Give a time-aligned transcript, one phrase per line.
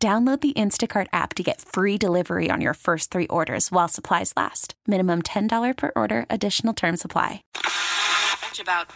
[0.00, 4.32] Download the Instacart app to get free delivery on your first three orders while supplies
[4.36, 4.74] last.
[4.86, 7.42] Minimum $10 per order, additional term supply.
[8.60, 8.88] About.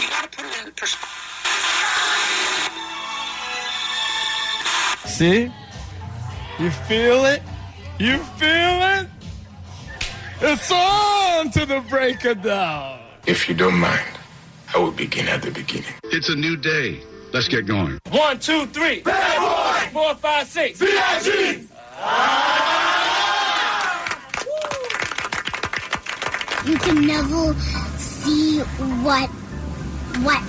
[0.00, 1.08] You gotta put it in perspective.
[5.06, 5.52] See?
[6.58, 7.42] You feel it?
[7.98, 9.08] You feel it?
[10.40, 13.00] It's on to the break of dawn.
[13.26, 14.18] If you don't mind,
[14.74, 15.94] I will begin at the beginning.
[16.04, 17.00] It's a new day.
[17.34, 17.98] Let's get going.
[18.12, 19.00] One, two, three.
[19.00, 20.00] Bad boy.
[20.00, 20.78] Four, five, six.
[20.78, 21.66] VIG.
[21.98, 22.54] Ah!
[26.64, 27.52] you can never
[27.98, 28.60] see
[29.02, 29.28] what
[30.22, 30.40] what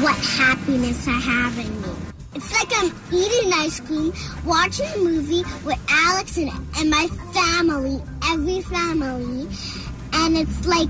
[0.00, 1.88] what happiness I have in me.
[2.34, 4.14] It's like I'm eating ice cream,
[4.46, 9.46] watching a movie with Alex and, and my family, every family,
[10.14, 10.88] and it's like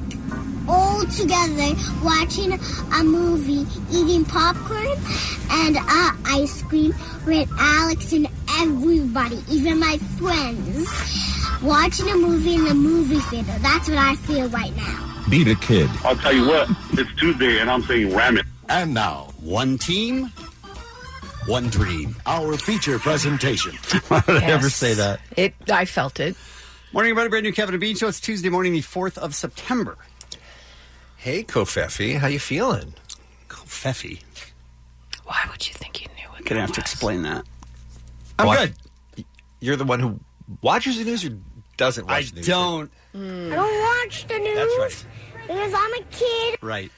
[0.69, 4.87] all together watching a movie, eating popcorn
[5.51, 6.95] and uh, ice cream
[7.27, 10.89] with Alex and everybody, even my friends.
[11.63, 13.59] Watching a movie in the movie theater.
[13.61, 15.25] That's what I feel right now.
[15.31, 15.89] Be the kid.
[16.05, 18.45] I'll tell you what, it's Tuesday and I'm saying ram it.
[18.69, 20.31] And now, one team,
[21.47, 22.17] one dream.
[22.27, 23.73] Our feature presentation.
[24.09, 25.21] Why would I ever say that?
[25.37, 25.55] It.
[25.71, 26.37] I felt it.
[26.95, 27.29] Morning, everybody.
[27.29, 28.07] Brand new Kevin and Bean Show.
[28.07, 29.97] It's Tuesday morning, the 4th of September.
[31.17, 32.95] Hey, Covfefe, how you feeling?
[33.49, 34.23] Covfefe.
[35.25, 36.45] Why would you think you knew it?
[36.45, 37.45] Gonna have to explain that.
[38.39, 38.73] I'm What?
[39.17, 39.25] good.
[39.61, 40.21] You're the one who
[40.63, 41.37] watches the news or
[41.77, 42.47] doesn't watch I the news?
[42.47, 42.91] don't.
[43.15, 45.07] I don't watch the news That's right.
[45.49, 46.59] because I'm a kid.
[46.63, 46.93] Right.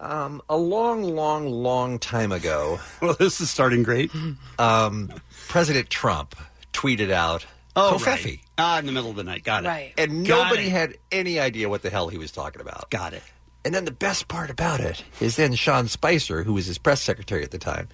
[0.00, 4.10] Um, a long, long, long time ago, Well, this is starting great.
[4.58, 5.12] um,
[5.48, 6.34] President Trump
[6.72, 7.44] tweeted out
[7.76, 8.24] Oh, Covfefe.
[8.24, 8.40] right.
[8.58, 9.44] Ah, in the middle of the night.
[9.44, 9.68] Got it.
[9.68, 9.92] Right.
[9.96, 10.70] And Got nobody it.
[10.72, 12.90] had any idea what the hell he was talking about.
[12.90, 13.22] Got it.
[13.64, 17.00] And then the best part about it is then Sean Spicer, who was his press
[17.02, 17.88] secretary at the time,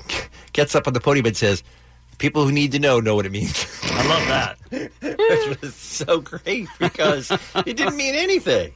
[0.52, 1.62] gets up on the podium and says,
[2.18, 3.66] People who need to know know what it means.
[3.82, 4.58] I love that.
[5.50, 8.72] Which was so great because it didn't mean anything.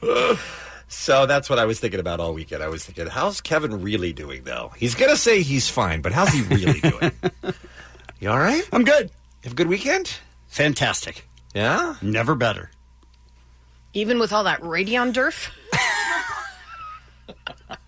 [0.87, 2.61] So that's what I was thinking about all weekend.
[2.61, 4.71] I was thinking, how's Kevin really doing, though?
[4.77, 7.11] He's going to say he's fine, but how's he really doing?
[8.19, 8.61] you all right?
[8.71, 9.09] I'm good.
[9.43, 10.13] Have a good weekend?
[10.51, 11.27] Fantastic.
[11.55, 11.95] Yeah?
[12.01, 12.69] Never better.
[13.93, 15.49] Even with all that Radeon Drrrf?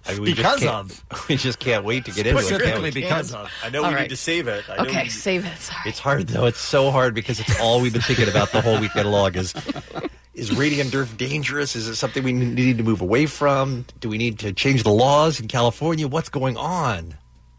[0.06, 1.28] I mean, we Because just can't- of.
[1.29, 2.41] We just can't wait to get into it.
[2.41, 3.01] can't Specifically we?
[3.01, 3.50] because of.
[3.63, 4.01] I know All we right.
[4.03, 4.63] need to save it.
[4.69, 5.57] I know Okay, we- save it.
[5.59, 5.81] Sorry.
[5.85, 6.46] It's hard though.
[6.46, 9.34] It's so hard because it's all we've been thinking about the whole weekend long.
[9.35, 9.53] Is
[10.34, 11.75] is radium derf dangerous?
[11.75, 13.85] Is it something we need to move away from?
[14.00, 16.07] Do we need to change the laws in California?
[16.07, 17.16] What's going on?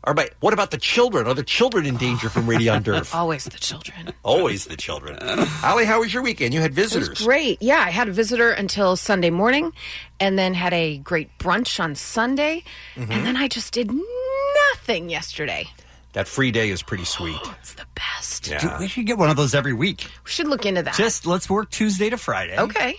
[0.06, 1.26] Or about, what about the children?
[1.26, 3.14] Are the children in danger from radeon Drrrf?
[3.14, 4.12] Always the children.
[4.22, 5.16] Always the children.
[5.62, 6.52] Allie, how was your weekend?
[6.52, 7.22] You had It was visitors.
[7.24, 7.62] great.
[7.62, 9.72] Yeah, I had a visitor until Sunday morning,
[10.20, 12.64] and then had a great brunch on Sunday,
[12.96, 13.10] Mm-hmm.
[13.12, 13.90] and then I just did
[14.72, 15.68] nothing yesterday.
[16.12, 17.40] That free day is pretty sweet.
[17.60, 18.46] It's the best.
[18.46, 18.58] Yeah.
[18.58, 20.06] Dude, we should get one of those every week.
[20.24, 20.94] We should look into that.
[20.94, 22.56] Just let's work Tuesday to Friday.
[22.58, 22.96] okay.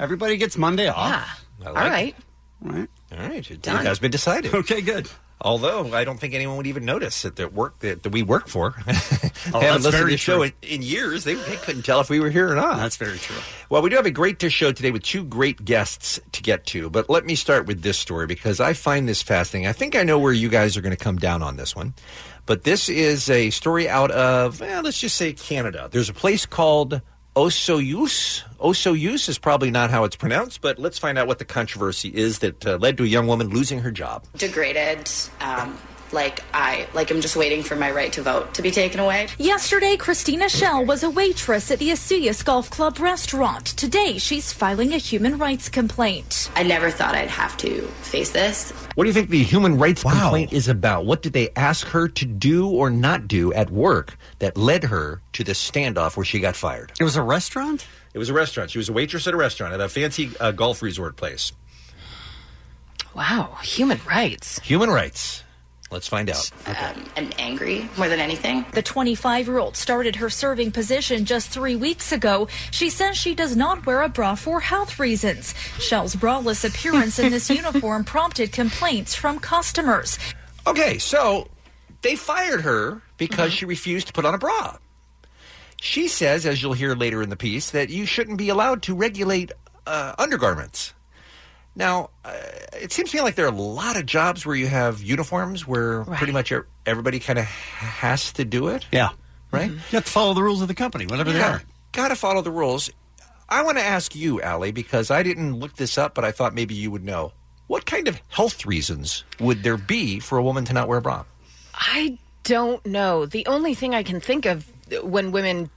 [0.00, 0.92] Everybody gets Monday Yeah.
[0.92, 1.44] off.
[1.62, 2.16] I All like right.
[2.60, 2.88] Right.
[3.10, 3.84] All right, it, it Done.
[3.84, 4.54] has been decided.
[4.54, 5.08] Okay, good.
[5.42, 8.48] Although I don't think anyone would even notice that the work that, that we work
[8.48, 8.74] for.
[9.52, 11.24] Oh, haven't that's listened to the show in, in years.
[11.24, 12.76] They, they couldn't tell if we were here or not.
[12.76, 13.34] That's very true.
[13.70, 16.88] Well, we do have a great show today with two great guests to get to.
[16.88, 19.66] But let me start with this story because I find this fascinating.
[19.66, 21.92] I think I know where you guys are going to come down on this one.
[22.46, 25.88] But this is a story out of, well, let's just say Canada.
[25.90, 27.00] There's a place called
[27.34, 28.42] Osoyoos.
[28.60, 32.40] Osoyoos is probably not how it's pronounced, but let's find out what the controversy is
[32.40, 34.24] that uh, led to a young woman losing her job.
[34.36, 35.10] degraded.
[35.40, 35.78] Um,
[36.12, 39.28] like I like I'm just waiting for my right to vote to be taken away.
[39.38, 43.66] Yesterday, Christina Schell was a waitress at the Osoyoos Golf Club restaurant.
[43.66, 46.50] Today, she's filing a human rights complaint.
[46.54, 48.72] I never thought I'd have to face this.
[48.94, 51.06] What do you think the human rights complaint is about?
[51.06, 55.22] What did they ask her to do or not do at work that led her
[55.32, 56.92] to the standoff where she got fired?
[57.00, 57.86] It was a restaurant?
[58.14, 58.70] It was a restaurant.
[58.70, 61.52] She was a waitress at a restaurant at a fancy uh, golf resort place.
[63.14, 63.58] Wow.
[63.62, 64.58] Human rights.
[64.60, 65.42] Human rights.
[65.92, 66.50] Let's find out.
[66.66, 68.64] Um, I'm angry more than anything.
[68.72, 72.48] The 25 year old started her serving position just three weeks ago.
[72.70, 75.54] She says she does not wear a bra for health reasons.
[75.78, 80.18] Schell's braless appearance in this uniform prompted complaints from customers.
[80.66, 81.48] Okay, so
[82.00, 84.76] they fired her because she refused to put on a bra.
[85.80, 88.94] She says, as you'll hear later in the piece, that you shouldn't be allowed to
[88.94, 89.50] regulate
[89.86, 90.94] uh, undergarments.
[91.74, 92.32] Now, uh,
[92.74, 95.66] it seems to me like there are a lot of jobs where you have uniforms
[95.66, 98.86] where pretty much e- everybody kind of has to do it.
[98.92, 99.10] Yeah.
[99.50, 99.70] Right?
[99.70, 99.78] Mm-hmm.
[99.90, 101.62] You have to follow the rules of the company, whatever they are.
[101.92, 102.90] Got to follow the rules.
[103.48, 106.54] I want to ask you, Allie, because I didn't look this up, but I thought
[106.54, 107.32] maybe you would know.
[107.66, 111.02] What kind of health reasons would there be for a woman to not wear a
[111.02, 111.24] bra?
[111.74, 113.26] I don't know.
[113.26, 115.70] The only thing I can think of uh, when women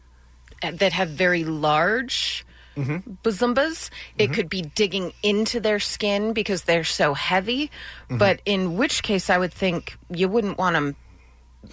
[0.64, 2.46] uh, that have very large
[2.76, 3.14] Mm-hmm.
[3.24, 4.34] bosombas, it mm-hmm.
[4.34, 7.68] could be digging into their skin because they're so heavy.
[8.10, 8.18] Mm-hmm.
[8.18, 10.96] But in which case, I would think you wouldn't want them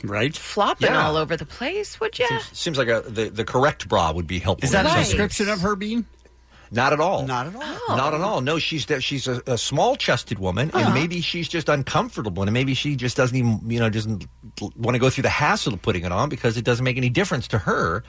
[0.04, 1.06] right flopping Yeah.
[1.06, 2.28] all over the place, would you?
[2.52, 4.64] Seems like a, the, the correct bra would be helpful.
[4.64, 6.06] Is that in a description of her being?
[6.75, 7.26] Not at all.
[7.26, 7.62] Not at all.
[7.62, 7.94] Oh.
[7.96, 8.40] Not at all.
[8.40, 10.87] No, she's she's a, a small chested woman, Uh-huh.
[10.87, 14.26] and maybe she's just uncomfortable, and maybe she just doesn't even you know doesn't
[14.60, 17.10] want to go through the hassle of putting it on because it doesn't make any
[17.10, 18.02] difference to her.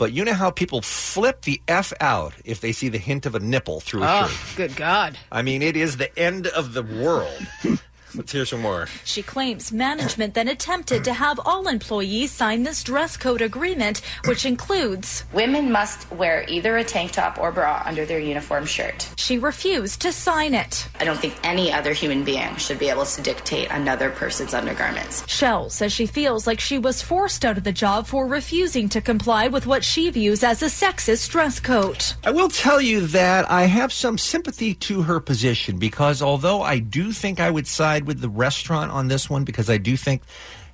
[0.00, 3.34] But you know how people flip the f out if they see the hint of
[3.34, 4.24] a nipple through a shirt?
[4.24, 4.56] Oh, shirt.
[4.56, 5.18] good God.
[5.30, 7.46] I mean, it is the end of the world.
[8.14, 8.88] Let's hear some more.
[9.04, 14.44] She claims management then attempted to have all employees sign this dress code agreement, which
[14.44, 19.08] includes Women must wear either a tank top or bra under their uniform shirt.
[19.16, 20.88] She refused to sign it.
[20.98, 25.24] I don't think any other human being should be able to dictate another person's undergarments.
[25.30, 29.00] Schell says she feels like she was forced out of the job for refusing to
[29.00, 32.04] comply with what she views as a sexist dress code.
[32.24, 36.78] I will tell you that I have some sympathy to her position because although I
[36.78, 40.22] do think I would side with the restaurant on this one because I do think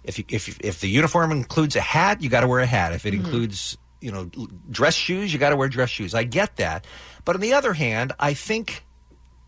[0.05, 2.93] if you, if if the uniform includes a hat, you got to wear a hat.
[2.93, 3.25] If it mm-hmm.
[3.25, 4.31] includes you know
[4.71, 6.15] dress shoes, you got to wear dress shoes.
[6.15, 6.87] I get that,
[7.25, 8.85] but on the other hand, I think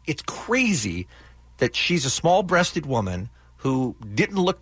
[0.06, 1.06] it's crazy
[1.58, 4.60] that she's a small-breasted woman who didn't look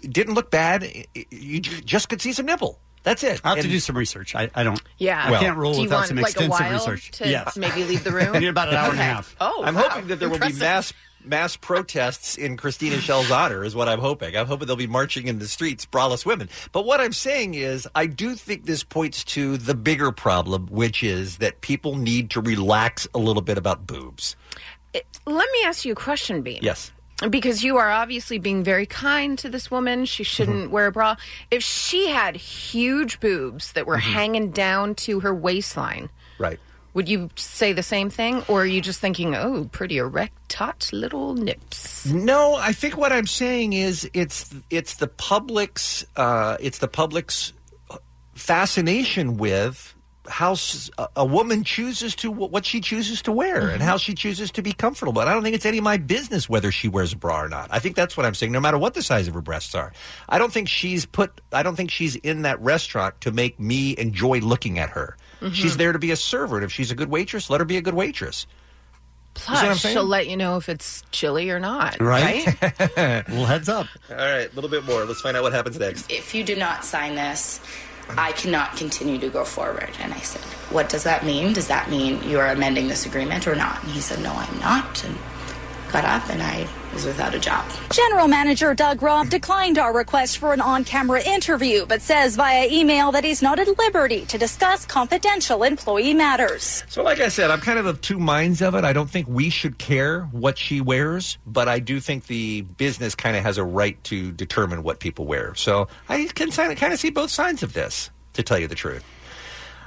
[0.00, 0.86] didn't look bad.
[1.30, 2.80] You j- just could see some nipple.
[3.04, 3.40] That's it.
[3.44, 4.34] I have to And- do some research.
[4.34, 4.82] I, I don't.
[4.98, 5.24] Yeah.
[5.24, 7.10] I can't roll Do you without want, some like, a extensive while research.
[7.12, 7.56] to yes.
[7.56, 8.34] maybe leave the room?
[8.34, 9.10] I need about an hour and a Okay.
[9.10, 9.36] half.
[9.40, 9.82] Oh, I'm wow.
[9.88, 10.60] hoping that there will be Impressive.
[10.60, 10.92] mass
[11.28, 14.36] mass protests in Christina Schell's honor is what I'm hoping.
[14.36, 16.48] I'm hoping they'll be marching in the streets, braless women.
[16.72, 21.02] But what I'm saying is, I do think this points to the bigger problem, which
[21.02, 24.36] is that people need to relax a little bit about boobs.
[25.26, 26.60] Let me ask you a question, Bean.
[26.62, 26.90] Yes.
[27.30, 30.04] Because you are obviously being very kind to this woman.
[30.04, 30.72] She shouldn't Mm-hmm.
[30.72, 31.16] wear a bra.
[31.50, 34.12] If she had huge boobs that were Mm-hmm.
[34.12, 36.08] hanging down to her waistline,
[36.38, 36.60] Right.
[36.94, 38.42] Would you say the same thing?
[38.48, 42.06] Or are you just thinking, oh, pretty erect, taut little nips?
[42.06, 47.52] No, I think what I'm saying is it's it's the public's uh, it's the public's
[48.34, 49.94] fascination with
[50.28, 54.14] how s- a- a woman chooses to what she chooses to wear and how she
[54.14, 55.22] chooses to be comfortable.
[55.22, 57.68] I don't think it's any of my business whether she wears a bra or not.
[57.70, 58.52] I think that's what I'm saying.
[58.52, 59.90] No matter what the size of her breasts are,
[60.28, 61.40] I don't think she's put.
[61.52, 65.16] I don't think she's in that restaurant to make me enjoy looking at her.
[65.40, 65.54] Mhm.
[65.54, 67.76] She's there to be a server, and if she's a good waitress, let her be
[67.76, 68.46] a good waitress.
[69.36, 69.94] See what I'm Plus, saying?
[69.94, 72.00] she'll let you know if it's chilly or not.
[72.00, 72.44] Right?
[72.60, 73.28] right?
[73.28, 73.86] well, heads up.
[74.10, 75.04] All right, a little bit more.
[75.04, 76.10] Let's find out what happens next.
[76.10, 77.60] If you do not sign this,
[78.16, 79.90] I cannot continue to go forward.
[80.00, 80.40] And I said,
[80.72, 81.52] What does that mean?
[81.52, 83.80] Does that mean you are amending this agreement or not?
[83.84, 85.04] And he said, No, I'm not.
[85.04, 85.16] And
[85.92, 87.64] got up and I was without a job.
[87.90, 92.68] General Manager Doug Robb declined our request for an on camera interview, but says via
[92.70, 96.84] email that he's not at liberty to discuss confidential employee matters.
[96.88, 98.84] So, like I said, I'm kind of of two minds of it.
[98.84, 103.14] I don't think we should care what she wears, but I do think the business
[103.14, 105.54] kind of has a right to determine what people wear.
[105.54, 109.04] So, I can kind of see both sides of this, to tell you the truth.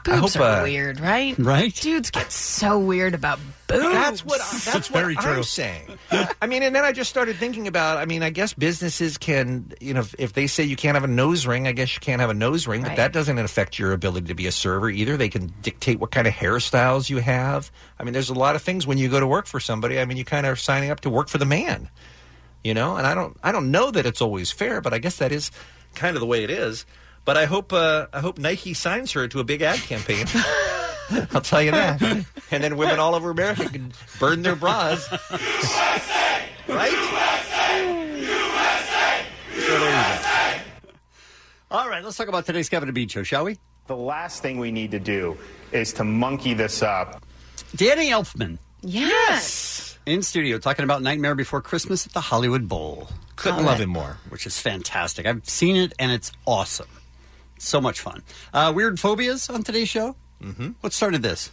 [0.07, 1.37] I Boobs hope, are uh, weird, right?
[1.37, 1.73] Right.
[1.75, 3.83] Dudes get so weird about boobs.
[3.83, 5.97] That's what I, that's what I'm saying.
[6.41, 7.97] I mean, and then I just started thinking about.
[7.97, 11.03] I mean, I guess businesses can, you know, if, if they say you can't have
[11.03, 12.97] a nose ring, I guess you can't have a nose ring, but Right.
[12.97, 15.17] that doesn't affect your ability to be a server either.
[15.17, 17.71] They can dictate what kind of hairstyles you have.
[17.99, 19.99] I mean, there's a lot of things when you go to work for somebody.
[19.99, 21.89] I mean, you kind of are signing up to work for the man,
[22.63, 22.95] you know.
[22.97, 25.51] And I don't, I don't know that it's always fair, but I guess that is
[25.95, 26.85] kind of the way it is.
[27.25, 30.25] But I hope, uh, I hope Nike signs her to a big ad campaign.
[31.33, 32.01] I'll tell you that.
[32.51, 35.07] And then women all over America can burn their bras.
[35.31, 36.43] USA!
[36.67, 36.91] Right?
[36.91, 38.21] USA!
[39.55, 40.61] USA!
[41.69, 43.57] All right, let's talk about today's Kevin and Bean show, shall we?
[43.87, 45.37] The last thing we need to do
[45.71, 47.23] is to monkey this up.
[47.75, 49.97] Danny Elfman Yes.
[50.05, 53.09] in studio talking about Nightmare Before Christmas at the Hollywood Bowl.
[53.35, 53.87] Couldn't Love love it.
[53.87, 54.17] more.
[54.29, 55.25] Which is fantastic.
[55.25, 56.87] I've seen it and it's awesome.
[57.61, 58.23] So much fun.
[58.53, 60.15] Uh, weird phobias on today's show.
[60.41, 60.69] Mm-hmm.
[60.81, 61.51] What started this?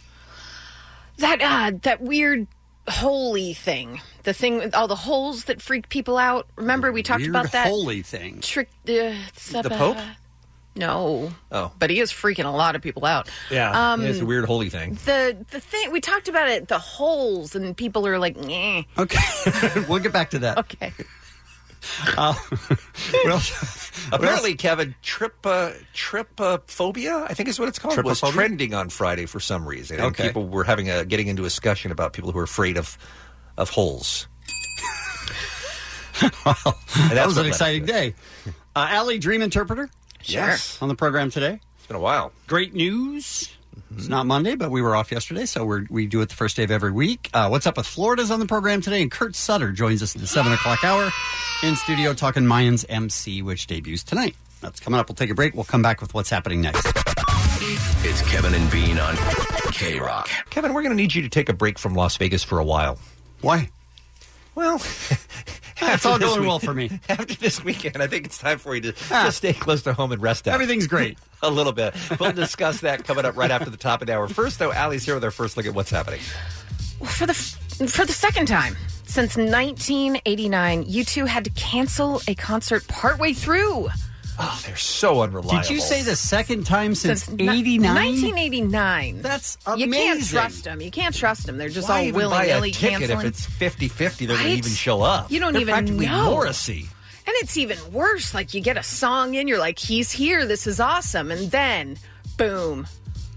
[1.17, 2.47] That uh, that weird
[2.87, 4.01] holy thing.
[4.23, 6.47] The thing with all the holes that freak people out.
[6.55, 8.41] Remember we talked Weird about that holy thing.
[8.41, 8.69] trick.
[8.87, 9.13] Uh,
[9.61, 9.97] The Pope?
[10.75, 11.31] No.
[11.51, 11.71] Oh.
[11.77, 13.29] But he is freaking a lot of people out.
[13.51, 14.97] Yeah, Um, it's a weird holy thing.
[15.05, 19.81] the the thing we talked about it, the holes, and people are like, "Nyeh." Okay,
[19.89, 20.57] we'll get back to that.
[20.57, 20.93] Okay.
[22.17, 22.33] Uh,
[23.23, 23.91] what?
[24.11, 28.33] Apparently, Kevin, trip uh, trypophobia, I think is what it's called, was Trypophobia?
[28.33, 30.27] trending on Friday for some reason, and Okay.
[30.27, 32.97] people were having a getting into a discussion about people who are afraid of
[33.57, 34.27] of holes.
[36.21, 36.31] And
[37.11, 38.13] that was what an led exciting day.
[38.75, 39.89] Uh, Allie, dream interpreter.
[40.25, 40.77] Yes.
[40.81, 41.61] on the program today.
[41.77, 42.33] It's been a while.
[42.47, 43.49] Great news.
[43.95, 46.55] It's not Monday, but we were off yesterday, so we're, we do it the first
[46.55, 47.29] day of every week.
[47.33, 50.21] Uh, What's up with Florida's on the program today, and Kurt Sutter joins us at
[50.21, 51.09] the seven o'clock hour
[51.63, 54.35] in studio talking Mayans MC, which debuts tonight.
[54.61, 55.07] That's coming up.
[55.09, 55.53] We'll take a break.
[55.53, 56.85] We'll come back with what's happening next.
[58.01, 59.15] It's Kevin and Bean on
[59.71, 60.29] K Rock.
[60.49, 62.63] Kevin, we're going to need you to take a break from Las Vegas for a
[62.63, 62.97] while.
[63.41, 63.69] Why?
[64.59, 64.81] Well,
[65.81, 66.99] It's all going well for me.
[67.09, 69.23] After this weekend, I think it's time for you to Ah.
[69.27, 70.53] just stay close to home and rest out.
[70.53, 71.17] Everything's great.
[71.41, 71.95] a little bit.
[72.19, 74.27] We'll discuss that coming up right after the top of the hour.
[74.27, 76.19] First, though, Allie's here with our first look at what's happening.
[76.99, 78.75] Well, for the f- for the second time
[79.05, 83.87] since 1989, U2 had to cancel a concert partway through.
[84.41, 85.61] Oh, they're so unreliable.
[85.61, 87.93] Did you say the second time since ni- 89?
[87.93, 89.21] 1989.
[89.21, 90.37] That's You can't amazing.
[90.39, 90.81] trust them.
[90.81, 91.57] You can't trust them.
[91.57, 93.19] They're just Why all even willy buy a nilly ticket canceling.
[93.19, 94.27] if it's 50-50?
[94.27, 94.45] They're going Right?
[94.53, 95.29] to even show up.
[95.31, 96.31] You don't They're even practically know.
[96.31, 96.87] Morrissey.
[97.27, 98.33] And it's even worse.
[98.33, 100.45] Like you get a song in, you're like, he's here.
[100.45, 101.31] This is awesome.
[101.31, 101.97] And then,
[102.37, 102.87] boom.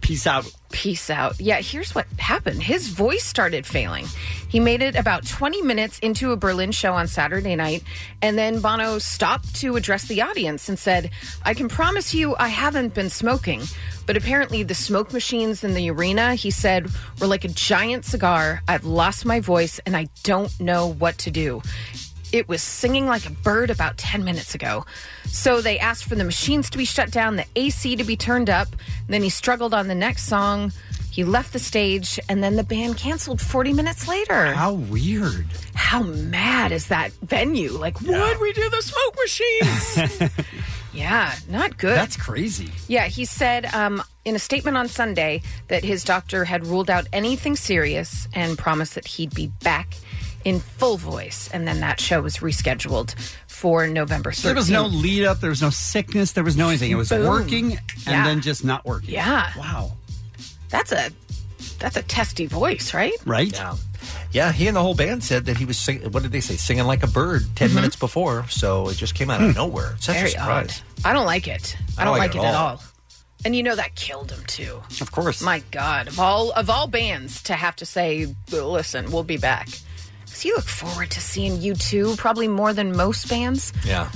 [0.02, 0.52] Peace out.
[0.72, 1.40] Peace out.
[1.40, 2.60] Yeah, here's what happened.
[2.60, 4.06] His voice started failing.
[4.48, 7.84] He made it about 20 minutes into a Berlin show on Saturday night,
[8.20, 11.10] and then Bono stopped to address the audience and said,
[11.44, 13.62] I can promise you I haven't been smoking.
[14.04, 16.90] But apparently, the smoke machines in the arena, he said,
[17.20, 18.60] were like a giant cigar.
[18.66, 21.62] I've lost my voice and I don't know what to do.
[22.32, 24.84] It was singing like a bird about 10 minutes ago.
[25.26, 28.50] So they asked for the machines to be shut down, the AC to be turned
[28.50, 28.68] up.
[29.08, 30.72] Then he struggled on the next song.
[31.12, 34.54] He left the stage, and then the band canceled 40 minutes later.
[34.54, 35.46] How weird.
[35.74, 37.72] How mad is that venue?
[37.72, 38.40] Like, what?
[38.40, 40.32] We do the smoke machines.
[40.94, 41.98] yeah, not good.
[41.98, 42.70] That's crazy.
[42.88, 47.06] Yeah, he said um, in a statement on Sunday that his doctor had ruled out
[47.12, 49.96] anything serious and promised that he'd be back
[50.44, 51.48] in full voice.
[51.52, 53.14] And then that show was rescheduled
[53.46, 54.42] for November 13th.
[54.42, 55.40] There was no lead up.
[55.40, 56.32] There was no sickness.
[56.32, 56.90] There was no anything.
[56.90, 57.26] It was Boom.
[57.26, 58.24] working and Yeah.
[58.24, 59.10] then just not working.
[59.10, 59.50] Yeah.
[59.56, 59.92] Wow.
[60.68, 61.10] That's a
[61.78, 63.12] that's a testy voice, right?
[63.24, 63.52] Right?
[63.52, 63.76] Yeah.
[64.32, 66.56] Yeah, he and the whole band said that he was singing, what did they say?
[66.56, 68.46] Singing like a bird 10 minutes before.
[68.48, 69.94] So it just came out of nowhere.
[70.00, 70.24] Such Mm-hmm.
[70.24, 70.82] Very a surprise.
[71.04, 71.06] odd.
[71.06, 71.76] I don't like it.
[71.98, 72.82] I don't, like, it at all.
[73.44, 74.80] And you know that killed him too.
[75.00, 75.40] Of course.
[75.42, 79.68] My God, of all of all bands to have to say, "Listen, we'll be back."
[80.32, 84.10] Because you look forward to seeing U2 probably more than most bands, Yeah.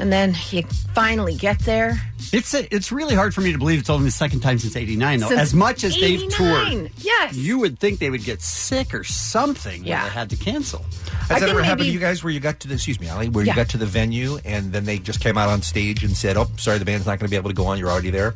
[0.00, 2.02] and then you finally get there.
[2.32, 4.74] It's a, it's really hard for me to believe it's only the second time since
[4.74, 5.28] '89, though.
[5.28, 6.30] Since as much as they've 89.
[6.30, 7.36] toured, Yes.
[7.36, 9.84] you would think they would get sick or something.
[9.84, 10.02] Yeah.
[10.02, 10.80] when they had to cancel.
[10.82, 12.98] Has I that think ever happened to you guys where you got to the, excuse
[12.98, 13.52] me, Ali, where Yeah.
[13.52, 16.36] you got to the venue and then they just came out on stage and said,
[16.36, 17.78] oh, sorry, the band's not going to be able to go on.
[17.78, 18.34] You're already there?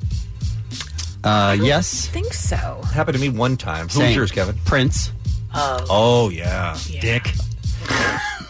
[1.25, 2.81] Uh, yes, think so.
[2.93, 3.89] Happened to me one time.
[3.89, 4.57] Who was yours, Kevin?
[4.67, 5.11] Prince.
[5.55, 6.77] Oh, Oh, yeah.
[7.01, 7.33] Dick.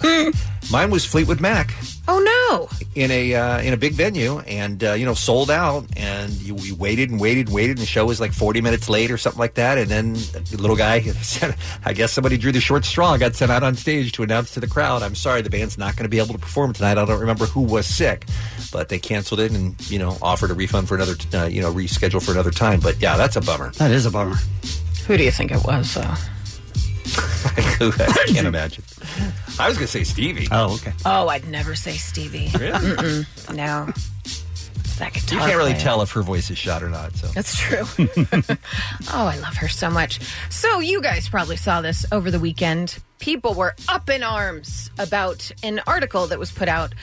[0.71, 1.75] Mine was Fleetwood Mac
[2.09, 2.69] oh no!
[2.95, 5.85] in a uh, in a big venue and, uh, you know, sold out.
[5.97, 7.71] And you, we waited and waited and waited.
[7.73, 9.79] And the show was like 40 minutes late or something like that.
[9.79, 13.17] And then the little guy said, I guess somebody drew the short straw.
[13.17, 15.97] Got sent out on stage to announce to the crowd, I'm sorry, the band's not
[15.97, 16.99] going to be able to perform tonight.
[16.99, 18.27] I don't remember who was sick,
[18.73, 21.73] but they canceled it and, you know, offered a refund for another, uh, you know,
[21.73, 22.81] reschedule for another time.
[22.81, 23.71] But yeah, that's a bummer.
[23.73, 24.37] That is a bummer.
[25.07, 25.95] Who do you think it was?
[25.95, 26.15] Though?
[27.17, 28.85] I can't imagine.
[29.59, 30.49] I was going to say Stevie.
[30.51, 30.93] Oh, okay.
[31.05, 32.51] Oh, I'd never say Stevie.
[32.59, 32.73] Really?
[32.79, 33.55] Mm-mm.
[33.55, 33.89] No.
[34.99, 35.83] That You can't really player.
[35.83, 37.17] tell if her voice is shot or not.
[37.17, 37.83] So That's true.
[39.13, 40.21] oh, I love her so much.
[40.51, 42.99] So, you guys probably saw this over the weekend.
[43.19, 46.95] People were up in arms about an article that was put out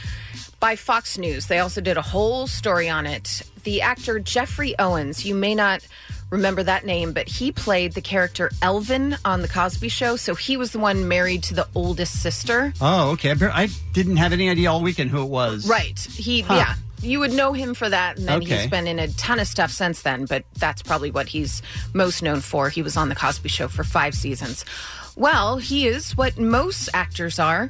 [0.62, 1.48] by Fox News.
[1.48, 3.42] They also did a whole story on it.
[3.64, 5.86] The actor Geoffrey Owens, you may not
[6.32, 10.16] remember that name, but he played the character Elvin on The Cosby Show.
[10.16, 12.74] So, he was the one married to the oldest sister.
[12.82, 13.32] Oh, okay.
[13.32, 15.68] I bar- I didn't have any idea all weekend who it was.
[15.68, 16.00] Right.
[16.00, 16.56] He, Huh.
[16.56, 16.74] yeah.
[17.04, 18.58] You would know him for that, and then Okay.
[18.62, 22.22] he's been in a ton of stuff since then, but that's probably what he's most
[22.22, 22.70] known for.
[22.70, 24.66] He was on The Cosby Show for five seasons.
[25.16, 27.70] Well, he is what most actors are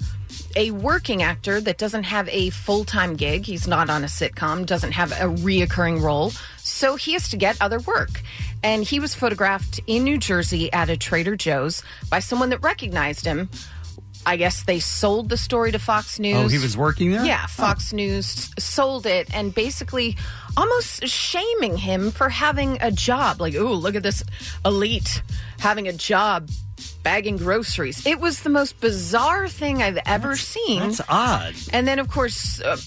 [0.56, 3.46] a working actor that doesn't have a full time gig.
[3.46, 6.34] He's not on a sitcom, doesn't have a reoccurring role.
[6.58, 8.22] So he has to get other work.
[8.64, 13.26] And he was photographed in New Jersey at a Trader Joe's by someone that recognized
[13.26, 13.50] him.
[14.24, 16.38] I guess they sold the story to Fox News.
[16.38, 17.26] Oh, he was working there?
[17.26, 20.16] Yeah, Fox News sold it and basically
[20.56, 23.42] almost shaming him for having a job.
[23.42, 24.24] Like, oh, look at this
[24.64, 25.24] elite
[25.58, 26.50] having a job
[27.02, 28.06] bagging groceries.
[28.06, 30.82] It was the most bizarre thing I've ever seen.
[30.82, 31.56] That's odd.
[31.74, 32.78] And then, of course, uh,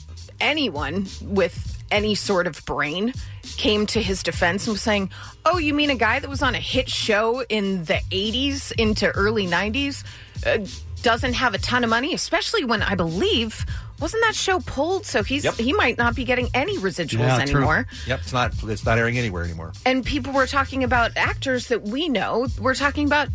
[0.41, 3.13] anyone with any sort of brain
[3.57, 5.11] came to his defense and was saying,
[5.47, 9.09] Oh, you mean a guy that was on a hit show in the 80s into
[9.13, 10.05] early 90s
[10.47, 10.59] uh,
[11.03, 13.65] doesn't have a ton of money, especially when I believe.
[14.01, 15.07] Wasn't that show pulled?
[15.07, 15.55] So he's Yep.
[15.55, 17.57] he might not be getting any residuals Yeah, true.
[17.59, 17.87] anymore.
[18.07, 19.73] Yep, it's not it's not airing anywhere anymore.
[19.87, 22.49] And people were talking about actors that we know.
[22.61, 23.29] We're talking about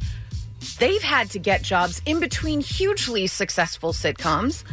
[0.79, 4.63] they've had to get jobs in between hugely successful sitcoms.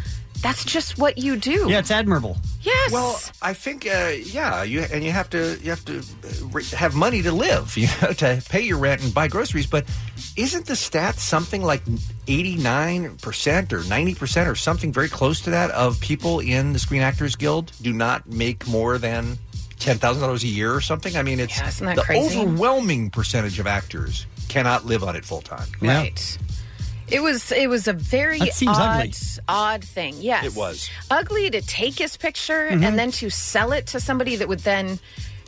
[0.43, 1.67] That's just what you do.
[1.69, 2.37] Yeah, it's admirable.
[2.63, 2.93] Yes.
[2.93, 6.65] Well, I think uh, yeah, you and you have to you have to uh, re-
[6.65, 9.67] have money to live, you know, to pay your rent and buy groceries.
[9.67, 9.87] But
[10.37, 11.83] isn't the stat something like
[12.29, 16.73] eighty nine percent or ninety percent or something very close to that of people in
[16.73, 19.39] the Screen Actors Guild do not make more than
[19.79, 21.17] ten thousand dollars a year or something?
[21.17, 22.41] I mean, it's Yeah, the crazy?
[22.41, 25.67] overwhelming percentage of actors cannot live on it full time.
[25.81, 26.39] Right.
[27.09, 29.13] It was it was a very That seems odd ugly.
[29.49, 30.17] odd thing.
[30.21, 30.45] Yes.
[30.47, 30.91] It was.
[31.11, 32.85] Ugly to take his picture Mhm.
[32.85, 34.99] and then to sell it to somebody that would then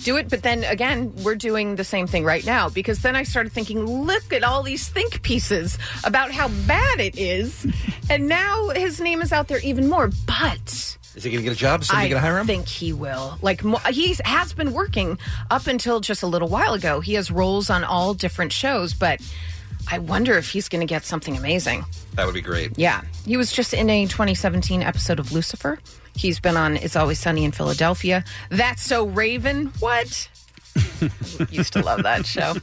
[0.05, 0.29] do it.
[0.29, 3.85] But then again, we're doing the same thing right now because then I started thinking,
[3.85, 7.67] look at all these think pieces about how bad it is.
[8.11, 10.11] and now his name is out there even more.
[10.27, 11.81] But Is he going to get a job?
[11.83, 12.47] Is somebody I going to hire him?
[12.47, 13.37] think he will.
[13.43, 15.19] Like mo- he has been working
[15.50, 17.00] up until just a little while ago.
[17.00, 19.21] He has roles on all different shows, but
[19.90, 21.85] I wonder if he's going to get something amazing.
[22.14, 22.78] That would be great.
[22.78, 25.78] Yeah, he was just in a 2017 episode of Lucifer.
[26.14, 28.25] He's been on It's Always Sunny in Philadelphia.
[28.50, 29.73] That's so Raven.
[29.78, 30.28] What?
[31.50, 32.54] Used to love that show.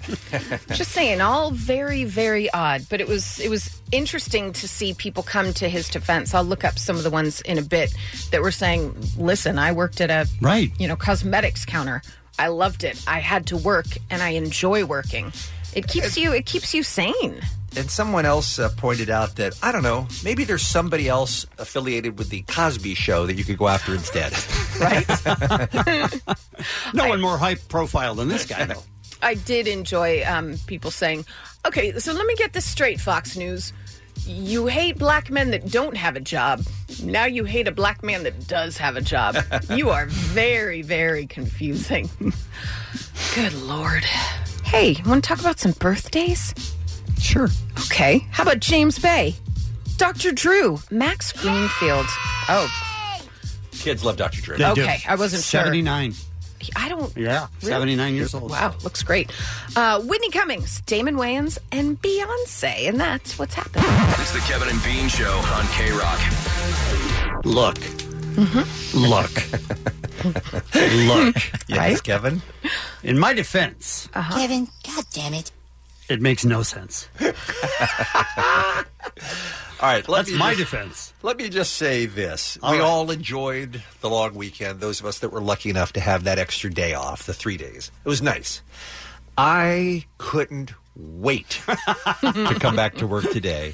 [0.74, 2.86] Just saying, all very, very odd.
[2.90, 6.34] But it was it was interesting to see people come to his defense.
[6.34, 7.94] I'll look up some of the ones in a bit
[8.32, 12.02] that were saying, "Listen, I worked at a right, you know, cosmetics counter.
[12.38, 13.02] I loved it.
[13.08, 15.32] I had to work, and I enjoy working.
[15.76, 17.42] It keeps you it keeps you sane."
[17.78, 22.18] And someone else uh, pointed out that I don't know, maybe there's somebody else affiliated
[22.18, 24.34] with the Cosby Show that you could go after instead.
[24.76, 25.08] Right?
[26.94, 28.84] no one more high profile than this guy, though.
[29.22, 31.26] I did enjoy um, people saying,
[31.66, 33.72] okay, so let me get this straight, Fox News.
[34.26, 36.62] You hate black men that don't have a job.
[37.04, 39.38] Now you hate a black man that does have a job.
[39.70, 42.10] you are very, very confusing.
[43.34, 44.04] Good Lord.
[44.66, 46.54] Hey, want to talk about some birthdays?
[47.20, 47.48] Sure.
[47.86, 48.26] Okay.
[48.32, 49.36] How about James Bay?
[49.98, 50.32] Dr.
[50.32, 52.06] Drew, Max Greenfield.
[52.50, 52.70] Oh,
[53.72, 54.42] Kids love Dr.
[54.42, 54.58] Drew.
[54.58, 54.82] They do.
[54.82, 55.62] Okay, I wasn't sure.
[55.64, 56.14] 79.
[56.76, 57.16] I don't.
[57.16, 57.72] Yeah, Really?
[57.72, 58.50] 79 years old.
[58.50, 59.32] Wow, looks great.
[59.76, 63.86] Uh, Whitney Cummings, Damon Wayans, and Beyonce, and that's what's happening.
[64.20, 66.20] It's the Kevin and Bean Show on K Rock.
[67.46, 67.76] Look.
[68.36, 68.98] Mm-hmm.
[68.98, 69.32] Look.
[70.24, 71.36] Look.
[71.68, 72.42] Yes, Kevin.
[73.04, 74.36] In my defense, Uh-huh.
[74.36, 75.52] Kevin, God damn it.
[76.10, 77.08] it makes no sense.
[79.82, 81.14] All right, let That's me my just- defense.
[81.22, 82.58] Let me just say this.
[82.64, 82.84] All we right.
[82.86, 86.40] all enjoyed the long weekend, those of us that were lucky enough to have that
[86.40, 87.92] extra day off, the three days.
[88.06, 88.62] It was nice.
[89.38, 91.62] I couldn't wait
[92.22, 93.74] to come back to work today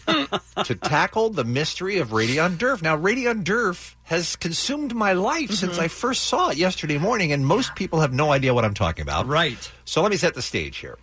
[0.66, 2.82] to tackle the mystery of Radeon Drrrf.
[2.82, 5.84] Now, Radeon Drrrf has consumed my life since mm-hmm.
[5.84, 9.04] I first saw it yesterday morning, and most people have no idea what I'm talking
[9.04, 9.28] about.
[9.28, 9.72] Right.
[9.86, 10.98] So let me set the stage here.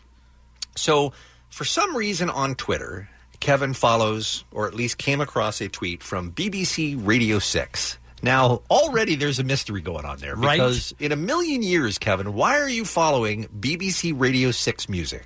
[0.76, 1.12] So,
[1.50, 3.09] for some reason on Twitter,
[3.40, 7.98] Kevin follows, or at least came across a tweet from BBC Radio 6.
[8.22, 10.35] Now, already there's a mystery going on there.
[10.35, 10.57] Right.
[10.57, 15.24] Because in a million years, Kevin, why are you following BBC Radio 6 music?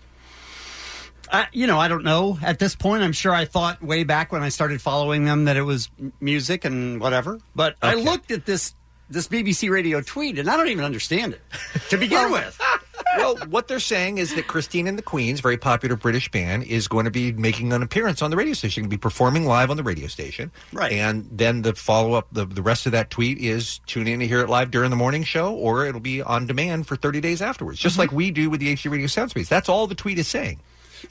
[1.32, 2.38] I, you know, I don't know.
[2.42, 5.56] At this point, I'm sure I thought way back when I started following them that
[5.56, 5.88] it was
[6.20, 7.38] music and whatever.
[7.56, 8.04] But I Okay.
[8.04, 8.74] looked at this
[9.10, 11.40] this BBC radio tweet and I don't even understand it
[11.90, 12.58] to begin with.
[13.18, 16.88] well, what they're saying is that Christine and the Queens, very popular British band, is
[16.88, 19.70] going to be making an appearance on the radio station, going to be performing live
[19.70, 20.50] on the radio station.
[20.72, 20.92] Right.
[20.92, 24.26] And then the follow up, the, the rest of that tweet is tune in to
[24.26, 27.42] hear it live during the morning show, or it'll be on demand for 30 days
[27.42, 28.00] afterwards, just mm-hmm.
[28.00, 29.48] like we do with the HD Radio Soundspace.
[29.48, 30.60] That's all the tweet is saying.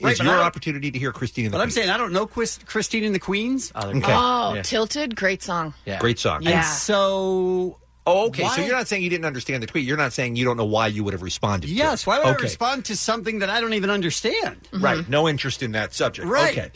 [0.00, 1.74] Right, is your opportunity to hear Christine and the But I'm Queens.
[1.74, 3.72] saying I don't know Quis- Christine and the Queens.
[3.76, 3.88] Okay.
[3.90, 4.62] Um, oh, Yeah.
[4.62, 5.74] Tilted, great song.
[6.00, 6.42] Great song.
[6.42, 6.58] Yeah.
[6.58, 7.78] And so.
[8.04, 8.42] Oh, okay.
[8.42, 9.84] So Why- you're not saying you didn't understand the tweet.
[9.86, 11.68] You're not saying you don't know why you would have responded.
[11.68, 12.06] to Yes, it.
[12.08, 12.42] why would I Okay.
[12.44, 14.68] respond to something that I don't even understand?
[14.72, 14.98] Right.
[14.98, 15.10] Mm-hmm.
[15.10, 16.26] No interest in that subject.
[16.26, 16.58] Right.
[16.58, 16.70] Okay.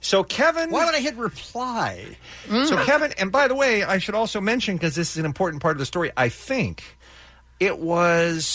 [0.00, 2.16] So Kevin, Why would I hit reply?
[2.46, 2.84] So mm.
[2.84, 5.74] Kevin, and by the way, I should also mention because this is an important part
[5.74, 6.12] of the story.
[6.16, 6.84] I think
[7.58, 8.46] it was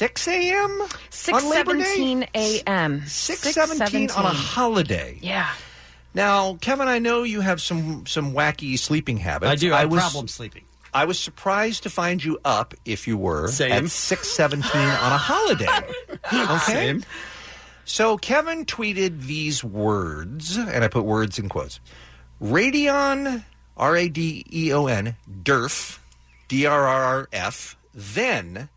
[0.00, 0.82] six a.m.
[1.10, 1.84] Six on Labor Day?
[1.84, 3.02] seventeen a.m.
[3.06, 5.18] Six seventeen on a holiday.
[5.20, 5.52] Yeah.
[6.14, 9.52] Now, Kevin, I know you have some some wacky sleeping habits.
[9.52, 9.74] I do.
[9.74, 10.64] I have was, problem sleeping.
[10.94, 13.72] I was surprised to find you up, if you were, Same.
[13.72, 15.68] at six seventeen on a holiday.
[16.32, 16.58] Okay.
[16.58, 17.04] Same.
[17.84, 21.80] So Kevin tweeted these words, and I put words in quotes.
[22.40, 23.44] Radeon,
[23.76, 25.98] R A D E O N, DERF,
[26.48, 28.68] D R R R F, then,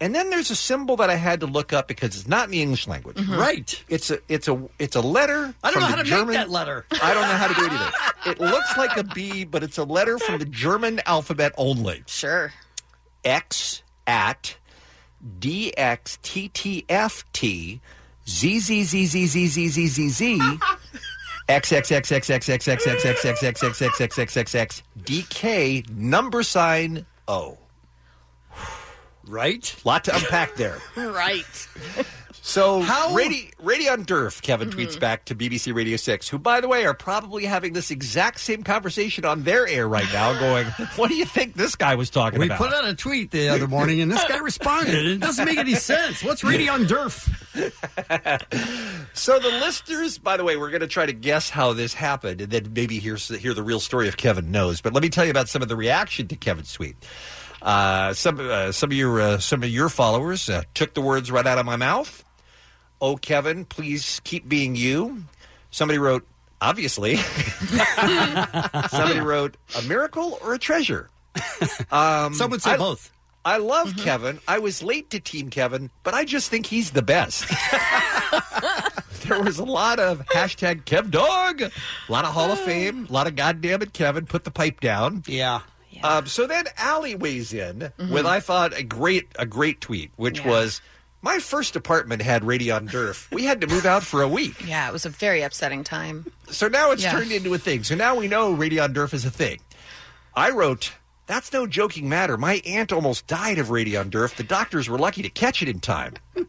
[0.00, 2.50] and then there's a symbol that I had to look up because it's not in
[2.52, 3.16] the English language.
[3.16, 3.36] Mhm.
[3.36, 3.82] Right.
[3.88, 5.54] It's a it's a it's a letter.
[5.64, 6.86] I don't from know the how to German, make that letter.
[7.02, 7.92] I don't know how to do it either.
[8.26, 12.04] It looks like a B, but it's a letter from the German alphabet only.
[12.06, 12.52] Sure.
[13.24, 14.56] X at
[15.38, 17.80] D X T T F T
[18.28, 20.58] Z Z Z Z Z Z Z Z Z
[21.48, 24.36] X X X X X X X X X X X X X X X
[24.36, 27.58] X X D K number sign O.
[29.28, 29.74] Right?
[29.84, 30.78] Lot to unpack there.
[30.96, 31.44] Right.
[32.40, 35.00] So How- Radi- Radeon Drrrf, Kevin tweets mm-hmm.
[35.00, 38.62] back to BBC Radio 6, who, by the way, are probably having this exact same
[38.62, 42.36] conversation on their air right now, going, What do you think this guy was talking
[42.38, 42.42] about?
[42.42, 42.58] We about?
[42.58, 44.94] put out a tweet the other morning, and this guy responded.
[44.94, 46.24] and It doesn't make any sense.
[46.24, 47.28] What's Radeon Drrrf?
[49.14, 52.40] So the listeners, by the way, we're going to try to guess how this happened,
[52.40, 54.80] and then maybe hear hear the real story if Kevin knows.
[54.80, 56.94] But let me tell you about some of the reaction to Kevin's tweet.
[57.60, 61.30] Uh, some uh, some of your uh, some of your followers uh, took the words
[61.30, 62.24] right out of my mouth.
[63.00, 65.22] Oh, Kevin, please keep being you.
[65.70, 66.26] Somebody wrote,
[66.60, 67.16] obviously.
[67.16, 71.08] Somebody wrote, a miracle or a treasure.
[71.92, 73.12] Um, Some would say I- both.
[73.44, 74.40] I love Kevin.
[74.46, 77.48] I was late to Team Kevin, but I just think he's the best.
[79.26, 81.70] there was a lot of hashtag Kev Dog, a
[82.10, 85.22] lot of Hall of Fame, a lot of goddamn it, Kevin, put the pipe down.
[85.26, 85.60] Yeah.
[86.02, 90.44] Um, so then Allie weighs in with I thought a great a great tweet, which
[90.44, 90.80] was
[91.22, 93.30] my first apartment had Radeon Drrrf.
[93.32, 94.54] We had to move out for a week.
[94.66, 96.30] Yeah, it was a very upsetting time.
[96.50, 97.12] So now it's Yeah.
[97.12, 97.82] turned into a thing.
[97.84, 99.58] So now we know Radeon Drrrf is a thing.
[100.34, 100.92] I wrote,
[101.26, 102.36] that's no joking matter.
[102.36, 104.36] My aunt almost died of Radeon Drrrf.
[104.36, 106.14] The doctors were lucky to catch it in time.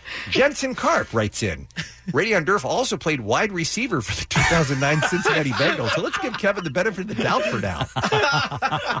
[0.30, 1.68] Jensen Karp writes in,
[2.08, 5.90] Radeon Drrrf also played wide receiver for the 2009 Cincinnati Bengals.
[5.90, 7.86] So let's give Kevin the benefit of the doubt for now.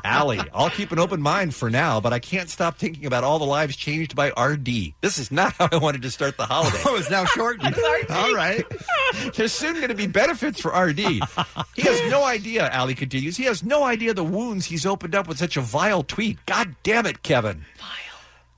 [0.04, 3.38] Allie, I'll keep an open mind for now, but I can't stop thinking about all
[3.38, 4.94] the lives changed by RD.
[5.00, 6.78] This is not how I wanted to start the holiday.
[6.86, 7.74] Oh, it's now shortened.
[8.10, 8.64] All right.
[9.34, 10.98] There's soon going to be benefits for RD.
[10.98, 13.36] He has no idea, Allie continues.
[13.36, 16.38] He has no idea the wounds he's opened up with such a vile tweet.
[16.46, 17.64] God damn it, Kevin.
[17.78, 18.11] Vile.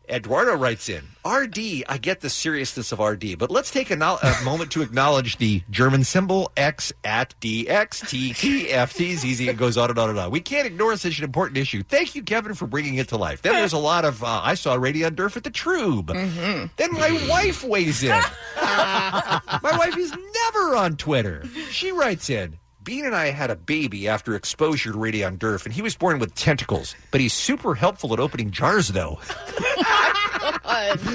[0.08, 4.18] Eduardo writes in RD, I get the seriousness of RD, but let's take a, no-
[4.22, 9.46] a moment to acknowledge the German symbol X at DXTTFTZZ.
[9.48, 10.30] It goes on and on and on.
[10.30, 11.82] We can't ignore such an important issue.
[11.82, 13.40] Thank you, Kevin, for bringing it to life.
[13.42, 16.08] Then there's a lot of, uh, I saw Radeon Drrrf at the Trube.
[16.08, 18.10] Then my wife weighs in.
[18.56, 19.40] My
[19.78, 21.44] wife is never on Twitter.
[21.70, 22.58] She writes in.
[22.84, 26.18] Bean and I had a baby after exposure to Radeon Drrrf, and he was born
[26.18, 26.94] with tentacles.
[27.10, 29.18] But he's super helpful at opening jars, though.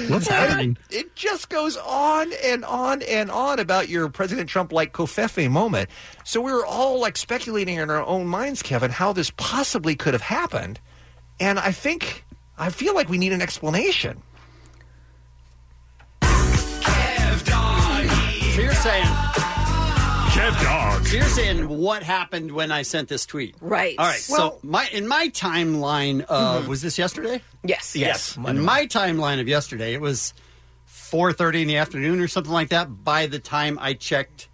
[0.08, 0.76] What's happening?
[0.90, 5.88] It just goes on and on and on about your President Trump like Covfefe moment.
[6.24, 10.14] So we were all like speculating in our own minds, Kevin, how this possibly could
[10.14, 10.80] have happened.
[11.38, 12.24] And I think,
[12.58, 14.20] I feel like we need an explanation.
[16.20, 16.26] So
[18.60, 19.06] you're saying,
[20.50, 21.06] Kev Dog.
[21.06, 23.54] so you're saying what happened when I sent this tweet?
[23.60, 23.94] Right.
[23.98, 24.24] All right.
[24.28, 26.68] Well- so my in my timeline of mm-hmm.
[26.68, 27.42] was this yesterday?
[27.62, 27.94] Yes.
[27.94, 28.36] Yes.
[28.36, 30.34] In my timeline of yesterday, it was
[30.88, 33.04] 4:30 in the afternoon or something like that.
[33.04, 34.48] By the time I checked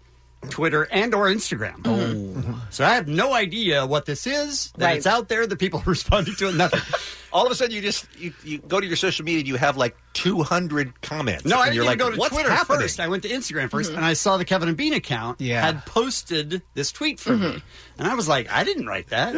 [0.47, 2.61] Twitter and or Instagram, Oh.
[2.69, 4.71] so I have no idea what this is.
[4.77, 4.97] That Right.
[4.97, 5.45] it's out there.
[5.47, 6.55] The people responding to it.
[6.55, 6.81] Nothing.
[7.33, 9.55] All of a sudden, you just you, you go to your social media, and you
[9.57, 11.45] have like 200 comments.
[11.45, 12.79] No, I and didn't you're even like, go to What's Twitter happening?
[12.81, 12.99] first.
[12.99, 13.95] I went to Instagram 1st mm-hmm.
[13.97, 15.61] and I saw the Kevin and Bean account Yeah.
[15.61, 17.45] had posted this tweet for me.
[17.47, 17.99] Mm-hmm.
[17.99, 19.35] And I was like, I didn't write that.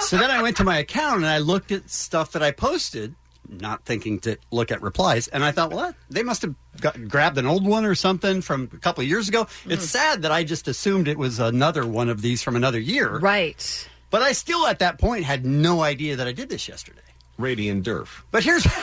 [0.00, 3.14] so then I went to my account and I looked at stuff that I posted,
[3.48, 5.28] not thinking to look at replies.
[5.28, 5.94] And I thought, what?
[6.10, 9.28] They must have got, grabbed an old one or something from a couple of years
[9.28, 9.46] ago.
[9.66, 9.98] It's hmm.
[9.98, 13.18] sad that I just assumed it was another one of these from another year.
[13.18, 13.88] Right.
[14.10, 17.00] But I still, at that point, had no idea that I did this yesterday.
[17.38, 18.08] Radeon Drrrf.
[18.30, 18.64] But here's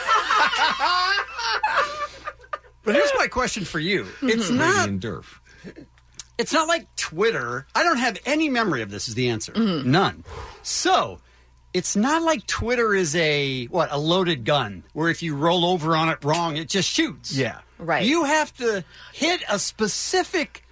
[2.83, 4.03] But here's my question for you.
[4.03, 4.29] Mm-hmm.
[4.29, 5.85] It's not Radeon Drrrf.
[6.37, 7.65] it's not like Twitter.
[7.73, 9.53] I don't have any memory of this is the answer.
[9.53, 9.89] Mm-hmm.
[9.89, 10.23] None.
[10.61, 11.19] So,
[11.73, 15.95] it's not like Twitter is a what, a loaded gun where if you roll over
[15.95, 17.35] on it wrong, it just shoots.
[17.35, 17.59] Yeah.
[17.79, 18.05] Right.
[18.05, 18.83] You have to
[19.13, 20.63] hit a specific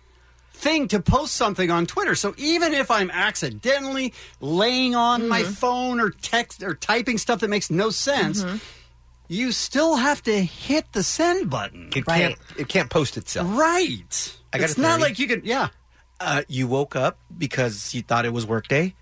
[0.53, 2.13] thing to post something on Twitter.
[2.15, 5.51] So even if I'm accidentally laying on my Mm-hmm.
[5.53, 8.57] phone or text or typing stuff that makes no sense, Mm-hmm.
[9.27, 11.89] you still have to hit the send button.
[11.95, 12.35] It can't.
[12.57, 13.47] It can't post itself.
[13.57, 14.37] Right.
[14.53, 15.41] I got it's not like you can.
[15.43, 15.69] Yeah.
[16.19, 18.93] Uh, you woke up because you thought it was workday.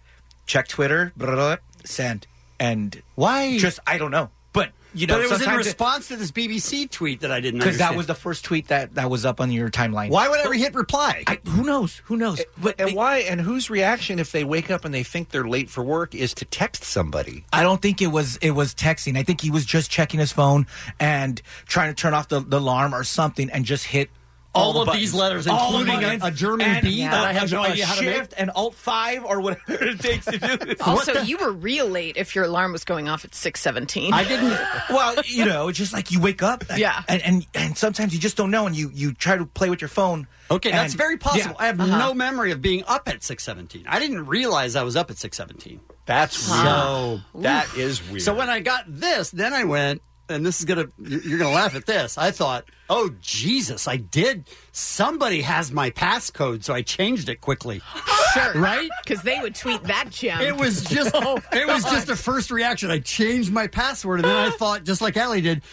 [0.46, 1.12] Check Twitter.
[1.18, 1.56] Blah, blah, blah,
[1.90, 2.28] send.
[2.60, 3.58] And why?
[3.58, 4.30] Just I don't know.
[4.52, 7.32] But you know, but it was in sometimes it- response to this BBC tweet that
[7.32, 7.98] I didn't because that understand.
[7.98, 10.10] was the first tweet that that was up on your timeline.
[10.10, 11.24] Why would I ever hit reply?
[11.28, 12.02] I, who knows?
[12.06, 12.42] Who knows?
[12.58, 13.20] But and why?
[13.20, 16.34] And whose reaction if they wake up and they think they're late for work is
[16.34, 17.46] to text somebody?
[17.54, 19.18] I don't think it was it was texting.
[19.18, 20.66] I think he was just checking his phone
[21.00, 24.10] and trying to turn off the, the alarm or something and just hit
[24.56, 25.02] All the of buttons.
[25.04, 26.24] these letters, All including a- buttons.
[26.24, 28.30] a German And, B that I have no a idea how to make.
[28.36, 30.82] and alt five or whatever it takes to do this.
[30.82, 34.12] Also, you were real late if your alarm was going off at six seventeen.
[34.12, 34.58] I didn't.
[34.90, 37.04] Well, you know, it's just like you wake up, Yeah.
[37.08, 39.82] and and, and sometimes you just don't know, and you you try to play with
[39.82, 40.28] your phone.
[40.50, 41.56] Okay, that's very possible.
[41.60, 41.64] Yeah.
[41.64, 41.98] I have Uh-huh.
[42.00, 43.86] no memory of being up at six seventeen.
[43.88, 45.80] I didn't realize I was up at six seventeen.
[46.08, 46.64] That's weird.
[46.66, 48.24] So that is weird.
[48.24, 51.76] So when I got this, then I went, and this is gonna you're gonna laugh
[51.76, 52.18] at this.
[52.18, 54.48] I thought, oh Jesus, I did.
[54.72, 57.82] Somebody has my passcode, so I changed it quickly.
[58.36, 58.92] Sure, right?
[59.04, 60.40] Because they would tweet that gem.
[60.42, 62.92] It was just Oh, it was just a first reaction.
[62.92, 65.64] I changed my password, and then I thought, just like Allie did.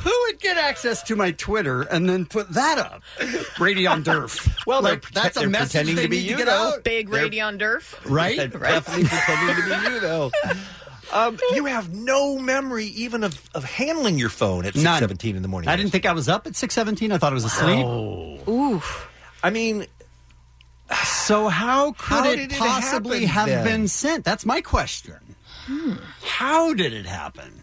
[0.00, 3.02] Who would get access to my Twitter and then put that up?
[3.56, 4.54] Radeon Drrrf.
[4.66, 6.74] Well, like, that's a message they to be need you, to get though.
[6.74, 6.84] out.
[6.84, 7.96] Big Radeon Drrrf.
[8.08, 8.36] Right?
[8.36, 10.30] They're Definitely pretending to be you, though.
[11.12, 15.02] Um, you have no memory even of, of handling your phone at None.
[15.02, 15.68] 6.17 in the morning.
[15.68, 17.12] I didn't think I was up at six seventeen.
[17.12, 17.86] I thought I was asleep.
[18.48, 19.08] Oof.
[19.42, 19.86] I mean,
[21.04, 23.80] So how could How it did it possibly happen have then?
[23.80, 24.24] been sent?
[24.24, 25.16] That's my question.
[26.22, 27.62] How did it happen?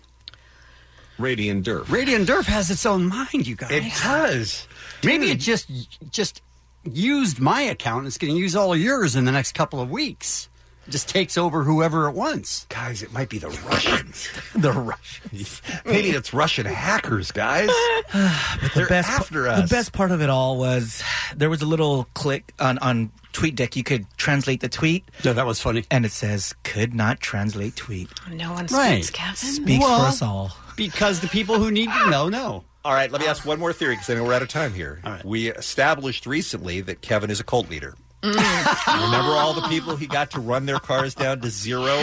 [1.17, 1.85] Radeon Drrrf.
[1.85, 3.71] Radeon Drrrf has its own mind, you guys.
[3.71, 4.67] it does.
[5.03, 5.69] Maybe it just
[6.11, 6.41] just
[6.83, 7.99] used my account.
[7.99, 10.49] And it's going to use all of yours in the next couple of weeks.
[10.87, 12.65] It just takes over whoever it wants.
[12.69, 14.29] Guys, it might be the Russians.
[14.55, 15.61] the Russians.
[15.85, 17.69] Maybe it's Russian hackers, guys.
[18.13, 19.69] But They're the best after us.
[19.69, 21.03] The best part of it all was
[21.35, 23.75] there was a little click on on TweetDeck.
[23.75, 25.09] You could translate the tweet.
[25.25, 25.83] No, that was funny.
[25.91, 28.09] And it says could not translate tweet.
[28.31, 29.03] No one Right.
[29.03, 29.35] speaks, Kevin.
[29.35, 30.55] Speaks Well- for us all.
[30.75, 32.63] Because the people who need to know know.
[32.83, 34.73] All right, let me ask one more theory because I know we're out of time
[34.73, 35.01] here.
[35.23, 37.95] We established recently that Kevin is a cult leader.
[38.33, 39.05] Mm.
[39.05, 41.95] Remember all the people he got to run their cars down to zero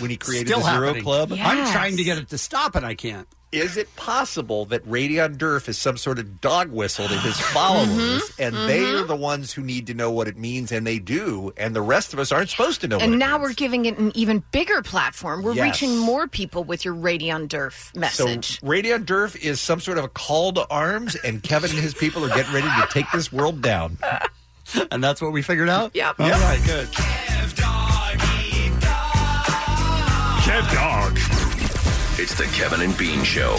[0.00, 1.04] when he created Still the Zero happening.
[1.04, 1.32] Club?
[1.32, 3.28] I'm trying to get it to stop, and I can't.
[3.52, 7.88] Is it possible that Radeon Drrrf is some sort of dog whistle to his followers,
[7.88, 8.42] mm-hmm.
[8.42, 9.02] and they mm-hmm.
[9.02, 11.82] are the ones who need to know what it means, and they do, and the
[11.82, 12.98] rest of us aren't supposed to know?
[12.98, 15.42] And what it now we're giving it an even bigger platform.
[15.42, 15.64] We're Yes.
[15.64, 18.60] reaching more people with your Radeon Drrrf message.
[18.60, 21.94] So Radeon Drrrf is some sort of a call to arms, and Kevin and his
[21.94, 23.98] people are getting ready to take this world down.
[24.90, 25.94] And that's what we figured out?
[25.94, 26.20] Yep.
[26.20, 26.88] All right, good.
[30.46, 31.16] Kev Dog.
[32.18, 33.56] It's the Kevin and Bean Show.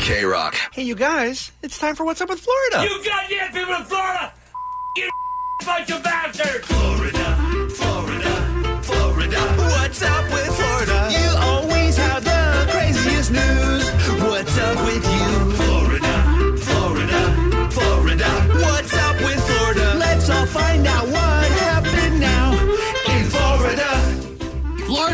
[0.00, 0.54] K Rock.
[0.72, 2.82] Hey, you guys, it's time for What's Up with Florida.
[2.88, 4.32] You got goddamn people in Florida!
[4.96, 5.10] You
[5.66, 6.66] bunch of bastards!
[6.66, 9.40] Florida, Florida, Florida.
[9.58, 11.08] What's up with Florida?
[11.12, 13.90] You always have the craziest news.
[14.22, 15.04] What's up with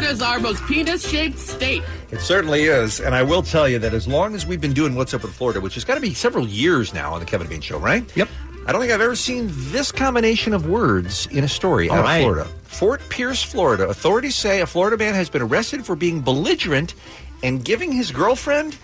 [0.06, 1.82] Florida's our most penis-shaped state.
[2.12, 4.94] It certainly is, and I will tell you that as long as we've been doing
[4.94, 7.46] What's Up with Florida, which has got to be several years now on the Kevin
[7.46, 8.04] and Bean Show, right?
[8.16, 8.28] Yep.
[8.68, 12.04] I don't think I've ever seen this combination of words in a story All out
[12.04, 12.18] right.
[12.18, 12.44] of Florida.
[12.62, 13.88] Fort Pierce, Florida.
[13.88, 16.94] Authorities say a Florida man has been arrested for being belligerent
[17.42, 18.76] and giving his girlfriend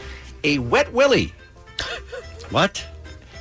[0.42, 1.32] a wet willy.
[2.50, 2.85] What?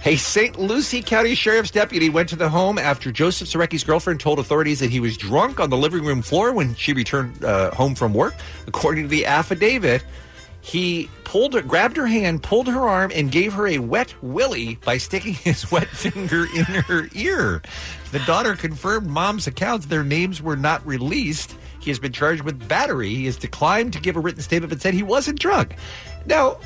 [0.03, 0.57] A St.
[0.57, 4.89] Lucie County Sheriff's deputy went to the home after Joseph Sarecki's girlfriend told authorities that
[4.89, 8.33] he was drunk on the living room floor when she returned uh, home from work.
[8.65, 10.03] According to the affidavit,
[10.61, 14.75] he pulled her, grabbed her hand, pulled her arm, and gave her a wet willy
[14.83, 17.61] by sticking his wet finger in her ear.
[18.11, 19.85] The daughter confirmed mom's accounts.
[19.85, 21.55] Their names were not released.
[21.79, 23.09] He has been charged with battery.
[23.09, 25.75] He has declined to give a written statement, but said he wasn't drunk.
[26.25, 26.57] Now,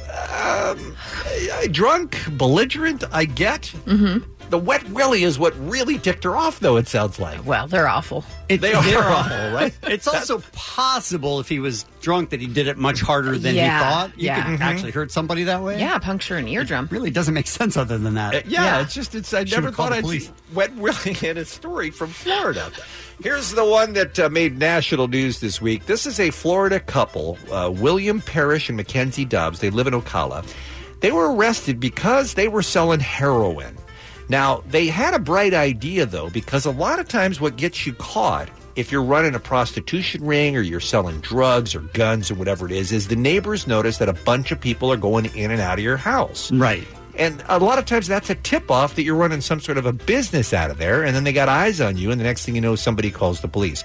[0.69, 0.95] um,
[1.71, 3.63] drunk, belligerent, I get.
[3.85, 4.31] Mm-hmm.
[4.51, 7.43] The wet willy is what really ticked her off, though, it sounds like.
[7.47, 8.23] Well, they're awful.
[8.47, 9.75] they are they're awful, right?
[9.83, 13.77] It's also possible if he was drunk that he did it much harder than Yeah,
[13.79, 14.19] he thought.
[14.19, 14.43] You yeah.
[14.45, 14.61] could Mhm.
[14.61, 15.79] actually hurt somebody that way.
[15.79, 16.87] Yeah, puncture an eardrum.
[16.91, 18.35] Really doesn't make sense other than that.
[18.35, 19.33] Uh, yeah, it's just it's.
[19.33, 22.71] I Should've never thought the I'd see wet willy in a story from Florida.
[23.21, 25.85] Here's the one that uh, made national news this week.
[25.85, 29.59] This is a Florida couple, uh, William Parrish and Mackenzie Dobbs.
[29.59, 30.45] They live in Ocala.
[30.99, 33.77] They were arrested because they were selling heroin.
[34.27, 37.93] Now, they had a bright idea, though, because a lot of times what gets you
[37.93, 42.65] caught, if you're running a prostitution ring or you're selling drugs or guns or whatever
[42.65, 45.61] it is, is the neighbors notice that a bunch of people are going in and
[45.61, 46.51] out of your house.
[46.51, 46.87] Right.
[47.17, 49.85] And a lot of times that's a tip off that you're running some sort of
[49.85, 52.45] a business out of there, and then they got eyes on you, and the next
[52.45, 53.83] thing you know, somebody calls the police.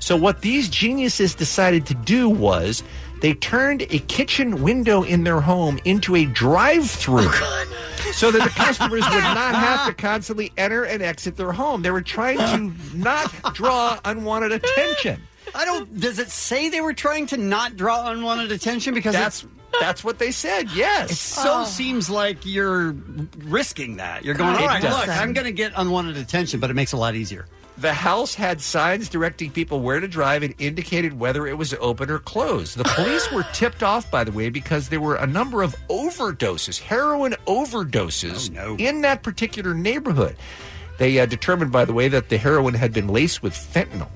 [0.00, 2.82] So, what these geniuses decided to do was
[3.20, 7.28] they turned a kitchen window in their home into a drive through.
[7.28, 7.66] Oh,
[8.12, 11.82] so that the customers would not have to constantly enter and exit their home.
[11.82, 15.22] They were trying to not draw unwanted attention.
[15.54, 16.00] I don't.
[16.00, 18.92] Does it say they were trying to not draw unwanted attention?
[18.94, 19.46] Because That's
[19.80, 20.70] that's what they said.
[20.72, 21.10] Yes.
[21.10, 21.64] It so oh.
[21.64, 22.92] seems like you're
[23.38, 24.24] risking that.
[24.24, 25.06] You're going, It all right, does.
[25.06, 27.46] look, I'm going to get unwanted attention, but it makes it a lot easier.
[27.78, 32.10] The house had signs directing people where to drive and indicated whether it was open
[32.10, 32.76] or closed.
[32.76, 36.78] The police were tipped off, by the way, because there were a number of overdoses,
[36.78, 40.36] heroin overdoses, oh, in that particular neighborhood.
[41.02, 44.06] They uh, determined, by the way, that the heroin had been laced with fentanyl.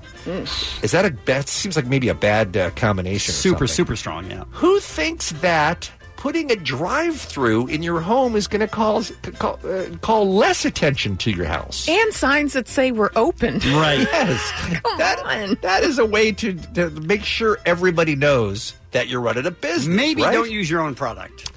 [0.81, 3.33] Is that a that seems like maybe a bad uh, combination?
[3.33, 3.75] or Super, something.
[3.75, 4.45] super strong, yeah.
[4.51, 9.97] Who thinks that putting a drive-through in your home is going to cause call, uh,
[10.01, 11.89] call less attention to your house?
[11.89, 13.55] And signs that say we're open.
[13.59, 14.07] Right.
[14.13, 14.81] Yes.
[14.97, 19.51] that, that is a way to, to make sure everybody knows that you're running a
[19.51, 19.93] business.
[19.93, 20.31] Maybe right?
[20.31, 21.51] don't use your own product.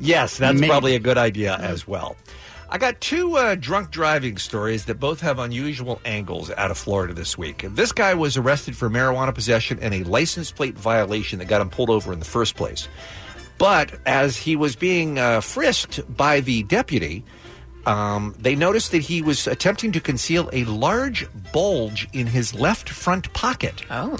[0.00, 0.68] Yes, that's Maybe.
[0.68, 2.16] probably a good idea as well.
[2.72, 7.12] I got two uh, drunk driving stories that both have unusual angles out of Florida
[7.12, 7.66] this week.
[7.70, 11.68] This guy was arrested for marijuana possession and a license plate violation that got him
[11.68, 12.86] pulled over in the first place.
[13.58, 17.24] But as he was being uh, frisked by the deputy,
[17.86, 22.88] um, they noticed that he was attempting to conceal a large bulge in his left
[22.88, 23.82] front pocket.
[23.90, 24.16] Oh,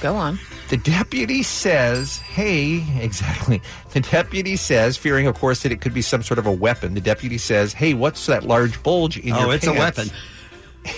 [0.00, 0.38] go on.
[0.70, 3.60] The deputy says, hey, exactly.
[3.92, 6.94] The deputy says, fearing, of course, that it could be some sort of a weapon,
[6.94, 9.98] the deputy says, hey, what's that large bulge in oh, your Oh, it's a pants?"
[9.98, 10.14] weapon.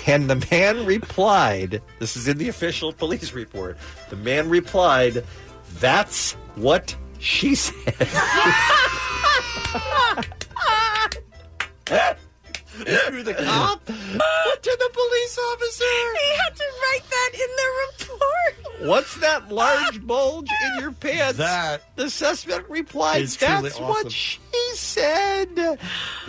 [0.07, 3.77] And the man replied, this is in the official police report.
[4.09, 5.25] The man replied,
[5.79, 7.75] that's what she said.
[12.75, 13.85] to the cop?
[13.87, 13.93] to
[14.79, 15.85] the police officer?
[18.83, 21.39] What's that large bulge in your pants?
[21.39, 24.41] That the suspect replied, is truly "That's awesome." what she
[24.75, 25.79] said."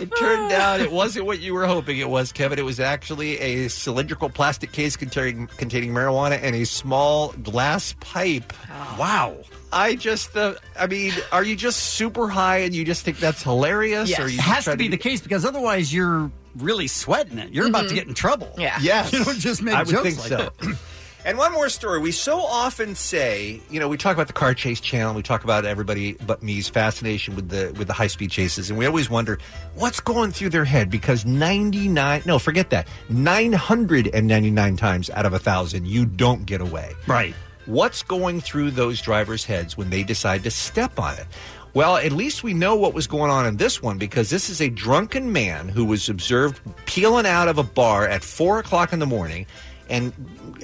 [0.00, 2.58] It turned out it wasn't what you were hoping it was, Kevin.
[2.58, 8.52] It was actually a cylindrical plastic case containing containing marijuana and a small glass pipe.
[8.98, 9.38] Wow.
[9.72, 13.42] I just, uh, I mean, are you just super high and you just think that's
[13.42, 14.10] hilarious?
[14.10, 14.20] Yes.
[14.20, 17.54] Or you It has to be the case because otherwise you're really sweating it.
[17.54, 18.52] You're about to get in trouble.
[18.58, 18.78] Yeah.
[18.82, 19.12] Yes.
[19.12, 20.36] You don't just make I would jokes think like so.
[20.36, 20.78] that.
[21.24, 22.00] And one more story.
[22.00, 25.44] We so often say, you know, we talk about the car chase channel, we talk
[25.44, 29.08] about everybody but me's fascination with the with the high speed chases, and we always
[29.08, 29.38] wonder
[29.76, 32.88] what's going through their head because ninety nine no, forget that.
[33.08, 36.92] Nine hundred and ninety nine times out of a thousand you don't get away.
[37.06, 37.34] Right.
[37.66, 41.26] What's going through those drivers' heads when they decide to step on it?
[41.74, 44.60] Well, at least we know what was going on in this one because this is
[44.60, 48.98] a drunken man who was observed peeling out of a bar at four o'clock in
[48.98, 49.46] the morning,
[49.92, 50.12] and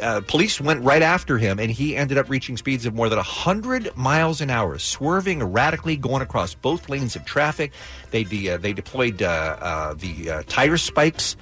[0.01, 3.19] uh, police went right after him, and he ended up reaching speeds of more than
[3.19, 7.73] 100 miles an hour, swerving erratically, going across both lanes of traffic.
[8.11, 11.37] They uh, they deployed uh, uh, the uh, tire spikes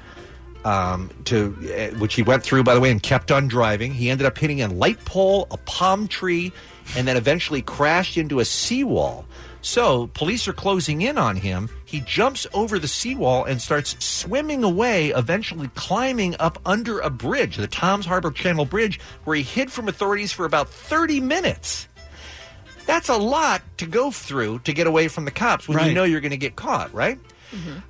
[0.65, 3.95] um, to uh, which he went through, by the way, and kept on driving.
[3.95, 6.53] He ended up hitting a light pole, a palm tree,
[6.97, 9.27] and then eventually crashed into a seawall.
[9.67, 11.69] So police are closing in on him.
[11.85, 17.57] He jumps over the seawall and starts swimming away, eventually climbing up under a bridge,
[17.57, 21.89] the Tom's Harbor Channel Bridge, where he hid from authorities for about 30 minutes.
[22.87, 25.95] That's a lot to go through to get away from the cops when you Right.
[25.95, 27.19] know you're going to get caught, right?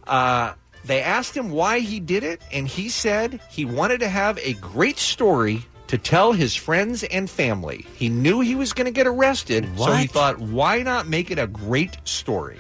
[0.07, 0.55] Uh,
[0.87, 4.55] they asked him why he did it, and he said he wanted to have a
[4.55, 7.87] great story to tell his friends and family.
[7.95, 10.11] He knew he was going to get arrested, so he What?
[10.11, 12.59] thought, why not make it a great story?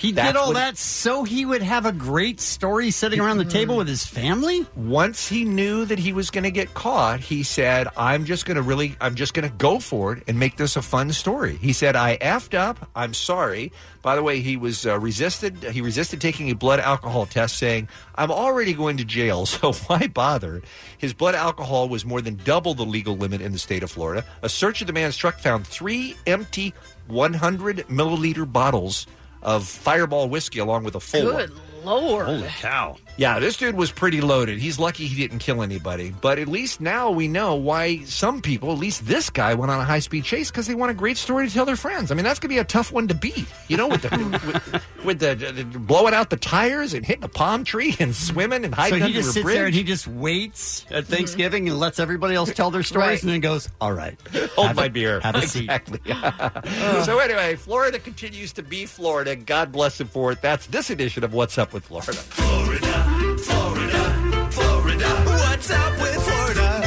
[0.00, 3.44] He That's did all that so he would have a great story sitting around the
[3.44, 4.64] table with his family?
[4.74, 8.54] Once he knew that he was going to get caught, he said, I'm just going
[8.54, 11.56] to really, I'm just going to go for it and make this a fun story.
[11.56, 12.88] He said, I effed up.
[12.96, 13.72] I'm sorry.
[14.00, 15.62] By the way, he was uh, resisted.
[15.64, 20.06] He resisted taking a blood alcohol test, saying, I'm already going to jail, so why
[20.06, 20.62] bother?
[20.96, 24.24] His blood alcohol was more than double the legal limit in the state of Florida.
[24.40, 26.72] A search of the man's truck found three empty
[27.08, 29.06] 100 milliliter bottles
[29.42, 31.36] of fireball whiskey along with a full one.
[31.36, 31.52] Good
[31.84, 32.26] lord.
[32.26, 32.96] Holy cow.
[33.20, 34.58] Yeah, this dude was pretty loaded.
[34.60, 36.10] He's lucky he didn't kill anybody.
[36.22, 39.78] But at least now we know why some people, at least this guy, went on
[39.78, 42.10] a high speed chase because they want a great story to tell their friends.
[42.10, 43.44] I mean, that's going to be a tough one to beat.
[43.68, 44.08] You know, with the
[44.96, 48.64] with, with the, the blowing out the tires and hitting a palm tree and swimming
[48.64, 49.54] and So hiding he under just a sits bridge.
[49.54, 53.22] there and he just waits at Thanksgiving and lets everybody else tell their stories Right.
[53.22, 54.18] and then goes, "All right,
[54.56, 55.20] Hold have my a- beer.
[55.20, 56.00] have a seat." exactly.
[57.04, 59.36] so anyway, Florida continues to be Florida.
[59.36, 60.40] God bless it for it.
[60.40, 62.12] That's this edition of What's Up with Florida.
[62.12, 63.09] Florida, Florida, Florida.
[65.60, 66.80] What's up with Florida?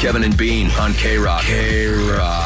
[0.00, 1.42] Kevin and Bean on K Rock.
[1.42, 2.45] K Rock.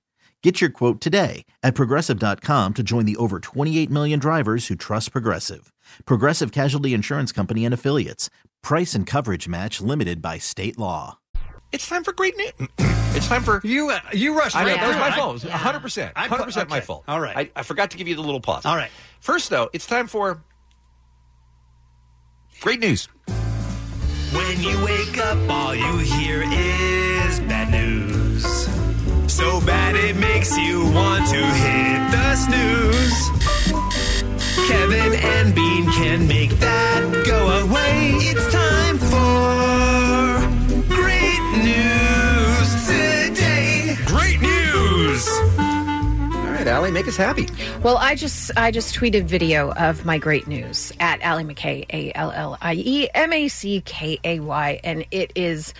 [0.43, 5.11] Get your quote today at progressive.com to join the over 28 million drivers who trust
[5.11, 5.71] Progressive.
[6.05, 8.31] Progressive Casualty Insurance Company and Affiliates.
[8.63, 11.19] Price and coverage match limited by state law.
[11.71, 12.69] It's time for great news.
[13.13, 13.89] It's time for you.
[13.89, 14.55] Uh, you rushed.
[14.55, 15.15] I know right that was my it.
[15.15, 15.43] fault.
[15.43, 15.79] It 100.
[15.81, 16.85] percent 100 percent my okay.
[16.85, 17.03] fault.
[17.09, 17.51] All right.
[17.53, 18.65] I, I forgot to give you the little pause.
[18.65, 18.89] All right.
[19.19, 20.41] First, though, it's time for
[22.61, 23.09] great news.
[24.31, 28.10] When you wake up, all you hear is bad news.
[29.41, 33.29] So bad it makes you want to hit the snooze.
[34.69, 38.11] Kevin and Bean can make that go away.
[38.21, 40.37] It's time for
[40.93, 43.97] great news today.
[44.05, 45.27] Great news.
[46.37, 47.47] All right, Allie, make us happy.
[47.81, 52.11] Well, I just I just tweeted video of my great news at Allie McKay, A
[52.13, 55.73] L L I E M A C K A Y, and it is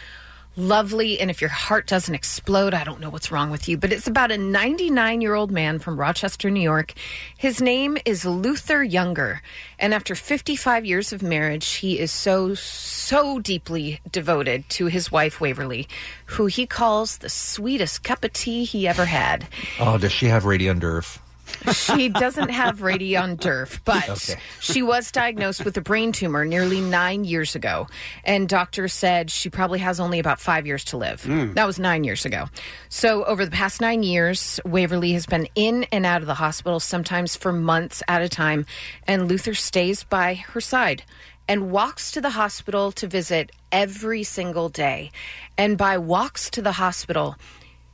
[0.55, 1.19] lovely.
[1.19, 3.77] And if your heart doesn't explode, I don't know what's wrong with you.
[3.77, 6.93] But it's about a 99 year old man from Rochester, New York.
[7.37, 9.41] His name is Luther Younger,
[9.79, 15.41] and after 55 years of marriage, he is so so deeply devoted to his wife
[15.41, 15.87] Waverly,
[16.25, 19.47] who he calls the sweetest cup of tea he ever had
[19.79, 21.19] Oh, does she have Radeon Drrrf?
[21.73, 24.39] She doesn't have Radeon Drrrf, but Okay.
[24.59, 27.87] she was diagnosed with a brain tumor nearly nine years ago.
[28.23, 31.23] And doctors said she probably has only about five years to live.
[31.23, 31.53] Hmm.
[31.53, 32.45] That was nine years ago.
[32.89, 36.79] So, over the past nine years, Waverly has been in and out of the hospital,
[36.79, 38.65] sometimes for months at a time.
[39.07, 41.03] And Luther stays by her side
[41.47, 45.11] and walks to the hospital to visit every single day.
[45.57, 47.35] And by walks to the hospital,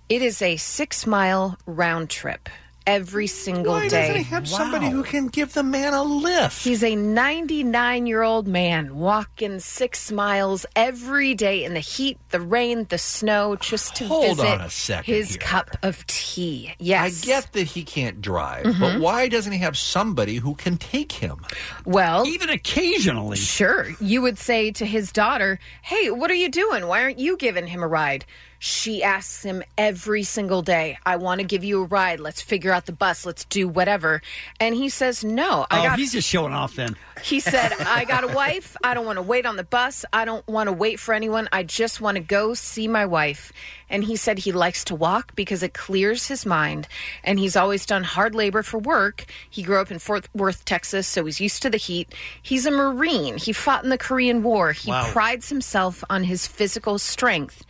[0.10, 2.50] it is a six mile round trip
[2.88, 3.80] every single day.
[3.82, 4.02] Why day.
[4.08, 6.64] doesn't he have somebody who can give the man a lift?
[6.64, 12.40] He's a 99 year old man walking six miles every day in the heat, the
[12.42, 15.38] rain, the snow, just to Hold visit on a second his here.
[15.40, 16.74] cup of tea.
[16.80, 17.22] Yes.
[17.24, 18.80] I get that he can't drive, Mhm.
[18.80, 21.46] but why doesn't he have somebody who can take him?
[21.86, 23.38] Well, even occasionally.
[23.38, 23.88] Sure.
[24.00, 26.88] You would say to his daughter, Hey, what are you doing?
[26.88, 28.26] Why aren't you giving him a ride?
[28.60, 32.20] She asks him every single day, I want to give you a ride.
[32.20, 33.26] Let's figure out the bus.
[33.26, 34.22] Let's do whatever.
[34.60, 36.96] And he says, No, I oh, got he's just showing off then.
[37.24, 38.78] He said, I got a wife.
[38.84, 40.06] I don't want to wait on the bus.
[40.14, 41.50] I don't want to wait for anyone.
[41.52, 43.52] I just want to go see my wife.
[43.90, 46.88] And he said he likes to walk because it clears his mind.
[47.24, 49.26] And he's always done hard labor for work.
[49.50, 52.14] He grew up in Fort Worth, Texas, so he's used to the heat.
[52.42, 53.38] He's a Marine.
[53.38, 54.72] He fought in the Korean War.
[54.74, 55.10] He Wow.
[55.12, 57.64] prides himself on his physical strength.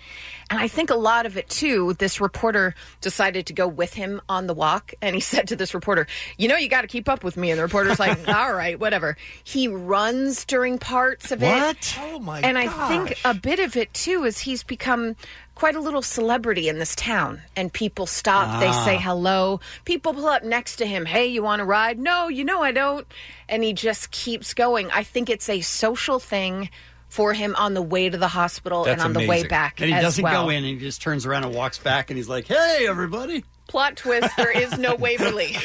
[0.50, 4.22] And I think a lot of it too, this reporter decided to go with him
[4.30, 4.94] on the walk.
[5.02, 6.08] And he said to this reporter,
[6.38, 7.52] You know, you got to keep up with me.
[7.52, 9.18] And the reporter's like, All right, whatever.
[9.44, 11.48] He runs during parts of it.
[11.48, 12.00] What?
[12.02, 15.16] Oh, my And I think a bit of it too is he's become
[15.58, 17.42] quite a little celebrity in this town.
[17.56, 18.86] And people stop, they Ah.
[18.86, 19.60] say hello.
[19.86, 21.98] People pull up next to him, Hey, you want to ride?
[21.98, 23.08] No, you know I don't.
[23.50, 24.92] And he just keeps going.
[24.92, 26.70] I think it's a social thing.
[27.10, 29.96] For him on the way to the hospital and on the way back And he
[29.96, 30.44] as doesn't well.
[30.44, 30.58] go in.
[30.58, 34.36] and He just turns around and walks back, and he's like, "Hey, everybody." Plot twist:
[34.38, 35.56] There is no Waverly.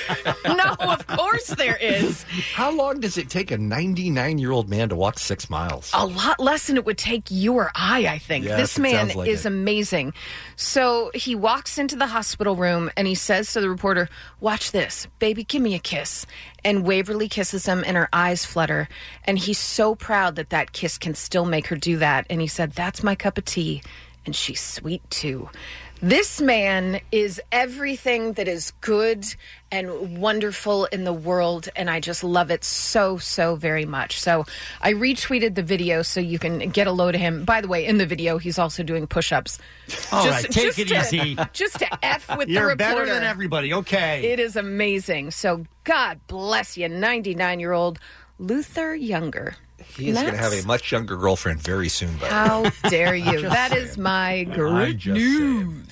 [0.45, 2.25] no, of course there is.
[2.55, 5.91] How long does it take a 99 year old man to walk six miles?
[5.95, 8.45] A lot less than it would take you or I, I think.
[8.45, 9.49] Yes, this man like is it.
[9.49, 10.15] amazing.
[10.57, 14.09] So he walks into the hospital room and he says to the reporter,
[14.41, 16.27] Watch this, baby, give me a kiss.
[16.65, 18.89] And Waverly kisses him and her eyes flutter.
[19.25, 22.27] And he's so proud that that kiss can still make her do that.
[22.31, 23.83] And he said, That's my cup of tea.
[24.27, 25.49] And she's sweet too.
[26.05, 29.25] This man is everything that is good
[29.71, 34.21] and wonderful in the world, and I just love it so, so very much.
[34.21, 34.45] So
[34.81, 37.45] I retweeted the video so you can get a load of him.
[37.45, 39.61] By the way, in the video, he's also doing push ups.
[40.11, 41.37] All right, take it to, easy.
[41.53, 42.95] Just to F with the You're reporter.
[42.95, 43.73] better than everybody.
[43.73, 44.33] Okay.
[44.33, 45.31] It is amazing.
[45.31, 48.01] So God bless you, 99 year old
[48.41, 49.55] Luther Younger.
[49.97, 52.27] He is going to have a much younger girlfriend very soon, though.
[52.27, 53.41] How dare you?
[53.41, 55.87] Just That is my great just news.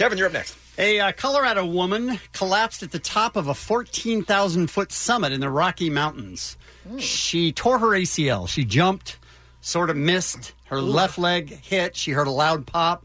[0.00, 0.56] Kevin, you're up next.
[0.78, 5.50] A uh, Colorado woman collapsed at the top of a 14,000 foot summit in the
[5.50, 6.56] Rocky Mountains.
[6.96, 8.48] She tore her ACL.
[8.48, 9.18] She jumped,
[9.60, 10.54] sort of missed.
[10.64, 11.96] Her left leg hit.
[11.96, 13.04] She heard a loud pop.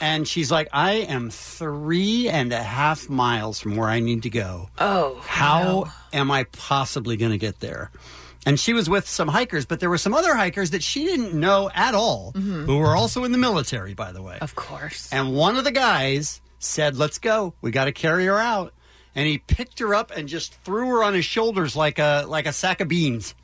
[0.00, 4.30] And she's like, I am three and a half miles from where I need to
[4.30, 4.70] go.
[4.78, 5.20] Oh.
[5.24, 7.90] How am I possibly going to get there?
[8.46, 11.34] And she was with some hikers, but there were some other hikers that she didn't
[11.34, 12.64] know at all, mm-hmm.
[12.64, 14.38] who were also in the military, by the way.
[14.40, 15.12] Of course.
[15.12, 17.54] And one of the guys said, Let's go.
[17.60, 18.72] We got to carry her out.
[19.14, 22.46] And he picked her up and just threw her on his shoulders like a like
[22.46, 23.34] a sack of beans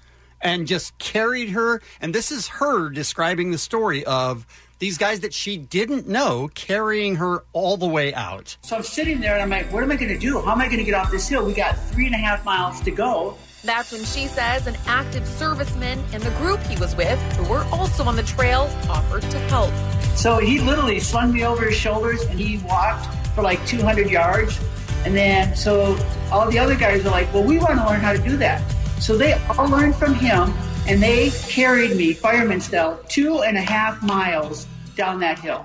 [0.40, 1.82] and just carried her.
[2.00, 4.46] And this is her describing the story of
[4.78, 8.56] these guys that she didn't know carrying her all the way out.
[8.62, 10.40] So I'm sitting there and I'm like, what am I going to do?
[10.42, 11.44] How am I going to get off this hill?
[11.44, 13.38] We got three and a half miles to go.
[13.64, 17.64] That's when she says an active serviceman in the group he was with, who were
[17.72, 19.72] also on the trail, offered to help.
[20.14, 24.60] So he literally slung me over his shoulders and he walked for like 200 yards.
[25.06, 25.96] And then, so
[26.30, 28.62] all the other guys are like, well, we want to learn how to do that.
[29.00, 30.52] So they all learned from him
[30.86, 35.64] and they carried me, fireman style, two and a half miles down that hill.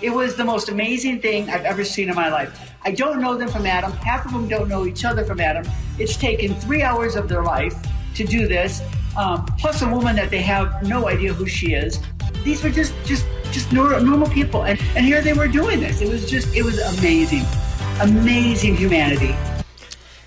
[0.00, 2.74] It was the most amazing thing I've ever seen in my life.
[2.86, 3.90] I don't know them from Adam.
[3.90, 5.66] Half of them don't know each other from Adam.
[5.98, 7.74] It's taken three hours of their life
[8.14, 8.80] to do this,
[9.16, 11.98] um, plus a woman that they have no idea who she is.
[12.44, 16.00] These were just just just nor- normal people, and and here they were doing this.
[16.00, 17.42] It was just it was amazing,
[18.00, 19.34] amazing humanity.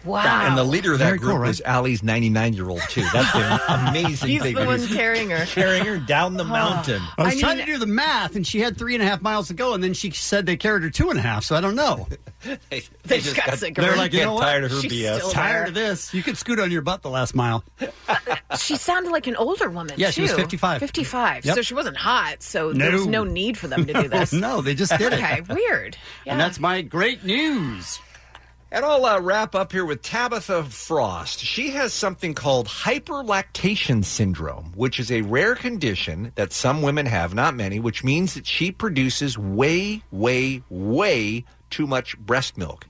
[0.05, 0.47] Wow.
[0.47, 1.47] And the leader of that Very group cool, right?
[1.49, 3.03] was Allie's 99 year old, too.
[3.13, 4.55] That's the amazing He's thing.
[4.55, 5.45] the one he's carrying her.
[5.45, 7.01] carrying her down the mountain.
[7.17, 9.05] I was I trying mean- to do the math, and she had three and a
[9.07, 11.43] half miles to go, and then she said they carried her two and a half,
[11.43, 12.07] so I don't know.
[12.69, 13.89] they, They just got sick of her.
[13.89, 14.43] They're like, you get know what?
[14.43, 15.17] tired of her She's BS.
[15.17, 16.13] still Tired of this.
[16.13, 17.63] You could scoot on your butt the last mile.
[18.57, 19.93] She sounded like an older woman.
[19.97, 20.37] Yeah, she was too.
[20.37, 20.79] 55.
[20.79, 21.45] 55.
[21.45, 21.55] Yep.
[21.55, 22.41] So she wasn't hot.
[22.41, 23.23] So there was No.
[23.23, 24.33] no need for them to do this.
[24.33, 25.19] no, they just did it.
[25.21, 25.95] Okay, weird.
[26.25, 26.31] Yeah.
[26.31, 27.99] And that's my great news.
[28.71, 31.39] And I'll uh, wrap up here with Tabitha Frost.
[31.39, 37.33] She has something called hyperlactation syndrome, which is a rare condition that some women have,
[37.33, 42.85] not many, which means that she produces way, way, way too much breast milk.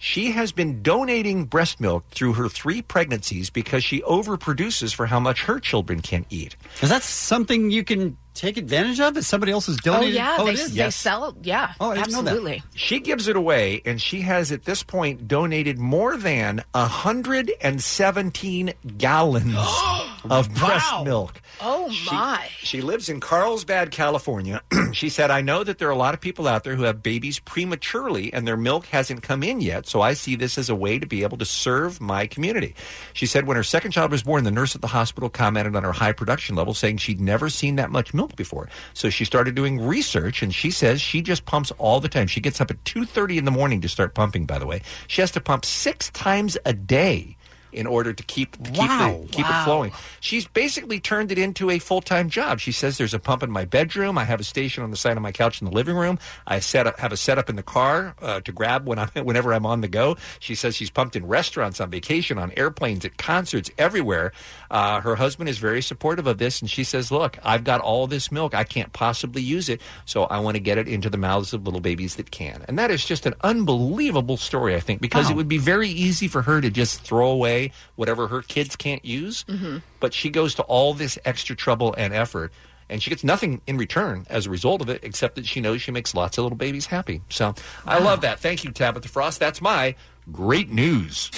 [0.00, 5.20] She has been donating breast milk through her three pregnancies because she overproduces for how
[5.20, 6.56] much her children can eat.
[6.80, 9.16] Is that something you can take advantage of?
[9.16, 10.14] Is somebody else's oh, donated?
[10.14, 10.36] yeah.
[10.38, 10.74] Oh, it they, is?
[10.74, 11.36] they sell it.
[11.42, 11.72] Yeah.
[11.80, 12.30] Oh, I didn't know that.
[12.30, 12.62] absolutely.
[12.74, 19.54] She gives it away, and she has at this point donated more than 117 gallons
[20.30, 21.04] of breast Wow.
[21.04, 21.40] milk.
[21.60, 22.48] Oh, my.
[22.58, 24.62] She lives in Carlsbad, California.
[24.92, 27.02] she said, I know that there are a lot of people out there who have
[27.02, 30.74] babies prematurely and their milk hasn't come in yet, so I see this as a
[30.74, 32.74] way to be able to serve my community.
[33.12, 35.84] She said when her second child was born, the nurse at the hospital commented on
[35.84, 38.68] her high production level, saying she'd never seen that much milk before.
[38.94, 42.26] So she started doing research, and she says she just pumps all the time.
[42.26, 44.82] She gets up at 2.30 in the morning to start pumping, by the way.
[45.08, 47.36] She has to pump six times a day
[47.72, 49.18] in order to keep to Wow.
[49.22, 49.60] keep, the, keep Wow.
[49.60, 49.92] it flowing.
[50.20, 52.60] She's basically turned it into a full time job.
[52.60, 54.18] She says there's a pump in my bedroom.
[54.18, 56.18] I have a station on the side of my couch in the living room.
[56.46, 59.52] I set up, have a setup in the car uh, to grab when I'm whenever
[59.54, 60.16] I'm on the go.
[60.40, 64.32] She says she's pumped in restaurants, on vacation, on airplanes, at concerts, everywhere.
[64.70, 68.06] Uh, her husband is very supportive of this, and she says, "Look, I've got all
[68.06, 68.54] this milk.
[68.54, 71.64] I can't possibly use it, so I want to get it into the mouths of
[71.64, 75.36] little babies that can." And that is just an unbelievable story, I think, because it
[75.36, 77.61] would be very easy for her to just throw away
[77.96, 79.78] whatever her kids can't use mm-hmm.
[80.00, 82.52] but she goes to all this extra trouble and effort
[82.92, 85.80] and she gets nothing in return as a result of it except that she knows
[85.80, 87.22] she makes lots of little babies happy.
[87.30, 87.54] So
[87.86, 88.38] i love that.
[88.38, 89.40] Thank you tabitha frost.
[89.40, 89.94] That's my
[90.30, 91.30] great news.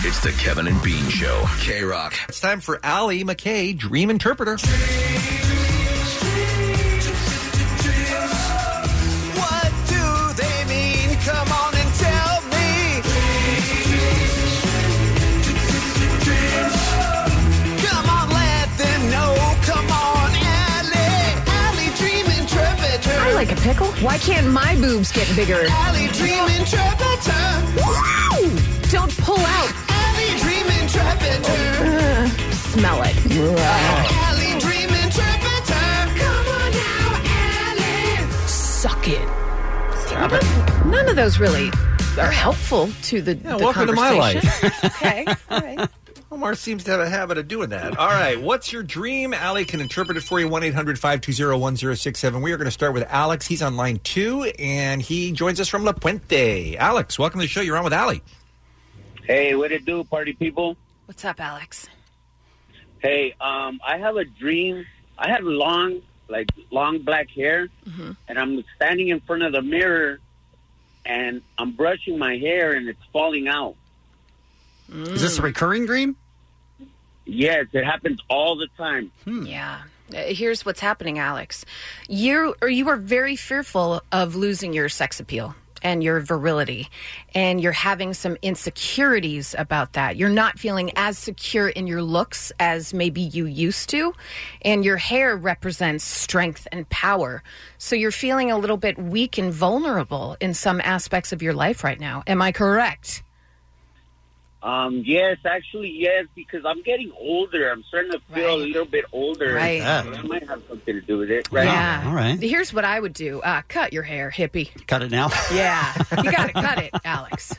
[0.00, 1.46] It's the Kevin and Bean Show.
[1.60, 2.14] K Rock.
[2.28, 4.58] it's time for Allie mckay dream interpreter.
[4.58, 5.55] What
[23.66, 23.88] pickle?
[24.06, 25.66] Why can't my boobs get bigger?
[25.68, 27.64] Allie dreaming travel time.
[28.90, 29.70] Don't pull out.
[29.88, 32.26] Allie dreaming travel time.
[32.26, 33.16] Uh, smell it.
[33.26, 36.08] Allie dreaming travel time.
[36.14, 37.08] Come on now,
[37.42, 38.30] Allie.
[38.46, 39.26] Suck it.
[40.86, 41.70] None of those really
[42.18, 44.64] are helpful to the, Yeah, the welcome to my life.
[44.84, 45.26] okay.
[45.50, 45.90] All right.
[46.36, 47.96] Omar seems to have a habit of doing that.
[47.96, 48.38] All right.
[48.38, 49.32] What's your dream?
[49.32, 50.46] Allie can interpret it for you.
[50.48, 52.42] 1 800 520 1067.
[52.42, 53.46] We are going to start with Alex.
[53.46, 56.76] He's on line two, and he joins us from La Puente.
[56.76, 57.62] Alex, welcome to the show.
[57.62, 58.22] You're on with Allie.
[59.24, 60.76] Hey, what it do, party people?
[61.06, 61.86] What's up, Alex?
[62.98, 64.84] Hey, um, I have a dream.
[65.16, 68.10] I have long, like long black hair, Mm-hmm.
[68.28, 70.20] and I'm standing in front of the mirror,
[71.06, 73.74] and I'm brushing my hair, and it's falling out.
[74.92, 76.14] Is this a recurring dream?
[77.26, 79.10] Yes, it happens all the time.
[79.26, 79.82] Yeah.
[80.14, 81.64] Uh, Here's what's happening, Alex.
[82.08, 86.88] You or you are very fearful of losing your sex appeal and your virility,
[87.34, 90.16] and you're having some insecurities about that.
[90.16, 94.14] You're not feeling as secure in your looks as maybe you used to,
[94.62, 97.42] and your hair represents strength and power.
[97.78, 101.84] So you're feeling a little bit weak and vulnerable in some aspects of your life
[101.84, 102.22] right now.
[102.26, 103.22] Am I correct?
[104.66, 107.70] Um, yes, actually, yes, because I'm getting older.
[107.70, 109.54] I'm starting to feel a little bit older.
[109.54, 109.78] Right.
[109.78, 111.66] So that might have something to do with it, right?
[111.66, 112.02] Yeah.
[112.04, 112.36] All right.
[112.36, 114.70] Here's what I would do: uh, cut your hair, hippie.
[114.88, 115.30] Cut it now.
[115.52, 117.54] Yeah, you got to cut it, Alex.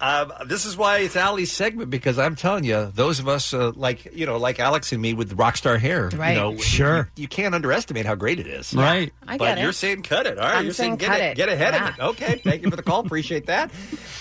[0.00, 3.72] Um, this is why it's Allie's segment because I'm telling you, those of us uh,
[3.76, 6.30] like you know, like Alex and me with rock star hair, Right.
[6.32, 7.10] you know, Sure.
[7.16, 9.12] you, you can't underestimate how great it is, Right.
[9.28, 9.62] I but get it.
[9.62, 10.38] you're saying cut it.
[10.38, 11.36] All right, I'm you're saying, saying get cut it, it.
[11.36, 11.88] get ahead Yeah.
[11.88, 12.02] of it.
[12.22, 13.00] Okay, thank you for the call.
[13.00, 13.70] Appreciate that.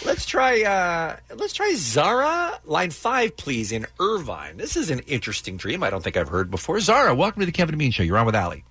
[0.04, 0.64] Let's try.
[0.64, 4.58] Uh, let's try Zara, line five, please, in Irvine.
[4.58, 5.82] This is an interesting dream.
[5.84, 6.80] I don't think I've heard before.
[6.82, 8.04] Zara, welcome to the Kevin and Bean Show.
[8.04, 8.64] You're on with Allie.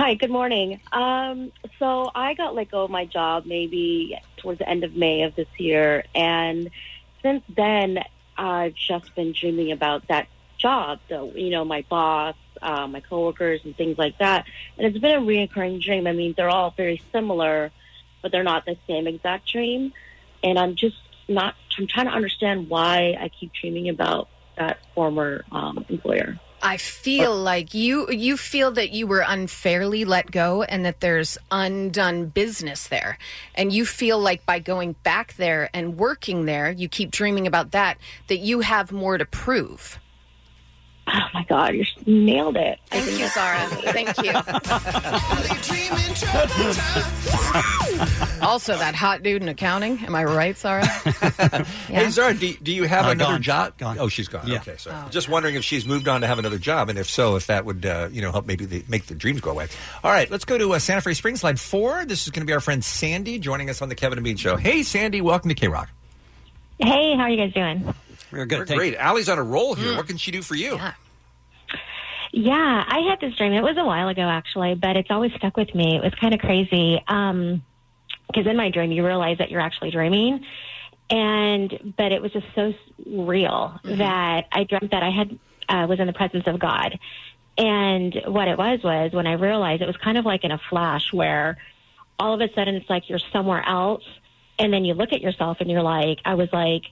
[0.00, 0.80] Hi, good morning.
[0.92, 5.22] Um, so I got let go of my job maybe towards the end of May
[5.22, 6.70] of this year, and
[7.20, 7.98] since then
[8.36, 11.00] I've just been dreaming about that job.
[11.08, 14.46] So you know, my boss, uh, my coworkers, and things like that.
[14.76, 16.06] And it's been a reoccurring dream.
[16.06, 17.72] I mean, they're all very similar,
[18.22, 19.92] but they're not the same exact dream.
[20.44, 21.56] And I'm just not.
[21.76, 26.38] I'm trying to understand why I keep dreaming about that former um, employer.
[26.62, 31.00] I feel uh, like you you feel that you were unfairly let go and that
[31.00, 33.18] there's undone business there.
[33.54, 37.72] And you feel like by going back there and working there, you keep dreaming about
[37.72, 37.98] that
[38.28, 39.98] that you have more to prove.
[41.10, 42.78] Oh my God, you nailed it.
[42.90, 43.66] Thank you, Zara.
[43.92, 44.32] Thank you.
[48.42, 49.98] also, that hot dude in accounting.
[50.04, 50.86] Am I right, Zara?
[51.88, 53.42] Hey, Zara, do, do you have Uh, another gone.
[53.42, 53.78] job?
[53.78, 53.98] Gone.
[53.98, 54.46] Oh, she's gone.
[54.46, 54.58] Yeah.
[54.58, 57.08] Okay, so Oh, just wondering if she's moved on to have another job, and if
[57.08, 59.68] so, if that would uh, you know help maybe the, make the dreams go away.
[60.04, 62.04] All right, let's go to uh, Santa Fe Springs, line four.
[62.04, 64.36] This is going to be our friend Sandy joining us on the Kevin and Bean
[64.36, 64.56] Show.
[64.56, 65.88] Hey, Sandy, welcome to K Rock.
[66.78, 67.94] Hey, how are you guys doing?
[68.32, 68.60] We're good.
[68.60, 68.94] We're thank great.
[68.96, 69.96] Allie's on a roll here.
[69.96, 70.78] What can she do for you?
[72.32, 73.52] Yeah, I had this dream.
[73.52, 75.96] It was a while ago, actually, but it's always stuck with me.
[75.96, 77.02] It was kind of crazy.
[77.08, 77.62] Um,
[78.26, 80.44] because in my dream, you realize that you're actually dreaming.
[81.08, 82.74] And, but it was just so s-
[83.06, 85.38] real that I dreamt that I had,
[85.70, 86.98] uh, was in the presence of God.
[87.56, 90.58] And what it was, was when I realized it was kind of like in a
[90.68, 91.56] flash where
[92.18, 94.04] all of a sudden it's like you're somewhere else.
[94.58, 96.82] And then you look at yourself and you're like, I was like,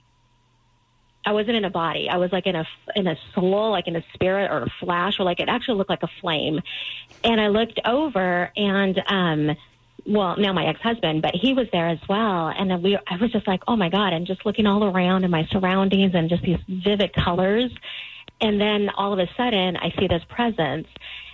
[1.27, 2.07] I wasn't in a body.
[2.09, 2.65] I was like in a
[2.95, 5.89] in a soul, like in a spirit or a flash, or like it actually looked
[5.89, 6.61] like a flame.
[7.21, 9.57] And I looked over, and um,
[10.05, 12.47] well, now my ex husband, but he was there as well.
[12.47, 15.25] And then we, I was just like, oh my god, and just looking all around
[15.25, 17.71] in my surroundings and just these vivid colors.
[18.39, 20.87] And then all of a sudden, I see this presence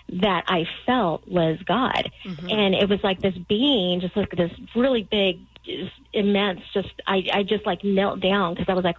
[0.09, 2.11] that I felt was God,
[2.49, 6.61] and it was like this being, just like this really big, just immense.
[6.73, 8.97] Just I, I just like knelt down because I was like,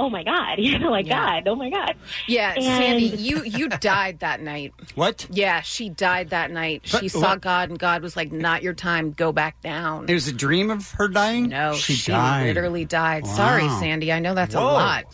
[0.00, 1.40] oh my god, you know, like Yeah.
[1.42, 1.94] God, oh my god.
[2.26, 4.72] Yeah, And- Sandy, you you died that night.
[4.94, 5.26] What?
[5.30, 6.82] Yeah, she died that night.
[6.90, 7.40] But- She saw what?
[7.42, 9.12] God, and God was like, "Not your time.
[9.12, 11.48] Go back down." It was a dream of her dying?
[11.50, 12.46] No, she, she, died.
[12.46, 13.24] literally died.
[13.24, 13.34] Wow.
[13.34, 14.12] Sorry, Sandy.
[14.12, 15.04] I know that's a lot.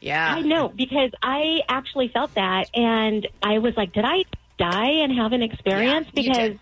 [0.00, 0.34] Yeah.
[0.34, 4.24] I know because I actually felt that, and I was like, did I
[4.58, 6.08] die and have an experience?
[6.12, 6.60] Yeah, you because did.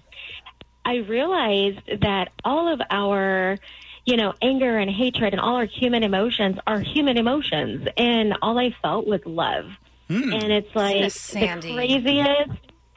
[0.84, 3.58] I realized that all of our,
[4.04, 8.58] you know, anger and hatred and all our human emotions are human emotions, and all
[8.58, 9.66] I felt was love,
[10.08, 10.32] Hmm.
[10.32, 11.68] and it's like Goodness, Sandy.
[11.68, 12.50] the craziest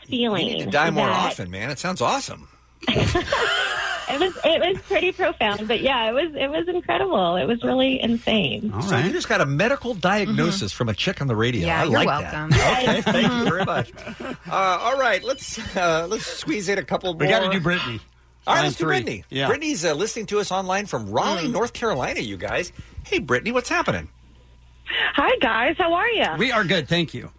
[0.08, 0.48] feeling.
[0.48, 1.70] You need to die more that- often, man.
[1.70, 2.48] It sounds awesome.
[2.88, 7.36] it was it was pretty profound, but yeah, it was it was incredible.
[7.36, 8.72] It was really insane.
[8.84, 11.62] So you just got a medical diagnosis from a chick on the radio.
[11.62, 11.68] Mm-hmm.
[11.68, 12.50] Yeah, I you're like welcome.
[12.52, 12.84] that.
[12.84, 13.92] Okay, thank you very much.
[14.48, 17.20] Uh, all right, let's uh, let's squeeze in a couple more.
[17.20, 18.00] We gotta do Brittany.
[18.48, 18.98] All right, Line let's do three.
[18.98, 19.24] Brittany.
[19.30, 19.48] Yeah.
[19.48, 22.20] Brittany's uh, listening to us online from Raleigh, North Carolina.
[22.20, 22.72] You guys,
[23.06, 24.10] hey Brittany, what's happening?
[25.16, 26.28] Hi guys, how are you?
[26.38, 27.32] We are good, thank you.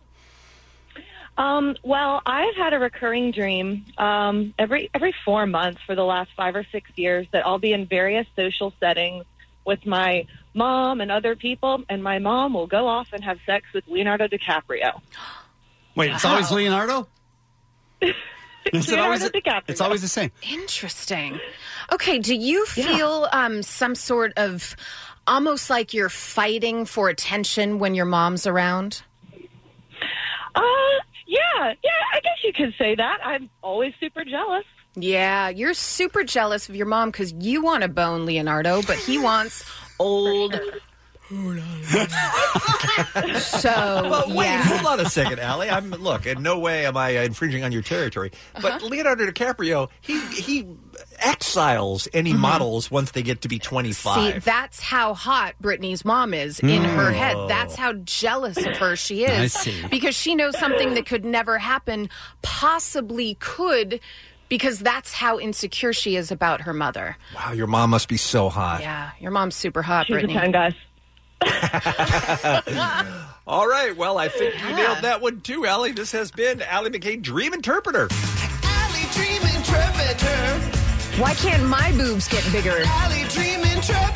[1.39, 6.31] Um, well, I've had a recurring dream um, every every four months for the last
[6.37, 9.25] five or six years that I'll be in various social settings
[9.65, 13.67] with my mom and other people, and my mom will go off and have sex
[13.75, 15.01] with Leonardo DiCaprio.
[15.95, 17.07] Wait, it's always Leonardo?
[18.73, 20.31] Is it Leonardo always, it's always the same.
[20.51, 21.39] Interesting.
[21.93, 24.77] Okay, do you feel um, some sort of
[25.27, 29.03] almost like you're fighting for attention when your mom's around?
[30.55, 30.63] Uh,
[31.27, 31.39] yeah,
[31.83, 33.19] yeah, I guess you could say that.
[33.25, 34.65] I'm always super jealous.
[34.95, 39.19] Yeah, you're super jealous of your mom because you want to bone Leonardo, but he
[39.19, 39.65] wants
[39.99, 40.59] old.
[43.39, 43.69] So
[44.09, 44.63] Well, wait, yeah.
[44.63, 45.69] hold on a second, Allie.
[45.71, 46.27] I'm look.
[46.27, 48.87] In no way am I infringing on your territory, but Uh-huh.
[48.87, 50.67] Leonardo DiCaprio, he he
[51.19, 54.17] exiles any models once they get to be 25.
[54.19, 54.33] Mm-hmm.
[54.35, 57.37] See, that's how hot Brittany's mom is in her head.
[57.49, 59.57] That's how jealous of her she is.
[59.57, 59.87] I see.
[59.89, 62.09] Because she knows something that could never happen,
[62.43, 64.01] possibly could,
[64.49, 67.17] because that's how insecure she is about her mother.
[67.35, 68.81] wow, your mom must be so hot.
[68.81, 70.35] Yeah, your mom's super hot, She's a Brittany.
[70.35, 70.75] 10, guys.
[73.47, 75.93] All right, well, I think you nailed that one too, Allie.
[75.93, 78.09] This has been Allie McKay, Dream Interpreter.
[78.65, 80.61] Allie Dream interpreter.
[81.23, 82.83] Why can't my boobs get bigger?
[82.85, 84.13] Allie dream interpreter.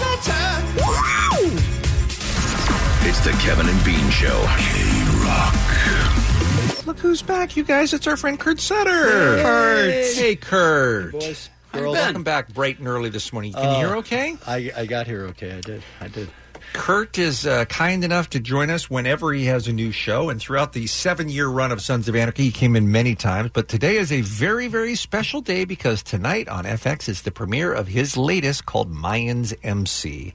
[3.09, 4.45] It's the Kevin and Bean Show.
[4.59, 6.87] K Rock.
[6.87, 7.93] Look who's back, you guys.
[7.95, 9.37] It's our friend Kurt Sutter.
[9.39, 9.43] Hey.
[9.43, 10.15] Kurt.
[10.17, 11.13] Hey, Kurt.
[11.13, 11.95] Boys, girls.
[11.97, 13.53] Welcome back bright and early this morning.
[13.55, 14.37] Can you Uh, hear okay?
[14.47, 15.57] I, I got here okay.
[15.57, 15.83] I did.
[16.01, 16.29] I did.
[16.73, 20.31] Kurt is uh, kind enough to join us whenever he has a new show.
[20.31, 23.51] And throughout the seven year run of Sons of Anarchy, he came in many times.
[23.53, 27.73] But today is a very, very special day because tonight on FX is the premiere
[27.73, 30.35] of his latest called Mayans MC.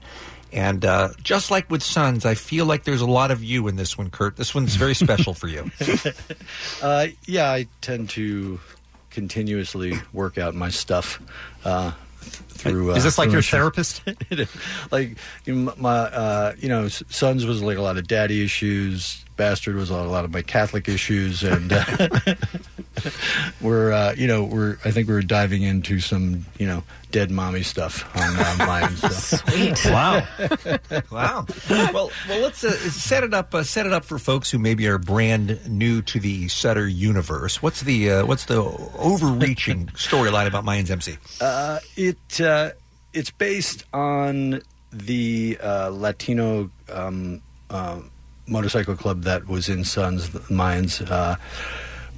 [0.52, 3.76] And uh, just like with Sons, I feel like there's a lot of you in
[3.76, 4.36] this one, Kurt.
[4.36, 5.70] This one's very special for you.
[6.82, 8.60] Uh, yeah, I tend to
[9.10, 11.20] continuously work out my stuff.
[11.64, 11.92] Uh,
[12.56, 14.02] through, uh, Is this like your therapist?
[14.90, 19.24] Like my, uh, you know, Sons was like a lot of daddy issues.
[19.36, 21.84] Bastard was a lot of my Catholic issues, and uh,
[23.60, 24.78] we're, uh, you know, we're.
[24.84, 29.10] I think we're diving into some, you know, dead mommy stuff on uh, Mayans.
[29.10, 29.36] So.
[29.46, 29.92] Sweet.
[29.92, 30.26] Wow.
[31.10, 31.46] wow.
[31.70, 33.54] Well, well, let's uh, set it up.
[33.54, 37.62] Uh, set it up for folks who maybe are brand new to the Sutter universe.
[37.62, 38.62] What's the uh, what's the
[38.98, 41.16] overreaching storyline about Mayans MC?
[41.40, 42.70] Uh, it uh,
[43.12, 44.62] it's based on
[44.92, 48.00] the uh, Latino um, uh,
[48.46, 51.36] motorcycle club that was in Sons Mayans, uh,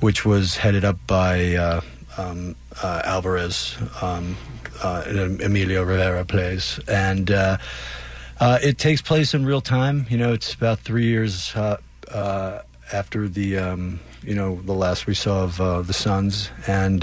[0.00, 1.80] which was headed up by uh,
[2.16, 4.36] um, uh, Alvarez, um,
[4.82, 7.58] uh, Emilio Rivera plays, and uh,
[8.40, 10.06] uh, it takes place in real time.
[10.10, 11.54] You know, it's about three years
[12.92, 17.02] after the um, you know the last we saw of the Sons, and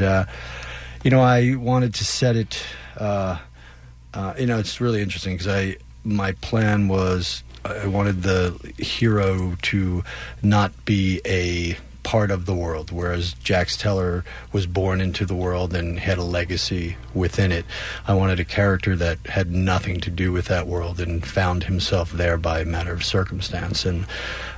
[1.03, 2.61] you know I wanted to set it.
[2.99, 10.03] You know, it's really interesting because I my plan was I wanted the hero to
[10.43, 15.73] not be a part of the world, whereas Jax Teller was born into the world
[15.73, 17.65] and had a legacy within it.
[18.07, 22.11] I wanted a character that had nothing to do with that world and found himself
[22.11, 24.05] there by matter of circumstance, and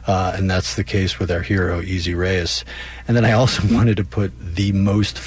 [0.05, 2.65] uh, and that's the case with our hero EZ Reyes.
[3.07, 5.17] And then I also wanted to put the most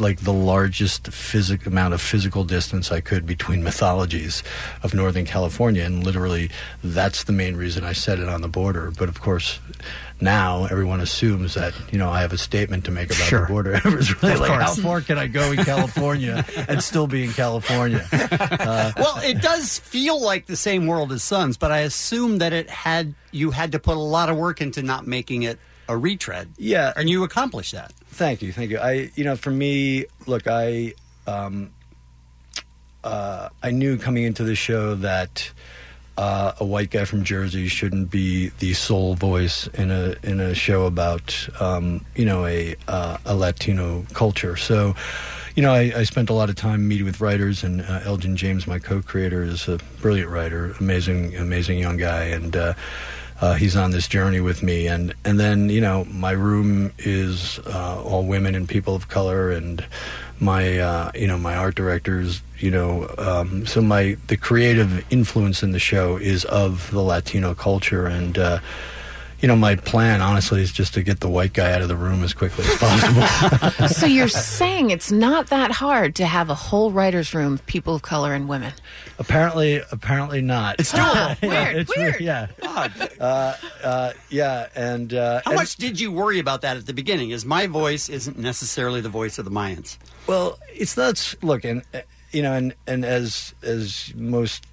[0.00, 4.42] like the largest physic amount of physical distance I could between mythologies
[4.82, 6.50] of Northern California, and literally
[6.84, 8.92] that's the main reason I set it on the border.
[8.98, 9.58] But of course,
[10.20, 13.40] now everyone assumes that you know I have a statement to make about Sure.
[13.42, 13.72] the border.
[13.84, 17.24] it was really Of like, how far can I go in California and still be
[17.24, 18.06] in California?
[18.66, 22.52] Uh, well, it does feel like the same world as Sons, but I assume that
[22.52, 25.96] it had you had to put a lot of work into not making it a
[25.96, 26.48] retread.
[26.58, 27.92] Yeah, and you accomplished that.
[28.16, 28.78] Thank you, thank you.
[28.78, 30.94] I, you know, for me, look, I,
[31.26, 31.70] um,
[33.04, 35.52] uh, I knew coming into the show that
[36.16, 40.54] uh, a white guy from Jersey shouldn't be the sole voice in a in a
[40.54, 44.56] show about, um, you know, a uh, a Latino culture.
[44.56, 44.94] So.
[45.54, 48.36] You know, I, I spent a lot of time meeting with writers, and uh, Elgin
[48.36, 52.54] James, my co-creator, is a brilliant writer, amazing, amazing young guy, and
[53.40, 54.86] uh, uh, he's on this journey with me.
[54.86, 59.50] And and then you know, my room is uh, all women and people of color,
[59.50, 59.84] and
[60.40, 62.42] my uh, you know my art directors.
[62.58, 67.54] You know, um, so my the creative influence in the show is of the Latino
[67.54, 68.38] culture and.
[69.42, 71.96] You know, my plan, honestly, is just to get the white guy out of the
[71.96, 73.88] room as quickly as possible.
[73.88, 77.94] so you're saying it's not that hard to have a whole writer's room of people
[77.94, 78.72] of color and women?
[79.18, 80.78] apparently, apparently not.
[80.78, 81.36] It's doable.
[81.42, 82.46] yeah, Weird, it's re- yeah.
[83.20, 86.92] Uh, uh, yeah, and uh, How and- much did you worry about that at the
[86.94, 87.30] beginning?
[87.30, 89.96] Is my voice isn't necessarily the voice of the Mayans?
[90.26, 91.10] Well, it's not.
[91.12, 92.00] s- Look, and uh,
[92.32, 94.66] you know, and and as as most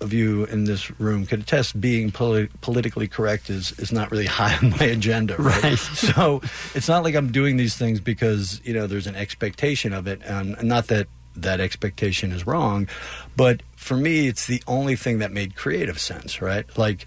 [0.00, 4.26] of you in this room could attest, being poli- politically correct is is not really
[4.40, 5.36] high on my agenda.
[5.36, 5.62] Right?
[5.62, 5.78] Right.
[5.78, 6.40] So
[6.74, 10.20] it's not like I'm doing these things because you know there's an expectation of it,
[10.24, 12.88] and not that that expectation is wrong,
[13.36, 16.40] but for me, it's the only thing that made creative sense.
[16.40, 16.66] Right?
[16.76, 17.06] Like.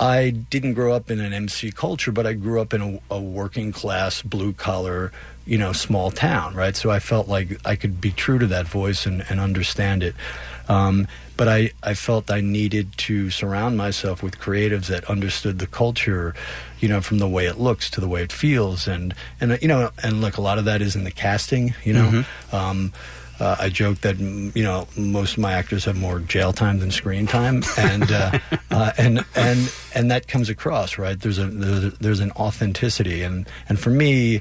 [0.00, 3.20] I didn't grow up in an MC culture, but I grew up in a, a
[3.20, 5.12] working class, blue collar,
[5.46, 6.74] you know, small town, right?
[6.74, 10.16] So I felt like I could be true to that voice and, and understand it.
[10.68, 11.06] Um,
[11.36, 16.34] but I, I felt I needed to surround myself with creatives that understood the culture,
[16.80, 18.86] you know, from the way it looks to the way it feels.
[18.86, 21.92] And, and you know, and look, a lot of that is in the casting, you
[21.92, 22.24] know.
[22.52, 22.92] Um,
[23.40, 26.90] uh, I joke that you know most of my actors have more jail time than
[26.90, 28.38] screen time, and uh,
[28.70, 31.18] uh, and and and that comes across right.
[31.18, 34.40] There's a there's, a, there's an authenticity, and and for me,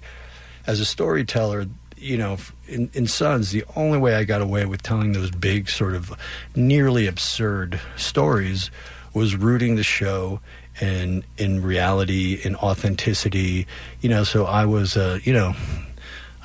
[0.67, 1.65] as a storyteller,
[2.03, 2.37] you know,
[2.67, 6.11] in, in Sons, the only way I got away with telling those big, sort of
[6.55, 8.69] nearly absurd stories
[9.13, 10.41] was rooting the show
[10.81, 13.67] in in reality, in authenticity.
[14.01, 15.55] You know, so I was, uh, you know,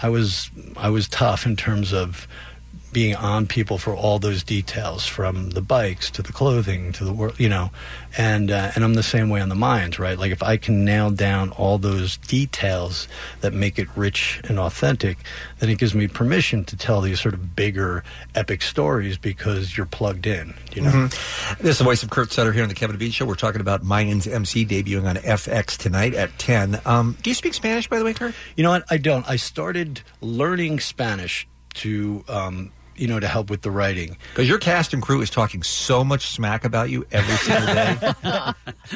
[0.00, 2.28] I was I was tough in terms of
[2.92, 7.12] being on people for all those details, from the bikes to the clothing to the
[7.12, 7.70] work, you know,
[8.16, 10.18] and uh, and I'm the same way on the Mayans, right?
[10.18, 13.06] Like if I can nail down all those details
[13.40, 15.18] that make it rich and authentic,
[15.58, 19.86] then it gives me permission to tell these sort of bigger epic stories because you're
[19.86, 20.90] plugged in, you know.
[20.90, 21.58] Mhm.
[21.58, 23.26] This is the voice of Kurt Sutter here on the Kevin Bean Show.
[23.26, 26.80] We're talking about Mayans MC debuting on FX tonight at 10.
[26.86, 28.34] Um, do you speak Spanish, by the way, Kurt?
[28.56, 28.84] You know what?
[28.90, 29.28] I don't.
[29.28, 34.16] I started learning Spanish to, um, you know, to help with the writing.
[34.30, 38.52] Because your cast and crew is talking so much smack about you every single day.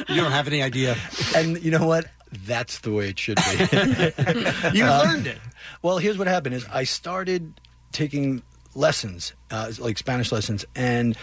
[0.13, 0.95] you don't have any idea.
[1.35, 2.05] And you know what?
[2.45, 3.43] That's the way it should be.
[4.77, 5.37] You Uh, learned it.
[5.81, 7.59] Well, here's what happened: is I started
[7.91, 8.41] taking
[8.75, 11.15] lessons, uh, like Spanish lessons, and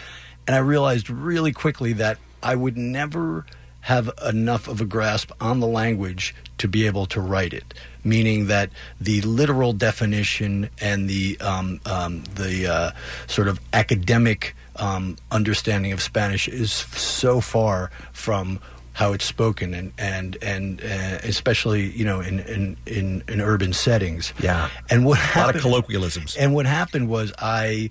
[0.47, 3.45] and I realized really quickly that I would never
[3.81, 7.73] have enough of a grasp on the language to be able to write it.
[8.03, 8.69] Meaning that
[8.99, 12.91] the literal definition and the um, um, the uh,
[13.27, 18.59] sort of academic um, understanding of Spanish is so far from
[18.93, 23.73] how it's spoken and and and uh, especially you know in, in in in urban
[23.73, 24.33] settings.
[24.41, 24.69] Yeah.
[24.89, 26.35] And what A lot of colloquialisms.
[26.35, 27.89] And what happened was I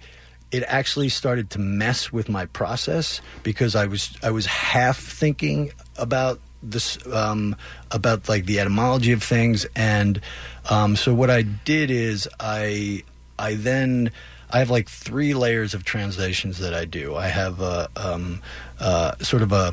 [0.52, 5.72] it actually started to mess with my process because I was I was half thinking
[5.96, 7.56] about this um,
[7.90, 10.20] about like the etymology of things and
[10.68, 13.04] um, so what I did is I
[13.38, 14.10] I then
[14.50, 17.14] I have like three layers of translations that I do.
[17.14, 18.42] I have a um,
[18.78, 19.72] uh, sort of a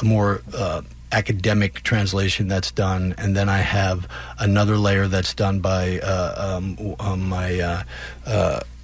[0.00, 4.08] a more uh, academic translation that's done, and then I have
[4.38, 7.84] another layer that's done by uh, um, um, my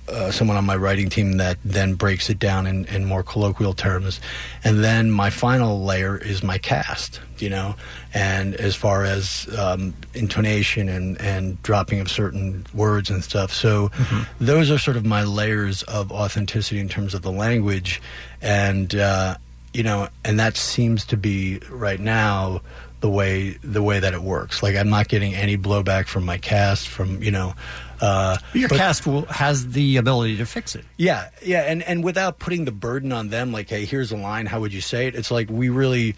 [0.09, 3.75] uh, someone on my writing team that then breaks it down in, in more colloquial
[3.75, 4.21] terms,
[4.63, 7.21] and then my final layer is my cast.
[7.39, 7.75] You know,
[8.15, 13.53] and as far as um, intonation and, and dropping of certain words and stuff.
[13.53, 13.91] So
[14.39, 18.01] those are sort of my layers of authenticity in terms of the language,
[18.41, 19.37] and uh,
[19.73, 22.63] you know, and that seems to be right now
[23.01, 24.63] the way the way that it works.
[24.63, 27.55] Like I'm not getting any blowback from my cast, from you know.
[28.01, 30.85] Uh, Your but- cast will, has the ability to fix it.
[30.97, 34.47] yeah, yeah, and and without putting the burden on them, like, hey, here's a line.
[34.47, 35.15] How would you say it?
[35.15, 36.15] It's like we really,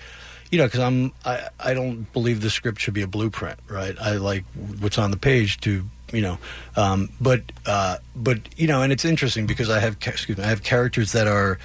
[0.51, 3.97] you know, because I'm I I don't believe the script should be a blueprint, right?
[4.01, 4.45] I like
[4.81, 6.39] what's on the page to you know,
[6.77, 10.49] um, but uh, but you know, and it's interesting because I have excuse me, I
[10.49, 11.59] have characters that are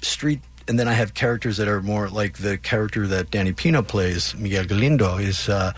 [0.00, 0.40] street.
[0.68, 4.32] And then I have characters that are more like the character that Danny Pino plays,
[4.36, 5.72] Miguel Galindo, is uh,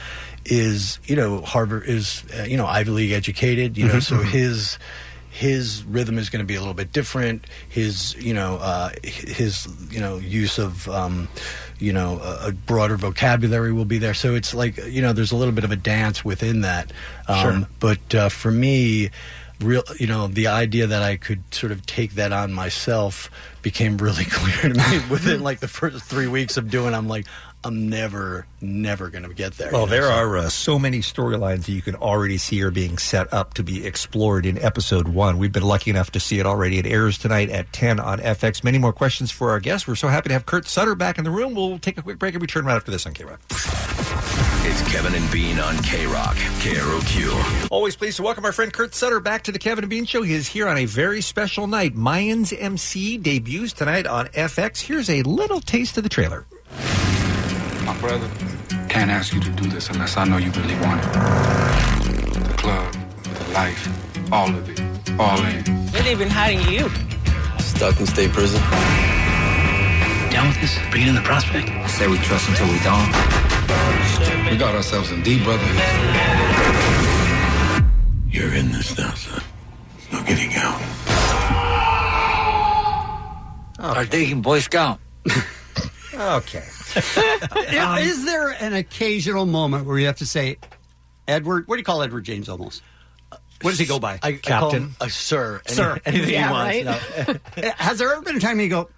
[0.47, 4.03] is you know Harvard is uh, you know Ivy League educated, you know, Mhm.
[4.03, 4.79] so his
[5.31, 7.45] his rhythm is going to be a little bit different.
[7.69, 11.27] His, you know, uh, his, you know, use of, um,
[11.81, 14.15] you know, a, a broader vocabulary will be there.
[14.15, 16.93] So it's like, you know, there's a little bit of a dance within that.
[17.27, 17.69] Um, Sure.
[17.81, 19.11] But uh, for me,
[19.61, 23.29] real, you know, the idea that I could sort of take that on myself
[23.61, 26.95] became really clear to me within like the first three weeks of doing.
[26.95, 27.27] I'm like,
[27.65, 29.71] I'm never, never going to get there.
[29.73, 32.63] Well, you know, there so- are uh, so many storylines that you can already see
[32.63, 35.39] are being set up to be explored in episode one.
[35.39, 36.79] We've been lucky enough to see it already.
[36.79, 38.63] It airs tonight at 10 on FX.
[38.63, 39.89] Many more questions for our guests.
[39.89, 41.55] We're so happy to have Kurt Sutter back in the room.
[41.55, 43.41] We'll take a quick break and return right after this on K Rock.
[44.67, 47.69] It's Kevin and Bean on K Rock, KROQ.
[47.71, 50.23] Always pleased to welcome our friend Kurt Sutter back to the Kevin and Bean Show.
[50.23, 51.95] He is here on a very special night.
[51.95, 54.81] Mayans MC debuts tonight on FX.
[54.81, 56.45] Here's a little taste of the trailer.
[57.85, 58.29] My brother
[58.89, 61.13] can't ask you to do this unless I know you really want it.
[62.49, 64.81] The club, the life, all of it,
[65.21, 65.65] all in.
[65.93, 66.89] What they've been hiding you?
[67.59, 68.61] Stuck in state prison.
[70.31, 70.79] Down with this?
[70.91, 71.69] Bring in the prospect.
[71.69, 73.13] I say we trust until we don't.
[74.51, 75.63] We got ourselves in deep, brother.
[78.31, 79.43] You're in this now, son.
[80.11, 80.81] No getting out.
[83.79, 84.99] Our digging Boy Scout.
[86.15, 86.63] Okay.
[87.73, 90.59] Yeah, um, is there an occasional moment where you have to say,
[91.27, 92.81] Edward, what do you call Edward James Olmos?
[93.63, 94.19] What does he go by?
[94.23, 95.63] I, I call him a sir.
[95.67, 96.01] Any- sir.
[96.05, 97.27] anything yeah, he wants.
[97.29, 97.41] Right?
[97.57, 97.71] no.
[97.77, 98.91] Has there ever been a time you go,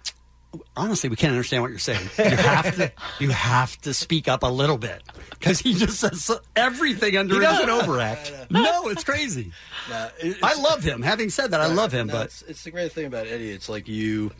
[0.75, 2.09] honestly, we can't understand what you're saying.
[2.17, 6.25] You have to, you have to speak up a little bit because he just says
[6.25, 7.35] so- everything under.
[7.35, 8.33] He his- doesn't overact.
[8.49, 9.53] no, it's crazy.
[9.89, 11.01] No, it- I love him.
[11.01, 13.51] Having said that, I love him, No, but it's, it's the great thing about Eddie.
[13.51, 14.31] It's like you,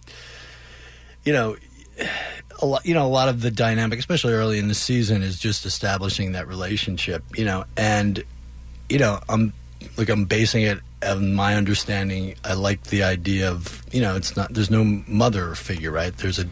[1.23, 1.55] you know,
[2.61, 2.85] a lot.
[2.85, 6.31] You know, a lot of the dynamic, especially early in the season, is just establishing
[6.33, 7.23] that relationship.
[7.35, 8.23] You know, and
[8.89, 9.53] you know, I'm
[9.97, 12.35] like I'm basing it on my understanding.
[12.43, 16.15] I like the idea of you know, it's not there's no mother figure, right?
[16.17, 16.45] There's a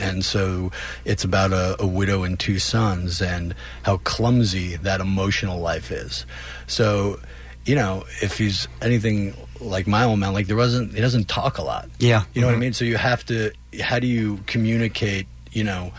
[0.00, 0.70] and so
[1.06, 6.26] it's about a, a widow and two sons and how clumsy that emotional life is.
[6.66, 7.18] So,
[7.64, 11.56] you know, if he's anything like my old man, like there wasn't, he doesn't talk
[11.56, 11.88] a lot.
[12.00, 12.24] Yeah.
[12.34, 12.60] You know what I Mhm.
[12.60, 12.72] mean?
[12.74, 15.92] So you have to, how do you communicate, you know,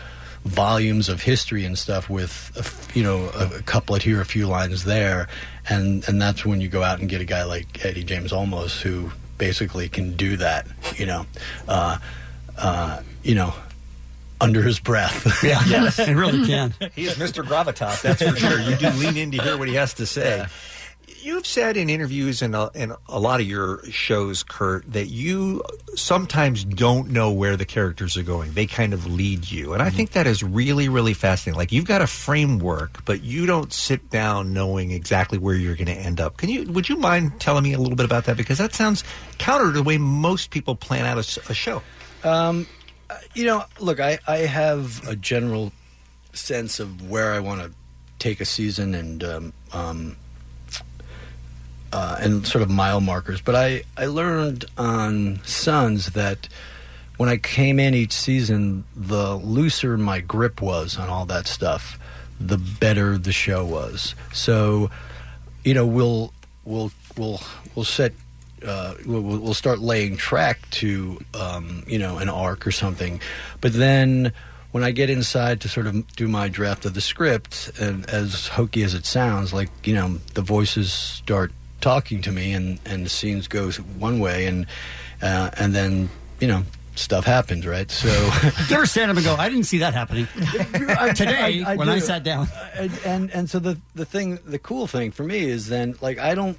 [0.44, 4.24] volumes of history and stuff with, a f you know, a, a couplet here, a
[4.24, 5.28] few lines there.
[5.68, 8.80] And, and that's when you go out and get a guy like Eddie James Olmos
[8.80, 10.66] who basically can do that,
[10.96, 11.26] you know,
[11.66, 11.98] uh,
[12.58, 13.54] uh, you know,
[14.40, 15.42] under his breath.
[15.44, 15.62] Yeah.
[15.66, 16.74] Yes, it really can.
[16.94, 17.44] He is Mr.
[17.44, 18.60] Gravitas, that's for sure.
[18.60, 20.46] You do lean in to hear what he has to say.
[21.24, 25.62] You've said in interviews and a, and a lot of your shows, Kurt, that you
[25.94, 28.52] sometimes don't know where the characters are going.
[28.52, 29.72] They kind of lead you.
[29.72, 31.56] And I think that is really, really fascinating.
[31.56, 35.86] Like you've got a framework, but you don't sit down knowing exactly where you're going
[35.86, 36.36] to end up.
[36.36, 38.36] Can you, would you mind telling me a little bit about that?
[38.36, 39.02] Because that sounds
[39.38, 41.80] counter to the way most people plan out a show.
[42.22, 42.66] Um,
[43.08, 45.72] uh, you know, look, I, I have a general
[46.34, 47.72] sense of where I want to
[48.18, 50.16] take a season and um, um,
[51.94, 53.40] uh, and sort of mile markers.
[53.40, 56.48] But I, I learned on Sons that
[57.18, 61.96] when I came in each season, the looser my grip was on all that stuff,
[62.40, 64.16] the better the show was.
[64.32, 64.90] So,
[65.62, 66.34] you know, we'll
[66.64, 67.40] we'll we'll
[67.76, 68.12] we'll set
[68.66, 73.20] uh, we'll we'll start laying track to um, you know an arc or something,
[73.60, 74.32] but then
[74.72, 78.48] when I get inside to sort of do my draft of the script, and as
[78.48, 81.52] hokey as it sounds, like you know the voices start
[81.84, 84.66] talking to me, and and the scenes go one way, and
[85.22, 86.08] uh, and then
[86.40, 86.64] you know
[86.96, 87.90] stuff happens, right?
[87.90, 88.08] So
[88.68, 90.26] you ever stand up and go, I didn't see that happening
[91.14, 92.00] today when I do.
[92.00, 92.48] sat down.
[92.74, 96.18] and, and and so the the thing the cool thing for me is then like
[96.18, 96.58] I don't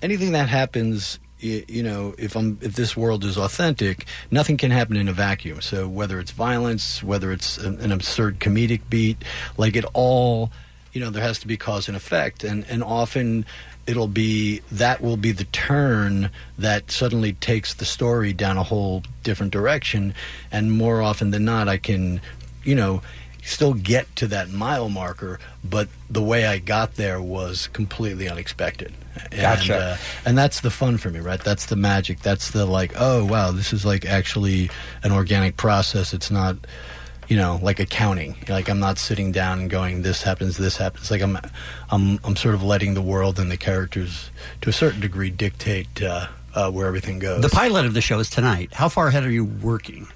[0.00, 4.70] anything that happens you, you know if I'm if this world is authentic nothing can
[4.70, 9.24] happen in a vacuum so whether it's violence whether it's an, an absurd comedic beat
[9.56, 10.50] like it all
[10.92, 13.44] you know there has to be cause and effect and and often
[13.86, 19.02] it'll be that will be the turn that suddenly takes the story down a whole
[19.22, 20.14] different direction
[20.50, 22.20] and more often than not I can
[22.62, 23.02] you know
[23.44, 28.92] still get to that mile marker, but the way I got there was completely unexpected.
[29.30, 29.76] And, Gotcha.
[29.76, 31.40] uh, and that's the fun for me, right?
[31.40, 32.20] That's the magic.
[32.20, 34.70] That's the like, oh wow, this is like actually
[35.02, 36.14] an organic process.
[36.14, 36.56] It's not,
[37.28, 38.36] you know, like accounting.
[38.48, 41.10] Like I'm not sitting down and going, this happens, this happens.
[41.10, 41.38] Like I'm,
[41.90, 44.30] I'm, I'm sort of letting the world and the characters,
[44.62, 47.42] to a certain degree, dictate uh, uh, where everything goes.
[47.42, 48.72] The pilot of the show is tonight.
[48.74, 50.08] How far ahead are you working?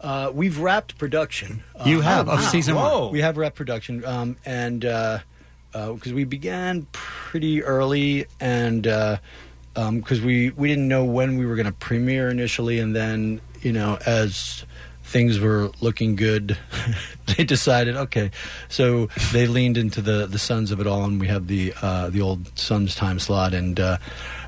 [0.00, 1.62] Uh, we've wrapped production.
[1.86, 2.48] You Uh, have, of wow.
[2.48, 3.10] season one.
[3.12, 4.80] We have wrapped production, um, and
[5.72, 8.82] because we began pretty early, and
[9.74, 13.72] because we we didn't know when we were going to premiere initially, and then you
[13.72, 14.64] know as
[15.14, 16.58] things were looking good,
[17.36, 18.32] they decided, okay,
[18.68, 22.10] so they leaned into the the Sons of it all, and we have the uh,
[22.10, 23.96] the old Sons time slot, and uh,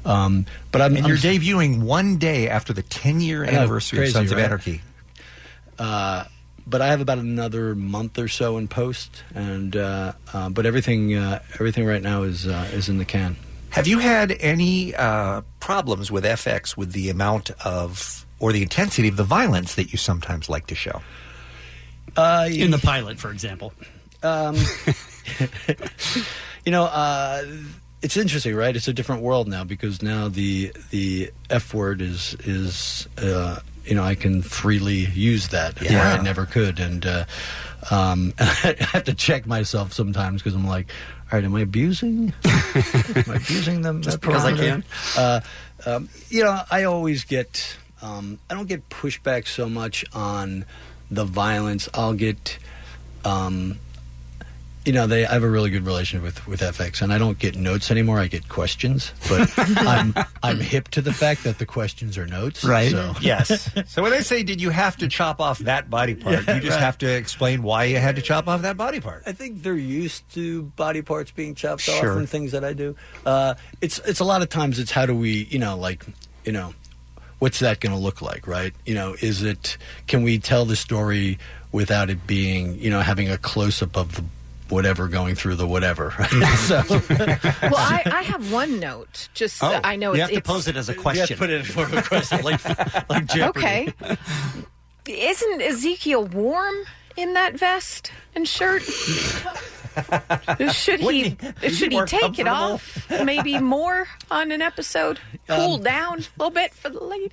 [0.04, 4.10] um, but I'm, and I'm you're debuting one day after the 10 year anniversary crazy,
[4.10, 4.38] of Sons of?
[4.38, 4.82] Anarchy.
[5.78, 6.24] Uh,
[6.66, 11.14] but I have about another month or so in post, and uh, uh, but everything
[11.14, 13.36] uh, everything right now is uh, is in the can.
[13.70, 19.08] Have you had any uh, problems with FX with the amount of or the intensity
[19.08, 21.02] of the violence that you sometimes like to show?
[22.16, 23.72] Uh, In the pilot, for example.
[24.22, 24.56] Um,
[26.64, 27.44] you know, uh,
[28.02, 28.74] it's interesting, right?
[28.74, 33.94] It's a different world now because now the the F word is is uh, you
[33.94, 37.24] know I can freely use that where I never could, and uh,
[37.90, 40.90] um, I have to check myself sometimes because I'm like,
[41.32, 42.32] all right, am I abusing?
[42.44, 44.84] am I abusing them Just because I can?
[45.16, 45.40] Uh,
[45.84, 47.76] um, you know, I always get.
[48.06, 50.64] Um, I don't get pushback so much on
[51.10, 51.88] the violence.
[51.94, 52.58] I'll get.
[53.24, 53.78] Um,
[54.84, 57.36] you know, they I have a really good relationship with, with FX, and I don't
[57.40, 58.20] get notes anymore.
[58.20, 62.62] I get questions, but I'm I'm hip to the fact that the questions are notes,
[62.62, 62.92] Right.
[62.92, 63.12] So.
[63.20, 63.68] yes.
[63.88, 66.60] So when they say, "Did you have to chop off that body part?" Yeah, you
[66.60, 66.80] just right.
[66.84, 69.24] have to explain why you had to chop off that body part.
[69.26, 72.12] I think they're used to body parts being chopped Sure.
[72.12, 72.94] off and things that I do.
[73.24, 76.06] Uh, it's it's a lot of times it's how do we you know like
[76.44, 76.74] you know
[77.38, 79.76] what's that going to look like right you know is it
[80.06, 81.38] can we tell the story
[81.72, 84.24] without it being you know having a close up of the
[84.68, 86.28] whatever going through the whatever right?
[86.30, 87.46] Mm-hmm.
[87.60, 89.28] so well, I, I have one note.
[89.32, 91.18] Just Oh, I know you it's, have to it's- pose it as a question.
[91.18, 92.64] You have to put it in form of a question, like
[93.08, 93.92] like Jeopardy.
[94.00, 94.16] Okay.
[95.06, 96.74] Isn't Ezekiel warm
[97.16, 98.82] in that vest and shirt?
[100.72, 103.06] should he, he- should he take it off?
[103.24, 105.18] Maybe more on an episode.
[105.48, 107.30] Cool Um, down a little bit for the ladies.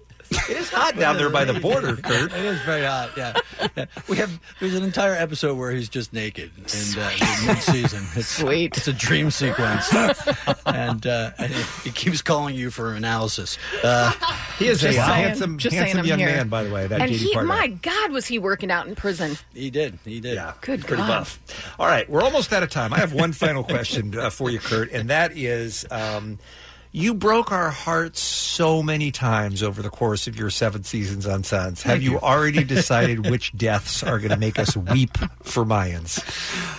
[0.49, 2.31] It is hot down there by the border, Kurt.
[2.33, 3.11] It is very hot.
[3.17, 3.33] Yeah.
[3.77, 3.85] Yeah.
[4.07, 4.39] we have.
[4.59, 6.63] There's an entire episode where he's just naked in
[6.99, 7.11] uh,
[7.47, 8.03] mid-season.
[8.15, 8.75] It's, Sweet.
[8.77, 9.93] It's a dream sequence,
[10.65, 13.57] and, uh, and he, he keeps calling you for analysis.
[13.83, 14.11] Uh,
[14.59, 15.23] He is a Just saying.
[15.27, 16.27] handsome, Just handsome young here.
[16.29, 16.87] man, by the way.
[16.87, 17.47] That and JD he, Pardo.
[17.47, 19.37] my God, was he working out in prison?
[19.53, 19.97] He did.
[20.05, 20.35] He did.
[20.35, 20.53] Yeah.
[20.61, 21.07] Good Pretty God.
[21.07, 21.39] buff.
[21.79, 22.93] All right, we're almost out of time.
[22.93, 26.37] I have one final question uh, for you, Kurt, and that is um,
[26.95, 31.43] you broke our hearts so many times over the course of your seven seasons on
[31.43, 31.81] Sons.
[31.81, 36.21] Have you, already decided which deaths are going to make us weep for Mayans?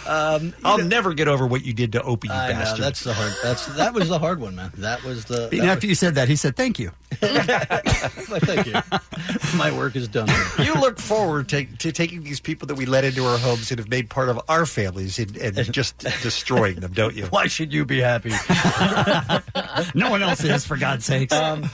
[0.08, 2.84] Um, I'll never get over what you did to Opie, you I know bastard.
[2.84, 3.32] that's the hard.
[3.42, 4.70] That's that was the hard one, man.
[4.76, 5.48] That was the.
[5.48, 6.92] That after you said that, he said, "Thank you."
[7.22, 8.74] was- thank you.
[9.58, 10.28] My work is done.
[10.58, 13.78] you look forward to, to taking these people that we let into our homes and
[13.78, 17.26] have made part of our families and, and just destroying them, don't you?
[17.26, 18.30] Why should you be happy?
[20.04, 21.34] no one else is, for God's sakes.
[21.44, 21.68] Um,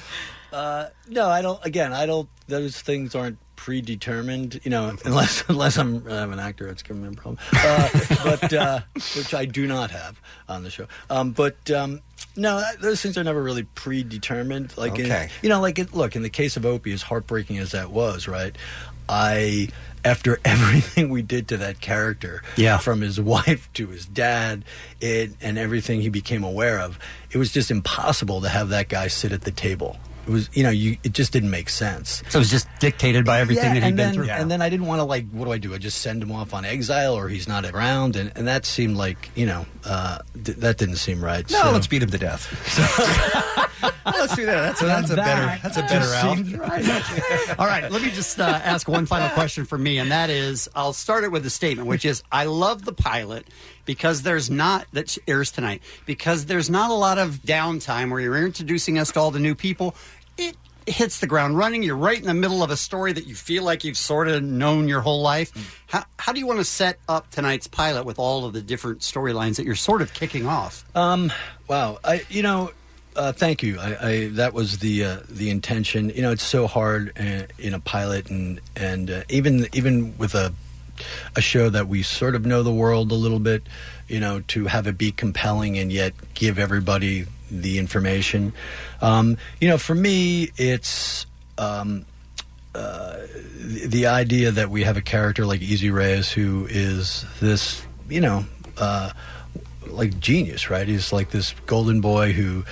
[0.53, 1.65] uh, no, I don't.
[1.65, 2.29] Again, I don't.
[2.49, 4.61] Those things aren't predetermined.
[4.65, 7.39] You know, unless unless I'm, I'm an actor, it's gonna be a problem.
[7.53, 7.89] Uh,
[8.25, 8.81] but uh,
[9.17, 10.89] which I do not have on the show.
[11.09, 12.01] Um, but um,
[12.37, 14.77] no, those things are never really predetermined.
[14.77, 17.73] Like, in- you know, like it, look in the case of Opie, as heartbreaking as
[17.73, 18.57] that was, right?
[19.09, 19.69] I
[20.05, 22.79] after everything we did to that character, Yeah.
[22.79, 24.65] from his wife to his dad,
[25.01, 26.99] it and everything he became aware of,
[27.31, 29.99] it was just impossible to have that guy sit at the table.
[30.31, 32.23] It was, you know, you it just didn't make sense.
[32.29, 34.29] So it was just dictated by everything Yeah, that he'd been then, through.
[34.29, 35.75] And then I didn't want to like, what do I do?
[35.75, 38.97] I just send him off on exile, or he's not around, and, and that seemed
[38.97, 41.51] like, you know, uh, th- that didn't seem right.
[41.51, 41.71] No, so.
[41.73, 42.47] let's beat him to death.
[44.07, 44.61] let's do that.
[44.61, 45.59] That's, a- that's a better.
[45.65, 47.59] That's a better out.
[47.59, 50.69] All right, let me just uh, ask one final question for me, and that is
[50.77, 53.49] I'll start it with a statement, which is I love the pilot
[53.85, 58.45] because there's not, that airs tonight, because there's not a lot of downtime where you're
[58.45, 59.97] introducing us to all the new people.
[60.41, 61.83] It hits the ground running.
[61.83, 64.43] You're right in the middle of a story that you feel like you've sort of
[64.43, 65.83] known your whole life.
[65.87, 69.01] How, how do you want to set up tonight's pilot with all of the different
[69.01, 70.85] storylines that you're sort of kicking off?
[70.97, 71.31] Um,
[71.69, 72.73] wow, I you know,
[73.17, 73.79] uh, thank you.
[73.79, 76.11] I, I that was the uh, the intention.
[76.11, 80.35] You know, it's so hard uh, in a pilot, and and uh, even even with
[80.35, 80.53] a
[81.37, 83.63] a show that we sort of know the world a little bit.
[84.09, 88.53] You know, to have it be compelling and yet give everybody the information.
[89.01, 91.27] Um, you know, for me, it's.
[91.59, 92.07] Um,
[92.73, 93.17] uh,
[93.59, 98.21] the, the idea that we have a character like EZ Reyes who is this, you
[98.21, 98.45] know,
[98.79, 99.11] uh,
[99.89, 100.87] like genius, right?
[100.87, 102.65] He's like this golden boy who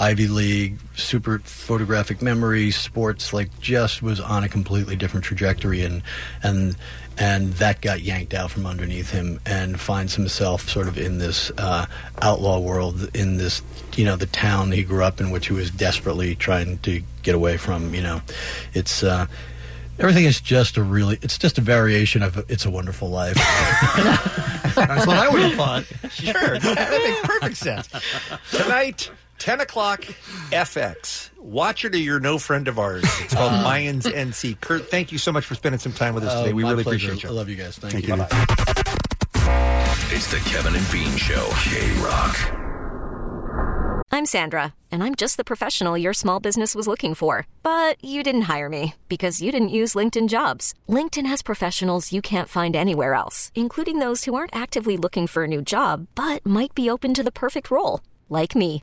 [0.00, 6.02] Ivy League, super photographic memory, sports, like just was on a completely different trajectory, and
[6.42, 6.76] and
[7.18, 11.50] and that got yanked out from underneath him, and finds himself sort of in this
[11.58, 11.86] uh,
[12.22, 13.62] outlaw world, in this
[13.96, 17.34] you know the town he grew up in, which he was desperately trying to get
[17.34, 17.94] away from.
[17.94, 18.22] You know,
[18.74, 19.02] it's.
[19.02, 19.26] Uh,
[20.00, 23.34] Everything is just a really, it's just a variation of It's a Wonderful Life.
[24.76, 25.84] That's what I would have thought.
[26.12, 27.88] Sure, that makes perfect sense.
[28.52, 30.02] Tonight, 10 o'clock,
[30.50, 31.30] FX.
[31.38, 33.04] Watch it or you're no friend of ours.
[33.20, 33.68] It's called uh-huh.
[33.70, 34.56] Mayans MC.
[34.60, 36.52] Kurt, thank you so much for spending some time with us Oh, today.
[36.52, 37.08] We really pleasure.
[37.08, 37.28] appreciate you.
[37.30, 37.78] I love you guys.
[37.78, 38.16] Thank, Thank you.
[38.16, 38.22] you.
[40.10, 41.48] It's the Kevin and Bean Show.
[41.62, 42.54] K Rock.
[44.10, 47.46] I'm Sandra, and I'm just the professional your small business was looking for.
[47.62, 50.74] But you didn't hire me because you didn't use LinkedIn jobs.
[50.88, 55.44] LinkedIn has professionals you can't find anywhere else, including those who aren't actively looking for
[55.44, 58.82] a new job but might be open to the perfect role, like me.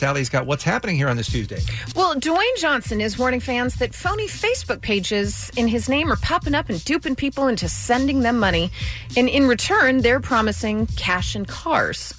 [0.00, 1.60] Sally's got what's happening here on this Tuesday.
[1.94, 6.54] Well, Dwayne Johnson is warning fans that phony Facebook pages in his name are popping
[6.54, 8.70] up and duping people into sending them money.
[9.14, 12.14] And in return, they're promising cash and cars.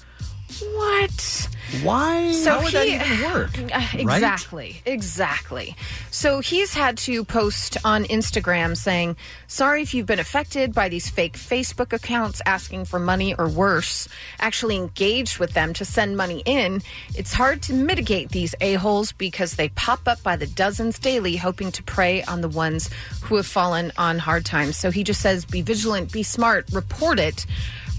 [0.74, 1.48] What?
[1.82, 2.32] Why?
[2.32, 3.50] So How would that he- even work?
[3.72, 4.16] Uh, Right?
[4.16, 4.82] Exactly.
[4.84, 5.76] Exactly.
[6.10, 9.16] So he's had to post on Instagram saying,
[9.46, 14.08] Sorry if you've been affected by these fake Facebook accounts asking for money or worse,
[14.40, 16.82] actually engaged with them to send money in.
[17.14, 21.72] It's hard to mitigate these a-holes because they pop up by the dozens daily, hoping
[21.72, 22.90] to prey on the ones
[23.22, 24.76] who have fallen on hard times.
[24.76, 27.46] So he just says, Be vigilant, be smart, report it.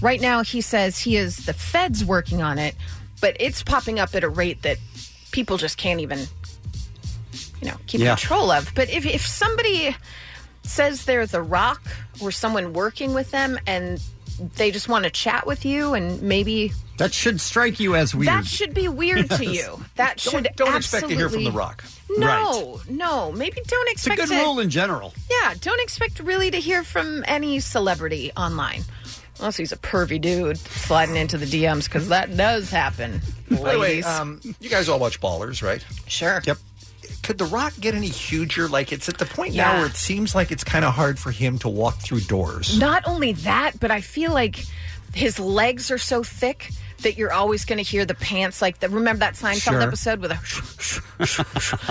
[0.02, 2.74] Right now, he says he is the feds working on it,
[3.20, 4.78] but it's popping up at a rate that
[5.32, 6.20] people just can't even,
[7.60, 8.16] you know, keep Yeah.
[8.16, 8.72] control of.
[8.74, 9.96] But if, if somebody
[10.62, 11.82] says they're the rock
[12.20, 14.00] or someone working with them and
[14.56, 18.28] they just want to chat with you and maybe That should strike you as weird.
[18.28, 19.54] that should be weird to Yes.
[19.54, 19.84] you.
[19.96, 21.84] That Don't- should don't expect to hear from absolutely- The Rock.
[22.16, 24.20] No, no, maybe don't expect.
[24.20, 25.14] It's a expect good to- rule in general.
[25.30, 28.84] yeah, don't expect really to hear from any celebrity online.
[29.38, 33.20] Unless he's a pervy dude sliding into the DMs, because that does happen.
[33.50, 34.06] By the way, ladies.
[34.06, 35.84] um, you guys all watch Ballers, right?
[36.06, 36.40] Sure.
[36.46, 36.58] Yep.
[37.24, 38.68] Could The Rock get any huger?
[38.68, 39.64] Like, it's at the point Yeah.
[39.72, 42.78] now where it seems like it's kind of hard for him to walk through doors.
[42.78, 44.64] Not only that, but I feel like
[45.14, 46.70] his legs are so thick
[47.02, 49.80] that you're always going to hear the pants like the remember that Seinfeld Sure.
[49.82, 50.38] episode with a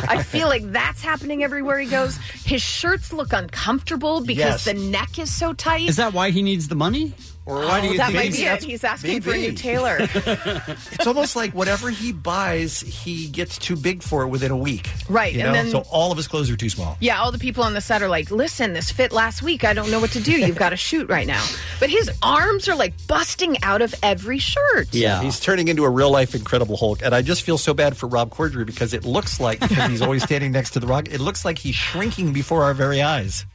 [0.10, 2.18] I feel like that's happening everywhere he goes.
[2.46, 4.66] His shirts look uncomfortable because Yes.
[4.66, 5.88] the neck is so tight.
[5.88, 7.14] Is that why he needs the money?
[7.46, 8.64] Or oh, why do Oh, you that think might be it.
[8.64, 9.98] He's asking for a new tailor.
[10.00, 14.90] it's almost like whatever he buys, he gets too big for it within a week.
[15.10, 15.54] Right, You and know?
[15.54, 16.98] then- so all of his clothes are too small.
[17.02, 19.64] Yeah, all the people on the set are like, listen, this fit last week.
[19.66, 20.32] I don't know what to do.
[20.32, 21.46] You've got to shoot right now.
[21.82, 24.88] But his arms are like busting out of every shirt.
[24.94, 27.02] Yeah, he's turning into a real life Incredible Hulk.
[27.04, 30.02] And I just feel so bad for Rob Corddry because it looks like, because he's
[30.02, 33.46] always standing next to the rock, it looks like he's shrinking before our very eyes.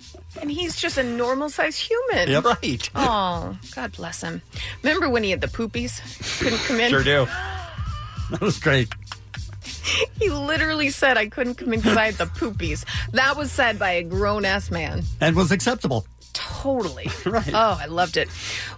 [0.41, 2.29] And he's just a normal sized human.
[2.29, 2.45] Yep.
[2.45, 2.91] Right.
[2.95, 4.43] Oh, God bless him.
[4.83, 6.01] Remember when he had the poopies?
[6.41, 6.91] Couldn't come in?
[6.91, 7.27] Sure do.
[8.31, 8.89] That was great.
[10.21, 12.85] He literally said I couldn't come in because I had the poopies.
[13.13, 15.03] That was said by a grown ass man.
[15.23, 16.07] And was acceptable.
[16.39, 17.09] Totally.
[17.27, 17.51] right.
[17.53, 18.29] Oh, I loved it.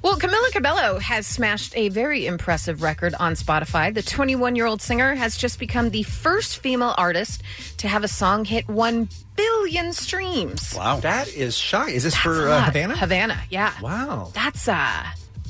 [0.03, 3.93] Well, Camila Cabello has smashed a very impressive record on Spotify.
[3.93, 7.43] The 21 year old singer has just become the first female artist
[7.79, 10.75] to have a song hit 1 billion streams.
[10.75, 11.01] Wow.
[11.01, 11.91] That is shy.
[11.91, 12.65] Is this That's for a uh, lot.
[12.67, 12.97] Havana?
[12.97, 13.75] Havana, yeah.
[13.83, 14.31] Wow.
[14.35, 15.05] That's uh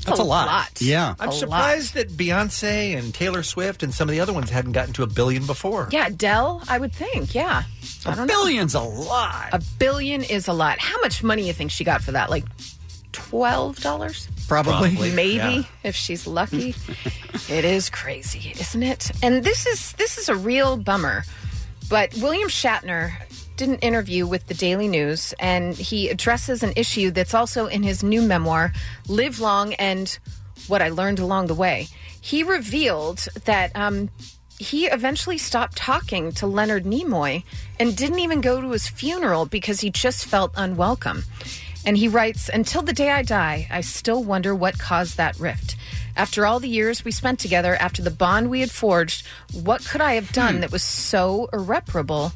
[0.05, 0.81] That's a lot.
[0.81, 1.15] Yeah.
[1.19, 4.71] I'm A surprised that Beyonce and Taylor Swift and some of the other ones hadn't
[4.71, 5.89] gotten to a billion before.
[5.91, 7.35] Yeah, Dell, I would think.
[7.35, 7.63] Yeah.
[8.05, 8.33] I don't know.
[8.33, 9.49] billion's a lot.
[9.53, 10.79] A billion is a lot.
[10.79, 12.29] How much money you think she got for that?
[12.29, 12.45] Like
[13.11, 14.47] $12?
[14.47, 14.71] Probably.
[14.71, 15.63] Probably, Maybe yeah.
[15.83, 16.75] if she's lucky.
[17.49, 19.11] it is crazy, isn't it?
[19.21, 21.23] And this is this is a real bummer.
[21.89, 23.11] But William Shatner
[23.57, 27.83] did an interview with the Daily News and he addresses an issue that's also in
[27.83, 28.73] his new memoir,
[29.07, 30.17] Live Long and
[30.67, 31.87] What I Learned Along the Way.
[32.19, 34.09] He revealed that um,
[34.59, 37.43] he eventually stopped talking to Leonard Nimoy
[37.79, 41.23] and didn't even go to his funeral because he just felt unwelcome.
[41.83, 45.75] And he writes, Until the day I die, I still wonder what caused that rift.
[46.15, 50.01] After all the years we spent together, after the bond we had forged, what could
[50.01, 52.33] I have done that was so irreparable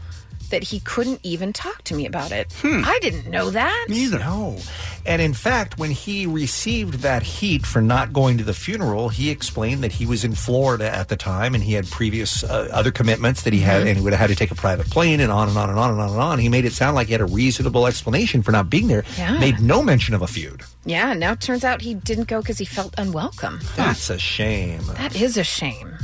[0.50, 2.54] that he couldn't even talk to me about it.
[2.64, 3.86] I didn't know that.
[3.90, 4.20] Neither.
[4.20, 4.58] No.
[5.06, 9.30] And in fact, when he received that heat for not going to the funeral, he
[9.30, 12.92] explained that he was in Florida at the time and he had previous uh, other
[12.92, 13.88] commitments that he had, Mhm.
[13.90, 15.78] and he would have had to take a private plane and on and on and
[15.78, 16.40] on and on and on.
[16.40, 19.04] He made it sound like he had a reasonable explanation for not being there.
[19.18, 19.38] Yeah.
[19.38, 20.64] Made no mention of a feud.
[20.86, 23.60] Yeah, now it turns out he didn't go because he felt unwelcome.
[23.76, 24.82] That's a shame.
[24.98, 25.98] That is a shame.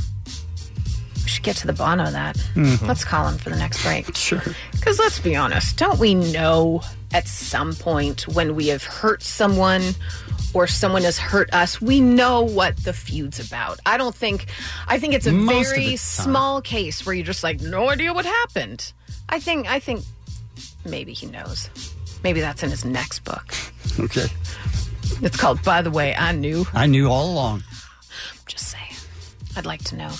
[1.32, 2.36] Should get to the bottom of that.
[2.54, 2.86] Mhm.
[2.86, 4.14] Let's call him for the next break.
[4.14, 4.42] Sure.
[4.72, 6.82] Because let's be honest, don't we know
[7.12, 9.94] at some point when we have hurt someone
[10.52, 13.80] or someone has hurt us, we know what the feud's about.
[13.86, 14.46] I don't think,
[14.86, 18.26] I think it's a Most very small case where you're just like, no idea what
[18.26, 18.92] happened.
[19.30, 20.04] I think, I think
[20.84, 21.70] maybe he knows.
[22.22, 23.54] Maybe that's in his next book.
[23.98, 24.26] Okay.
[25.22, 26.66] It's called, By the Way, I Knew.
[26.74, 27.62] I knew all along.
[28.32, 28.94] I'm Just saying.
[29.56, 30.10] I'd like to know.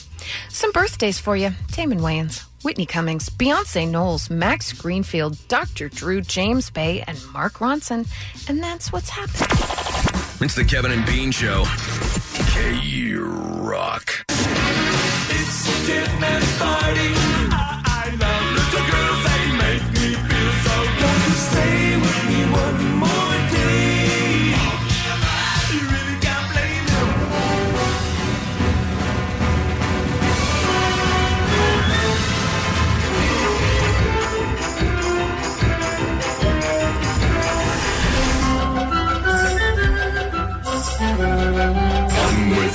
[0.48, 5.88] Some birthdays for you Damon Wayans, Whitney Cummings, Beyonce Knowles, Max Greenfield, Dr.
[5.88, 8.06] Drew, James Bay, and Mark Ronson.
[8.48, 9.48] And that's what's happening.
[10.40, 11.64] It's the Kevin and Bean Show.
[12.50, 14.24] K Rock.
[14.28, 17.51] It's a dead party.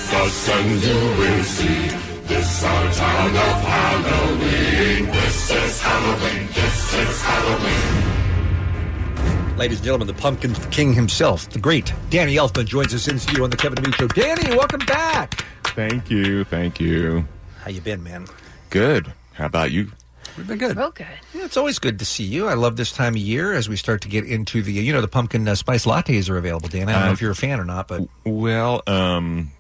[0.08, 1.90] With us and you will see.
[2.28, 5.06] This our town of Halloween.
[5.06, 6.48] This is Halloween.
[6.48, 8.04] This is Halloween.
[9.58, 13.44] Ladies and gentlemen, the Pumpkin King himself, the great Danny Elfman, joins us in studio
[13.46, 14.08] on the Kevin and Show.
[14.10, 15.46] Danny, welcome back.
[15.68, 16.44] Thank you.
[16.44, 17.26] Thank you.
[17.64, 18.28] How you been, man?
[18.70, 19.12] Good.
[19.34, 19.92] How about you?
[20.38, 20.76] We've been good.
[20.78, 21.08] Real good.
[21.34, 22.48] Yeah, it's always good to see you.
[22.48, 25.02] I love this time of year as we start to get into the, you know,
[25.02, 26.90] the pumpkin uh, spice lattes are available, Dan.
[26.90, 29.52] I don't know Uh, if you're a fan or not, but Well, um,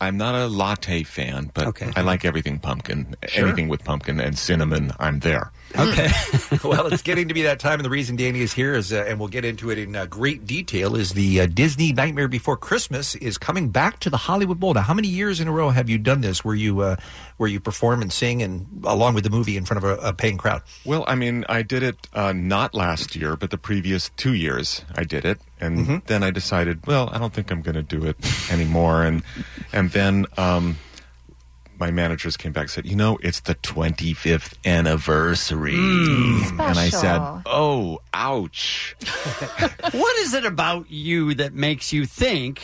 [0.00, 3.16] I'm not a latte fan, but I like everything pumpkin.
[3.26, 3.46] Sure.
[3.46, 5.50] Anything with pumpkin and cinnamon, I'm there.
[5.76, 6.08] Okay.
[6.64, 9.04] well, it's getting to be that time, and the reason Danny is here is, uh,
[9.08, 12.56] and we'll get into it in uh, great detail, is the uh, Disney Nightmare Before
[12.56, 14.74] Christmas is coming back to the Hollywood Bowl.
[14.74, 16.96] Now, how many years in a row have you done this, where you uh,
[17.38, 20.12] where you perform and sing, and along with the movie in front of a, a
[20.12, 20.62] paying crowd?
[20.84, 24.84] Well, I mean, I did it uh, not last year, but the previous two years
[24.94, 25.96] I did it, and Mm-hmm.
[26.06, 28.16] then I decided, well, I don't think I'm going to do it
[28.52, 29.22] anymore, and
[29.72, 30.76] and then um,
[31.80, 36.50] my managers came back and said, you know, it's the 25th anniversary, Mm.
[36.70, 38.94] and I said, oh, ouch.
[39.92, 42.62] what is it about you that makes you think,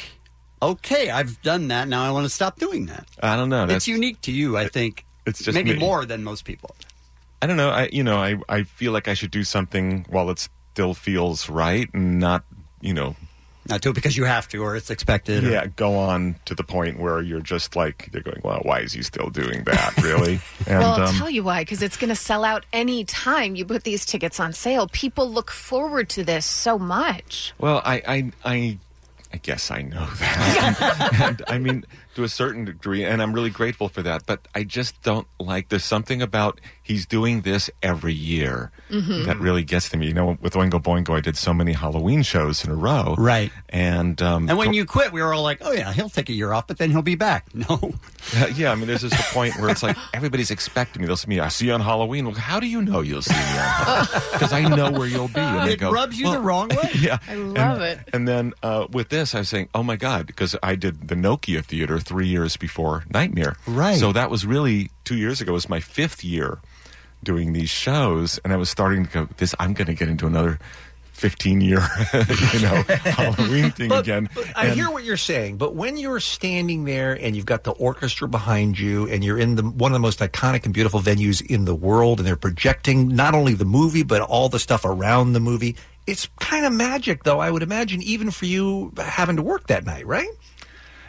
[0.63, 3.07] okay, I've done that, now I want to stop doing that?
[3.23, 3.65] I don't know.
[3.65, 5.05] it's unique to you, I think.
[5.27, 5.79] It's just maybe me.
[5.79, 6.75] more than most people.
[7.43, 7.71] I don't know.
[7.71, 10.39] I you know I I feel like I should do something while it
[10.73, 12.45] still feels right and not
[12.81, 13.17] you know
[13.69, 15.45] not do it because you have to or it's expected.
[15.45, 18.41] or- Yeah, go on to the point where you're just like they're going.
[18.43, 19.97] Well, why is he still doing that?
[20.03, 20.41] Really?
[20.67, 23.55] And well, I'll um, tell you why, because it's going to sell out any time
[23.57, 24.89] you put these tickets on sale.
[24.93, 27.53] People look forward to this so much.
[27.59, 28.79] well, I I I.
[29.33, 31.13] I guess I know that.
[31.23, 31.85] and, I mean,
[32.17, 34.27] to a certain degree, and I'm really grateful for that.
[34.27, 35.69] But I just don't like.
[35.69, 36.61] There's something about
[36.91, 39.25] he's doing this every year Mhm.
[39.27, 40.07] that really gets to me.
[40.11, 43.53] You know, with Oingo Boingo, I did so many Halloween shows in a row, Right.
[43.69, 46.33] And um, And when you quit, we were all like, oh, yeah, he'll take a
[46.33, 47.47] year off, but then he'll be back.
[47.55, 47.77] No.
[48.37, 51.07] Uh, yeah, I mean, there's just a point where it's like everybody's expecting me.
[51.07, 51.41] They'll see me.
[51.41, 52.27] I see you on Halloween.
[52.27, 54.23] Well, how do you know you'll see me on Halloween?
[54.33, 55.41] Because I know where you'll be.
[55.41, 56.91] And they It go, rubs you the wrong way.
[57.01, 57.99] Yeah, I love it.
[58.13, 61.15] And then uh, with this, I was saying, oh my god, because I did the
[61.15, 63.57] Nokia Theater three years before Nightmare.
[63.67, 63.99] Right.
[63.99, 65.53] So that was really two years ago.
[65.53, 66.59] It was my fifth year
[67.23, 69.29] doing these shows, and I was starting to go.
[69.37, 70.59] This I'm going to get into another.
[71.13, 71.81] 15 year,
[72.55, 74.31] you know, Halloween thing But- again.
[74.35, 77.73] but I hear what you're saying, but when you're standing there and you've got the
[77.73, 81.45] orchestra behind you, and you're in the one of the most iconic and beautiful venues
[81.45, 85.35] in the world, and they're projecting not only the movie but all the stuff around
[85.35, 85.77] the movie,
[86.07, 87.39] it's kind of magic, though.
[87.39, 90.31] I would imagine, even for you having to work that night, right?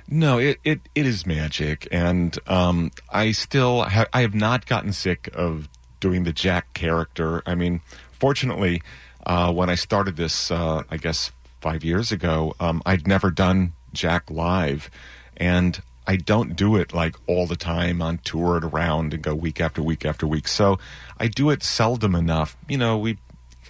[0.09, 4.91] No, it, it, it is magic, and um, I still ha- I have not gotten
[4.91, 5.69] sick of
[6.01, 7.41] doing the Jack character.
[7.45, 7.79] I mean,
[8.11, 8.83] fortunately,
[9.25, 13.71] uh, when I started this, uh, I guess five years ago, um, I'd never done
[13.93, 14.89] Jack live,
[15.37, 19.33] and I don't do it like all the time on tour and around and go
[19.33, 20.49] week after week after week.
[20.49, 20.77] So
[21.17, 22.57] I do it seldom enough.
[22.67, 23.17] You know, we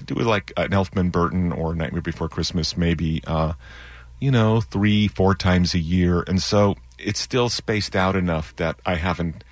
[0.06, 3.22] do it like an Elfman Burton or Nightmare Before Christmas, maybe.
[3.28, 3.54] Uh,
[4.20, 6.24] you know, three, four times a year.
[6.28, 9.44] And so it's still spaced out enough that I haven't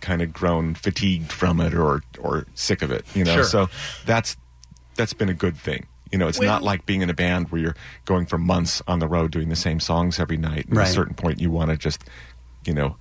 [0.00, 3.04] kind of grown fatigued from it or or sick of it.
[3.14, 3.44] You know, Sure.
[3.44, 3.68] so
[4.06, 4.36] that's
[4.96, 5.86] that's been a good thing.
[6.10, 7.76] You know, it's When- not like being in a band where you're
[8.06, 10.66] going for months on the road doing the same songs every night.
[10.70, 10.88] At Right.
[10.88, 12.02] a certain point, you want to just,
[12.64, 12.96] you know,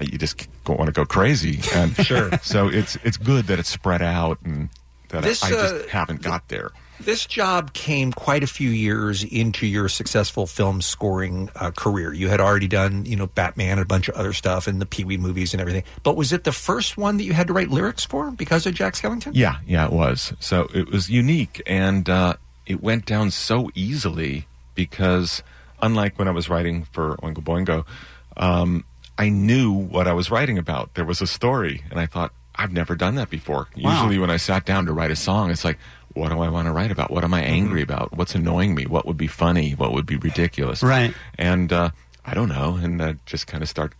[0.00, 1.60] you just want to go crazy.
[1.74, 2.30] And Sure.
[2.42, 4.68] So it's it's good that it's spread out and
[5.08, 6.70] that This, I, I just uh, haven't got there.
[6.98, 12.12] This job came quite a few years into your successful film scoring uh, career.
[12.12, 14.86] You had already done, you know, Batman and a bunch of other stuff and the
[14.86, 15.84] Pee Wee movies and everything.
[16.02, 18.74] But was it the first one that you had to write lyrics for because of
[18.74, 19.32] Jack Skellington?
[19.34, 20.32] Yeah, yeah, it was.
[20.40, 22.34] So it was unique, and uh,
[22.66, 25.42] it went down so easily because,
[25.82, 27.86] unlike when I was writing for Oingo Boingo,
[28.36, 28.84] um,
[29.18, 30.94] I knew what I was writing about.
[30.94, 33.68] There was a story, and I thought I've never done that before.
[33.76, 33.92] Wow.
[33.92, 35.78] Usually, when I sat down to write a song, it's like,
[36.16, 37.10] what do I want to write about?
[37.10, 38.16] What am I angry about?
[38.16, 38.86] What's annoying me?
[38.86, 39.72] What would be funny?
[39.72, 40.82] What would be ridiculous?
[40.82, 41.14] Right.
[41.38, 41.90] And uh,
[42.24, 43.94] I don't know, and uh, just kind of start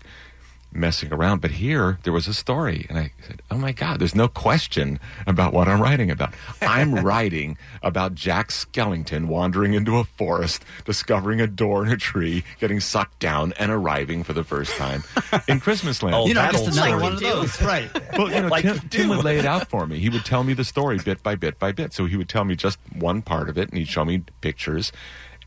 [0.77, 1.41] messing around.
[1.41, 5.01] But here, there was a story, and I said, "Oh my God, there's no question
[5.27, 6.35] about what I'm writing about.
[6.63, 12.45] I'm writing about Jack Skellington wandering into a forest, discovering a door in a tree,
[12.61, 15.03] getting sucked down, and arriving for the first time
[15.49, 16.15] in Christmas Land.
[16.17, 17.03] Oh, You know, that just old another story.
[17.03, 17.91] one of those, right.
[18.19, 19.99] Well, you know, Like Tim, you Tim would lay it out for me.
[19.99, 21.93] He would tell me the story bit by bit by bit.
[21.93, 24.93] So he would tell me just one part of it, and he'd show me pictures.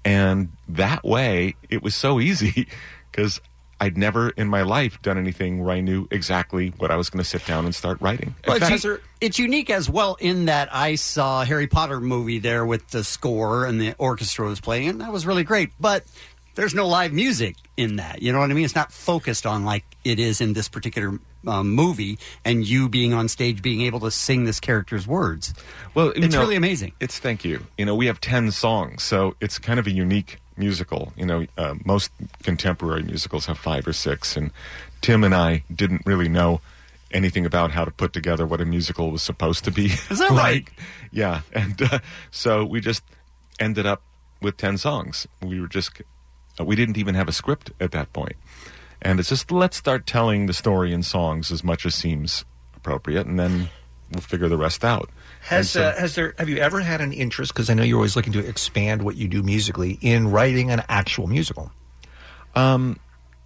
[0.05, 2.67] And that way, it was so easy
[3.11, 3.41] because
[3.81, 7.23] I'd never in my life done anything where I knew exactly what I was going
[7.23, 8.35] to sit down and start writing.
[8.43, 11.99] In Well, fact- it's, it's unique as well in that I saw a Harry Potter
[12.01, 15.71] movie there with the score and the orchestra was playing, and that was really great.
[15.79, 16.03] But
[16.55, 18.21] there's no live music in that.
[18.21, 18.65] You know what I mean?
[18.65, 23.13] It's not focused on like it is in this particular um, movie, and you being
[23.13, 25.53] on stage being able to sing this character's words.
[25.93, 26.93] Well, it's know, really amazing.
[26.99, 27.65] It's thank you.
[27.77, 31.13] You know, we have ten songs, so it's kind of a unique musical.
[31.15, 32.11] You know, uh, most
[32.43, 34.51] contemporary musicals have five or six, and
[35.01, 36.61] Tim and I didn't really know
[37.11, 39.85] anything about how to put together what a musical was supposed to be.
[39.85, 40.37] Is that right?
[40.37, 40.73] like.
[41.11, 41.99] Yeah, and uh,
[42.31, 43.03] so we just
[43.59, 44.03] ended up
[44.41, 45.27] with ten songs.
[45.41, 46.01] We were just
[46.59, 48.35] uh, we didn't even have a script at that point,
[49.01, 52.45] and it's just let's start telling the story in songs as much as seems
[52.75, 53.69] appropriate, and then
[54.11, 55.09] we'll figure the rest out.
[55.41, 57.53] Has so- uh, has there have you ever had an interest?
[57.53, 60.83] Because I know you're always looking to expand what you do musically in writing an
[60.89, 61.71] actual musical.
[62.55, 62.99] Um,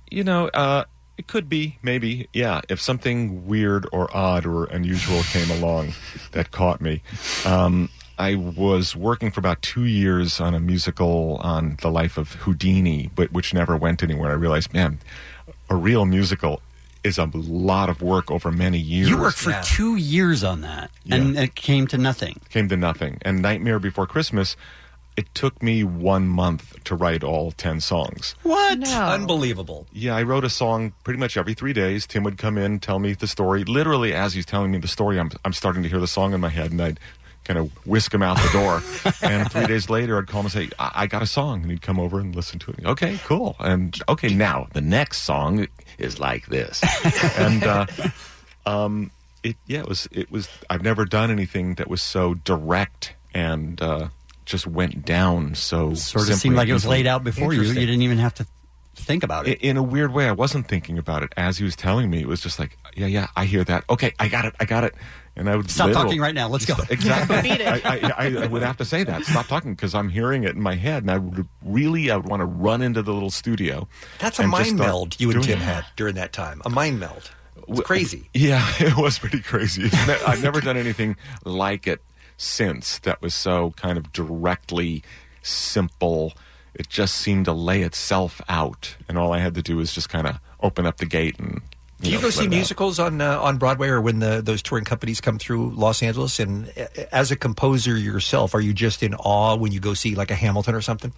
[0.10, 0.86] you know, uh,
[1.18, 2.62] it could be, maybe, yeah.
[2.70, 5.94] If something weird or odd or unusual came along
[6.32, 7.04] that caught me,
[7.46, 12.34] um, I was working for about two years on a musical on the life of
[12.34, 14.32] Houdini, but which never went anywhere.
[14.32, 15.00] I realized, man,
[15.74, 16.62] a real musical
[17.04, 19.10] is a lot of work over many years.
[19.10, 22.40] You worked for two years on that, and it came to nothing.
[22.50, 23.18] came to nothing.
[23.24, 24.56] And Nightmare Before Christmas,
[25.18, 28.36] it took me one month to write all ten songs.
[28.44, 28.88] What?
[28.88, 29.88] Unbelievable.
[29.92, 32.08] Yeah, I wrote a song pretty much every three days.
[32.08, 33.64] Tim would come in, tell me the story.
[33.64, 36.40] Literally, as he's telling me the story, I'm I'm starting to hear the song in
[36.40, 37.00] my head, and I'd
[37.44, 38.82] kind of whisk him out the door.
[39.22, 41.72] and three days later, I'd call him and say, I-, "I got a song," and
[41.72, 42.86] he'd come over and listen to it.
[42.86, 43.56] Okay, cool.
[43.60, 45.68] And okay, now the next song
[45.98, 46.82] is like this.
[47.38, 47.86] and uh,
[48.66, 49.12] um,
[49.44, 50.50] it yeah, it was it was.
[50.70, 54.10] I've never done anything that was so direct and uh,
[54.46, 57.62] just went down so Sort of seemed like it was laid out before you.
[57.62, 58.48] You didn't even have to
[58.96, 59.60] think about it.
[59.62, 62.22] In a weird way, I wasn't thinking about it as he was telling me.
[62.22, 63.84] It was just like, yeah, yeah, I hear that.
[63.90, 64.94] Okay, I got it, I got it.
[65.36, 66.48] And I would Stop literal- talking right now.
[66.48, 66.76] Let's go.
[66.90, 67.42] Exactly.
[67.42, 67.86] Beat it.
[67.86, 69.24] I, I, I, I would have to say that.
[69.24, 72.28] Stop talking because I'm hearing it in my head, and I would really, I would
[72.28, 73.88] want to run into the little studio.
[74.20, 76.62] That's a mind meld you and doing Tim had during that time.
[76.66, 77.32] A mind meld.
[77.68, 78.30] It's crazy.
[78.34, 79.90] Yeah, it was pretty crazy.
[80.28, 81.16] I've never done anything
[81.46, 82.02] like it
[82.38, 85.02] since that was so kind of directly
[85.42, 86.34] simple.
[86.76, 90.10] It just seemed to lay itself out, and all I had to do was just
[90.10, 91.62] kind of open up the gate and.
[92.02, 92.52] Do you know, go see it out.
[92.52, 96.40] musicals on uh, on Broadway or when the those touring companies come through Los Angeles?
[96.40, 100.14] And uh, as a composer yourself, are you just in awe when you go see
[100.16, 101.14] like a Hamilton or something?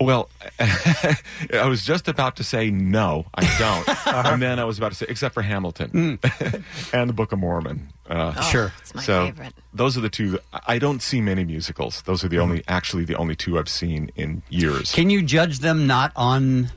[0.00, 4.30] Well, I was just about to say no, I don't, Uh-huh.
[4.32, 6.18] and then I was about to say except for Hamilton
[6.92, 7.92] and the Book of Mormon.
[8.08, 8.72] Uh, Oh, Sure.
[8.80, 9.54] it's my so favorite.
[9.72, 10.38] those are the two.
[10.66, 12.02] I don't see many musicals.
[12.02, 14.92] Those are the only, actually, the only two I've seen in years.
[14.92, 16.70] Can you judge them not on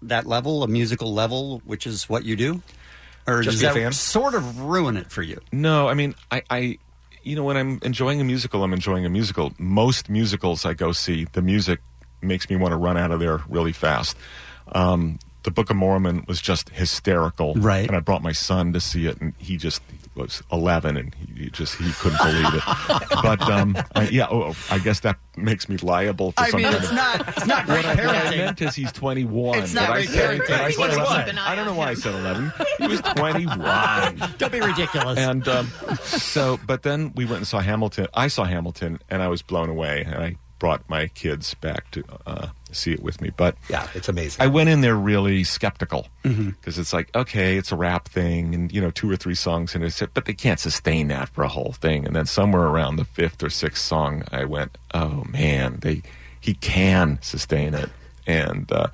[0.00, 2.62] that level, a musical level, which is what you do?
[3.26, 3.92] Or Just does be a that fan?
[3.92, 5.40] sort of ruin it for you?
[5.52, 6.78] No, I mean, I, I,
[7.22, 9.52] you know, when I'm enjoying a musical, I'm enjoying a musical.
[9.58, 11.80] Most musicals I go see, the music
[12.20, 14.16] makes me want to run out of there really fast.
[14.72, 17.86] Um, the Book of Mormon was just hysterical, Right.
[17.86, 19.82] And I brought my son to see it, and he just
[20.14, 22.62] was 11 and he just he couldn't believe it.
[23.22, 26.70] But um, I, yeah, oh, I guess that makes me liable for I some mean,
[26.70, 27.28] kind it's of- not.
[27.28, 29.58] It's not What great I, what I meant is he's 21.
[29.58, 30.60] It's not I great parenting.
[30.60, 31.06] I, 21.
[31.06, 31.38] 11?
[31.38, 32.52] I don't know why I said 11.
[32.78, 34.34] He was 21.
[34.38, 35.18] Don't be ridiculous.
[35.18, 35.68] And um,
[36.02, 38.06] so, but then we went and saw Hamilton.
[38.14, 40.02] I saw Hamilton, and I was blown away.
[40.06, 43.30] And I brought my kids back to uh, see it with me.
[43.36, 44.40] But yeah, it's amazing.
[44.40, 46.80] I went in there really skeptical because Mm-hmm.
[46.80, 49.82] it's like, okay, it's a rap thing, and you know, two or three songs, and
[49.82, 52.06] it's but they can't sustain that for a whole thing.
[52.06, 56.02] And then somewhere around the fifth or sixth song, I went, oh man, they
[56.40, 57.90] he can sustain it,
[58.24, 58.70] and.
[58.70, 58.86] Uh,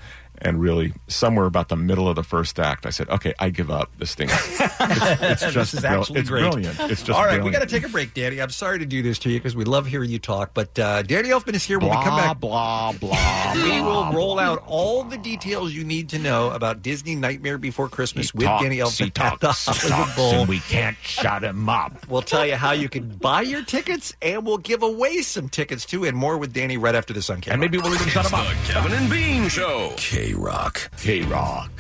[0.43, 3.70] and really, somewhere about the middle of the first act, I said, "Okay, I give
[3.70, 3.90] up.
[3.98, 6.40] This thing, it's, it's This just is brill- actually it's great.
[6.51, 6.81] brilliant.
[6.81, 7.32] It's just all right.
[7.35, 7.62] We brilliant.
[7.62, 8.40] got to take a break, Danny.
[8.40, 11.02] I'm sorry to do this to you because we love hearing you talk, but uh,
[11.02, 12.39] Danny Elfman is here when we come back.
[12.40, 13.55] Blah blah.
[13.69, 17.89] We will roll out all the details you need to know about Disney Nightmare Before
[17.89, 20.32] Christmas with talks, Danny Elfman he at the talks, he Hollywood talks, Bowl.
[20.40, 22.09] and we can't shut him up.
[22.09, 25.85] We'll tell you how you can buy your tickets, and we'll give away some tickets
[25.86, 27.51] too, and more with Danny right after this on K.
[27.51, 28.47] And maybe we'll even shut him up.
[28.65, 29.93] Kevin and Bean Show.
[29.97, 30.90] K Rock.
[30.98, 31.70] K Rock.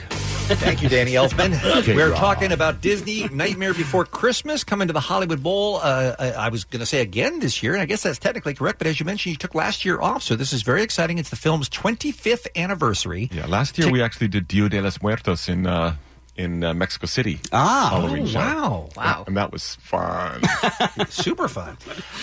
[0.50, 1.58] Thank you, Danny Elfman.
[1.78, 5.76] Okay, We're talking about Disney Nightmare Before Christmas coming to the Hollywood Bowl.
[5.76, 8.54] Uh, I, I was going to say again this year, and I guess that's technically
[8.54, 8.78] correct.
[8.78, 11.18] But as you mentioned, you took last year off, so this is very exciting.
[11.18, 13.28] It's the film's 25th anniversary.
[13.32, 15.96] Yeah, last year we actually did Dia de los Muertos in uh,
[16.38, 17.40] in uh, Mexico City.
[17.52, 18.38] Ah, Halloween oh, show.
[18.38, 18.88] wow.
[18.96, 20.40] Yeah, and that was fun.
[21.08, 21.76] Super fun.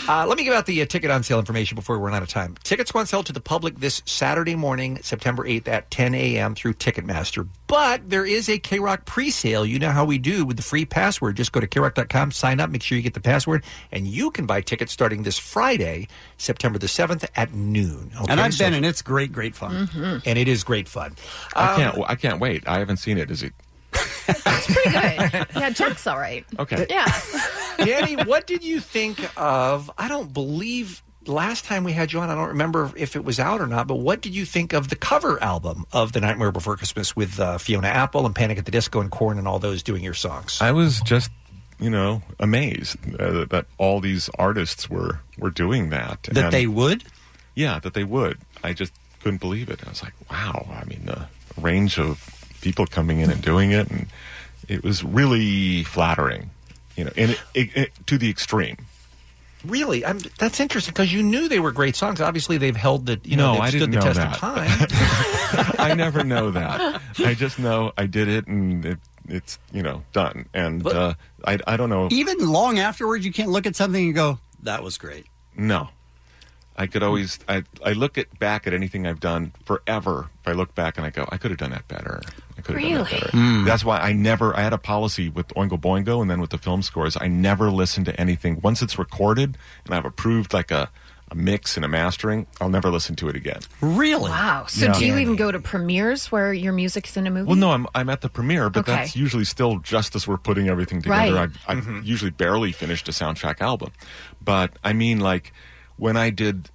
[0.08, 2.24] Uh, let me give out the uh, ticket on sale information before we run out
[2.24, 2.56] of time.
[2.64, 6.56] Tickets go on sale to the public this Saturday morning, September 8th at 10 a.m.
[6.56, 7.48] through Ticketmaster.
[7.68, 9.66] But there is a K Rock pre sale.
[9.66, 11.36] You know how we do with the free password.
[11.36, 14.46] Just go to krock.com, sign up, make sure you get the password, and you can
[14.46, 18.12] buy tickets starting this Friday, September the 7th at noon.
[18.16, 18.32] Okay?
[18.32, 20.22] and I've So- been, and it's great, great fun.
[20.26, 21.16] and it is great fun.
[21.56, 22.10] I Um, can't.
[22.10, 22.66] I can't wait.
[22.68, 23.30] I haven't seen it.
[23.30, 23.54] Is it?
[24.27, 25.47] That's pretty good.
[25.55, 26.45] Yeah, Jack's all right.
[26.59, 26.85] Okay.
[26.89, 27.05] Yeah.
[27.77, 29.91] Danny, what did you think of?
[29.97, 33.39] I don't believe last time we had you on, I don't remember if it was
[33.39, 36.51] out or not, but what did you think of the cover album of The Nightmare
[36.51, 39.59] Before Christmas with uh, Fiona Apple and Panic at the Disco and Korn and all
[39.59, 40.59] those doing your songs?
[40.61, 41.31] I was just,
[41.80, 46.23] you know, amazed uh, that all these artists were were doing that.
[46.31, 47.03] That they would.
[47.55, 48.38] Yeah, that they would.
[48.63, 49.85] I just couldn't believe it.
[49.85, 50.67] I was like, wow.
[50.80, 51.27] I mean, the
[51.59, 52.35] range of
[52.66, 54.08] people coming in and doing it, and
[54.68, 56.50] it was really flattering.
[56.98, 58.78] You know, and it, it, it, to the extreme.
[59.64, 62.22] Really, I'm, that's interesting because you knew they were great songs.
[62.22, 64.34] Obviously, they've held the you know No, they've I stood didn't the know test that.
[64.34, 64.40] of
[65.70, 65.76] time.
[65.92, 67.02] I never know that.
[67.20, 70.48] I just know I did it, and it, it's you know done.
[70.56, 71.14] And uh,
[71.46, 72.08] I I don't know.
[72.12, 75.90] Even long afterwards, you can't look at something and go, "That was great." No.
[76.78, 80.30] I could always I I look at back at anything I've done forever.
[80.42, 82.22] If I look back and I go, I could have done that better.
[82.70, 83.20] I could have done that Really?
[83.20, 83.30] better.
[83.32, 83.64] Hmm.
[83.66, 86.58] That's why I never I had a policy with Oingo Boingo and then with the
[86.58, 90.90] film scores, I never listen to anything once it's recorded and I've approved like a,
[91.32, 93.60] a mix and a mastering, I'll never listen to it again.
[93.82, 94.30] Really?
[94.30, 94.66] Wow.
[94.68, 94.94] So Yeah.
[94.94, 97.48] do you even go to premieres where your music's in a movie?
[97.48, 98.92] Well, no, I'm I'm at the premiere, but Okay.
[98.96, 101.26] that's usually still just as we're putting everything Right.
[101.26, 101.52] together.
[101.68, 103.92] I, I usually barely finished a soundtrack album,
[104.44, 105.52] but I mean, like
[105.98, 106.70] when I did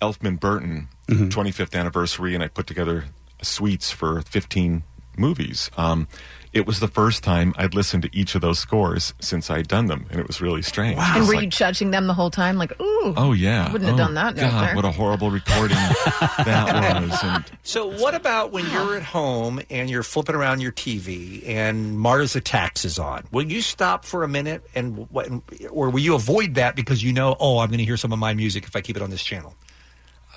[0.00, 3.04] Elfman Burton 25th anniversary, and I put together
[3.42, 4.82] suites for 15
[5.16, 5.70] movies.
[5.76, 6.08] Um,
[6.52, 9.86] it was the first time I'd listened to each of those scores since I'd done
[9.86, 10.98] them, and it was really strange.
[10.98, 12.58] And were like, you judging them the whole time?
[12.58, 13.14] Like, ooh.
[13.16, 14.36] Oh yeah, Wouldn't have Oh, done that.
[14.36, 14.76] God, there.
[14.76, 15.76] what a horrible recording
[16.44, 17.18] that was.
[17.24, 21.98] And So, what about when you're at home and you're flipping around your TV and
[21.98, 23.24] Mars Attacks is on?
[23.32, 25.28] Will you stop for a minute and what,
[25.70, 28.18] or will you avoid that because you know, oh, I'm going to hear some of
[28.18, 29.54] my music if I keep it on this channel?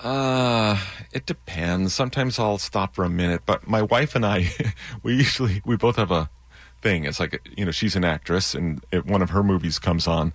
[0.05, 0.77] Uh,
[1.13, 1.91] it depends.
[1.95, 4.51] Sometimes I'll stop for a minute, but my wife and I,
[5.03, 6.29] we usually we both have a
[6.83, 7.05] thing.
[7.05, 10.31] It's like you know she's an actress, and if one of her movies comes on,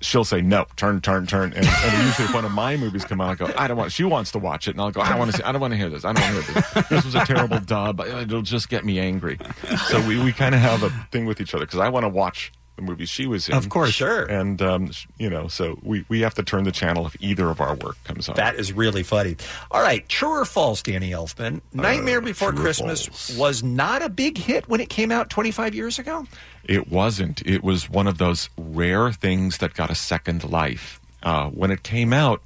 [0.00, 3.20] she'll say no, turn, turn, turn, and, and usually if one of my movies come
[3.20, 3.92] on, I go, I don't want.
[3.92, 5.42] She wants to watch it, and I'll go, I don't want to see.
[5.44, 6.04] I don't want to hear this.
[6.04, 6.88] I don't want to hear this.
[6.88, 8.00] This was a terrible dub.
[8.00, 9.38] It'll just get me angry.
[9.86, 12.08] So we we kind of have a thing with each other because I want to
[12.08, 13.90] watch the movies she was in, Of course.
[13.90, 14.24] Sure.
[14.26, 17.60] and um, you know, so we we have to turn the channel if either of
[17.60, 18.36] our work comes on.
[18.36, 19.36] That is really funny.
[19.70, 21.60] All right, true or false, Danny Elfman?
[21.72, 23.36] Nightmare Before Uh, true or Christmas false?
[23.36, 26.26] was not a big hit when it came out 25 years ago.
[26.64, 27.42] It wasn't.
[27.46, 31.00] It was one of those rare things that got a second life.
[31.22, 32.42] Uh, when it came out,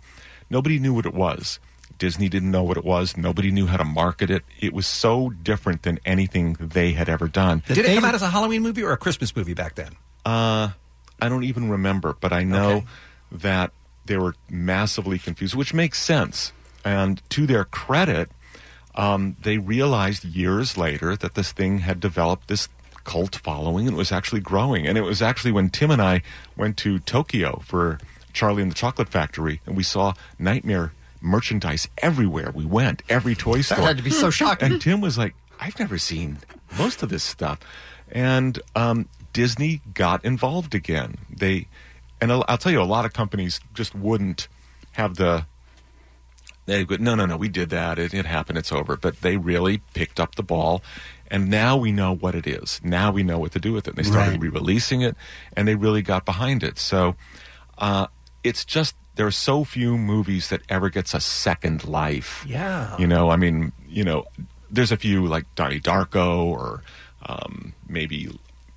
[0.48, 1.58] nobody knew what it was.
[1.98, 3.16] Disney didn't know what it was.
[3.18, 4.42] Nobody knew how to market it.
[4.58, 7.62] It was so different than anything they had ever done.
[7.68, 9.96] Did it come out as a Halloween movie or a Christmas movie back then?
[10.24, 10.70] Uh,
[11.20, 12.84] I don't even remember, but I know
[13.30, 13.72] that
[14.06, 16.52] they were massively confused, which makes sense.
[16.84, 18.30] And to their credit,
[18.94, 22.68] um, they realized years later that this thing had developed this
[23.04, 24.86] cult following and it was actually growing.
[24.86, 26.22] And it was actually when Tim and I
[26.56, 27.98] went to Tokyo for
[28.32, 33.60] Charlie and the Chocolate Factory and we saw Nightmare merchandise everywhere we went, every toy
[33.60, 33.78] store.
[33.78, 34.72] had to be so shocking.
[34.72, 36.38] And Tim was like, I've never seen
[36.78, 37.58] most of this stuff.
[38.10, 41.16] And um, Disney got involved again.
[41.30, 41.66] They,
[42.20, 44.48] and I'll, I'll tell you, a lot of companies just wouldn't
[44.92, 45.46] have the
[46.66, 47.98] they go, no, no, no, we did that.
[47.98, 48.58] It, it happened.
[48.58, 48.96] It's over.
[48.96, 50.82] But they really picked up the ball.
[51.28, 52.80] And now we know what it is.
[52.84, 53.96] Now we know what to do with it.
[53.96, 54.40] They started Right.
[54.40, 55.16] re releasing it
[55.56, 56.78] and they really got behind it.
[56.78, 57.16] So
[57.78, 58.06] uh,
[58.44, 62.44] it's just, there are so few movies that ever gets a second life.
[62.46, 62.96] Yeah.
[62.98, 64.26] You know, I mean, you know,
[64.70, 66.82] there's a few like Donnie Darko or
[67.26, 68.28] um, maybe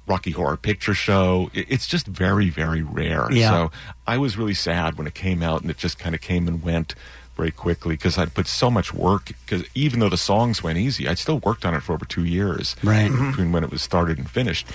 [0.06, 1.50] Rocky Horror Picture Show.
[1.54, 3.32] It's just very, very rare.
[3.32, 3.50] Yeah.
[3.50, 3.72] So
[4.06, 6.62] I was really sad when it came out and it just kind of came and
[6.62, 6.96] went
[7.36, 9.32] very quickly because I'd put so much work.
[9.46, 12.26] Because even though the songs went easy, I'd still worked on it for over two
[12.26, 12.76] years.
[12.84, 13.10] Right.
[13.10, 13.52] Between mm-hmm.
[13.52, 14.68] when it was started and finished.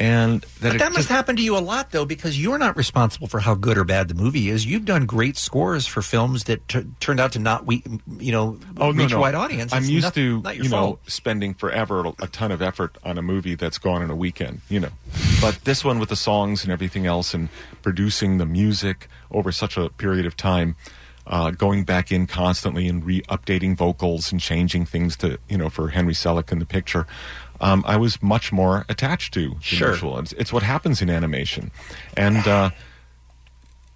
[0.00, 2.76] And that But that must just- happen to you a lot, though, because you're not
[2.76, 4.64] responsible for how good or bad the movie is.
[4.64, 7.82] You've done great scores for films that t- turned out to not, we,
[8.18, 9.16] you know, Oh no, reach no.
[9.18, 9.72] a wide audience.
[9.72, 12.96] I'm It's used not- to not your you know spending forever a ton of effort
[13.04, 14.60] on a movie that's gone in a weekend.
[14.68, 14.90] You know,
[15.40, 17.48] but this one with the songs and everything else and
[17.82, 20.76] producing the music over such a period of time.
[21.30, 25.88] Uh, going back in constantly and re-updating vocals and changing things to you know for
[25.88, 27.06] Henry Selick in the picture,
[27.60, 29.92] um, I was much more attached to the Sure.
[29.92, 30.18] visual.
[30.18, 31.70] It's, it's what happens in animation,
[32.16, 32.70] and uh,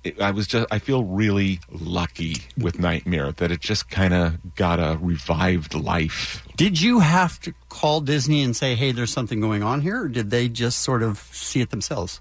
[0.04, 4.54] it, I was just I feel really lucky with Nightmare that it just kind of
[4.56, 6.44] got a revived life.
[6.56, 10.08] Did you have to call Disney and say, "Hey, there's something going on here," or
[10.08, 12.20] did they just sort of see it themselves?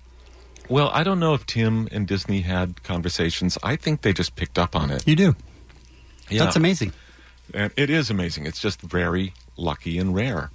[0.69, 3.57] Well, I don't know if Tim and Disney had conversations.
[3.63, 5.05] I think they just picked up on it.
[5.07, 5.35] You do.
[6.29, 6.45] Yeah.
[6.45, 6.93] That's amazing.
[7.53, 8.45] And it is amazing.
[8.45, 10.49] It's just very lucky and rare.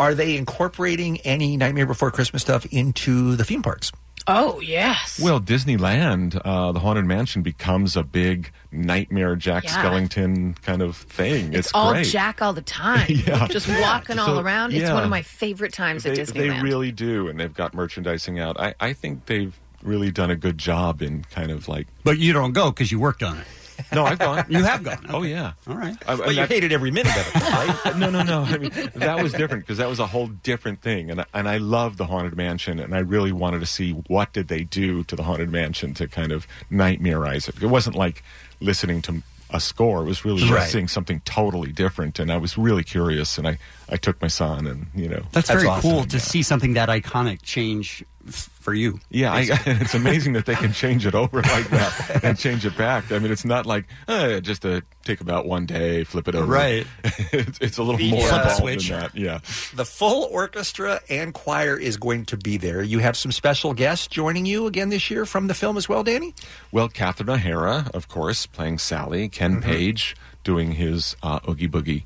[0.00, 3.92] Are they incorporating any Nightmare Before Christmas stuff into the theme parks?
[4.26, 5.20] Oh yes.
[5.22, 9.82] Well, Disneyland, uh, the Haunted Mansion becomes a big nightmare Jack Yeah.
[9.82, 11.48] Skellington kind of thing.
[11.48, 12.06] It's, It's, all great.
[12.06, 13.06] Jack all the time.
[13.26, 13.46] Yeah.
[13.48, 14.72] Just walking all So, around.
[14.72, 14.94] It's yeah.
[14.94, 18.58] one of my favorite times they, at they really do, and they've got merchandising out.
[18.58, 21.88] I, I think they've really done a good job in kind of like.
[22.04, 23.46] But you don't go because you worked on it.
[23.92, 24.44] No, I've gone.
[24.48, 25.06] You have gone.
[25.08, 25.52] Oh yeah.
[25.68, 25.96] All right.
[26.06, 27.96] I- Well, and you that- hated every minute of it, right?
[27.96, 28.42] no, no, no.
[28.42, 31.58] I mean, that was different because that was a whole different thing, and and I
[31.58, 35.16] love the haunted mansion, and I really wanted to see what did they do to
[35.16, 37.62] the haunted mansion to kind of nightmareize it.
[37.62, 38.22] It wasn't like
[38.60, 40.68] listening to a score; it was really just Right.
[40.68, 43.58] seeing something totally different, and I was really curious, and I
[43.88, 47.42] I took my son, and you know, That's, very cool to see something that iconic
[47.42, 49.00] change f- for you.
[49.10, 52.76] Yeah, I, it's amazing that they can change it over like that and change it
[52.76, 53.10] back.
[53.10, 56.46] I mean, it's not like uh, just to take about one day, flip it over.
[56.46, 56.86] Right.
[57.32, 58.88] it's, it's a little The, more uh, involved switch.
[58.90, 59.16] than that.
[59.16, 59.38] Yeah.
[59.74, 62.82] The full orchestra and choir is going to be there.
[62.82, 66.04] You have some special guests joining you again this year from the film as well,
[66.04, 66.34] Danny?
[66.70, 69.28] Well, Catherine O'Hara, of course, playing Sally.
[69.28, 69.68] Ken Mm-hmm.
[69.70, 72.04] Page doing his uh, Oogie Boogie,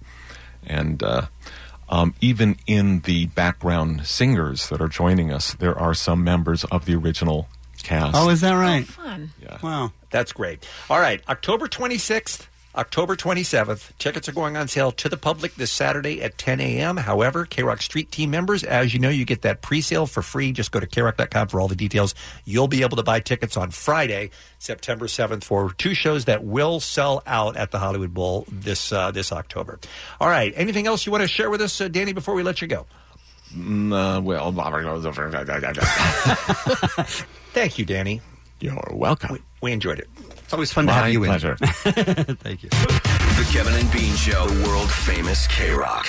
[0.66, 1.26] and uh,
[1.94, 6.86] um, even in the background singers that are joining us, there are some members of
[6.86, 7.46] the original
[7.84, 8.16] cast.
[8.16, 8.84] Oh, is that right?
[8.84, 9.30] Fun.
[9.40, 9.58] Yeah.
[9.62, 9.92] Wow.
[10.10, 10.68] That's great.
[10.90, 12.46] All right, October 26th,
[12.76, 13.96] October 27th.
[13.98, 16.96] Tickets are going on sale to the public this Saturday at 10 a.m.
[16.96, 20.22] However, K Rock Street Team members, as you know, you get that pre sale for
[20.22, 20.52] free.
[20.52, 22.14] Just go to krock.com for all the details.
[22.44, 26.80] You'll be able to buy tickets on Friday, September 7th, for two shows that will
[26.80, 29.78] sell out at the Hollywood Bowl this uh, this October.
[30.20, 32.60] All right, anything else you want to share with us, uh, Danny, before we let
[32.60, 32.86] you go?
[33.54, 34.50] Mm, uh, well,
[37.52, 38.20] Thank you, Danny.
[38.60, 39.34] You're welcome.
[39.34, 40.08] We, we enjoyed it.
[40.44, 41.56] It's always fun to My have you pleasure.
[41.60, 41.66] in.
[42.36, 42.68] Thank you.
[42.68, 46.06] The Kevin and Bean Show, world famous K Rock.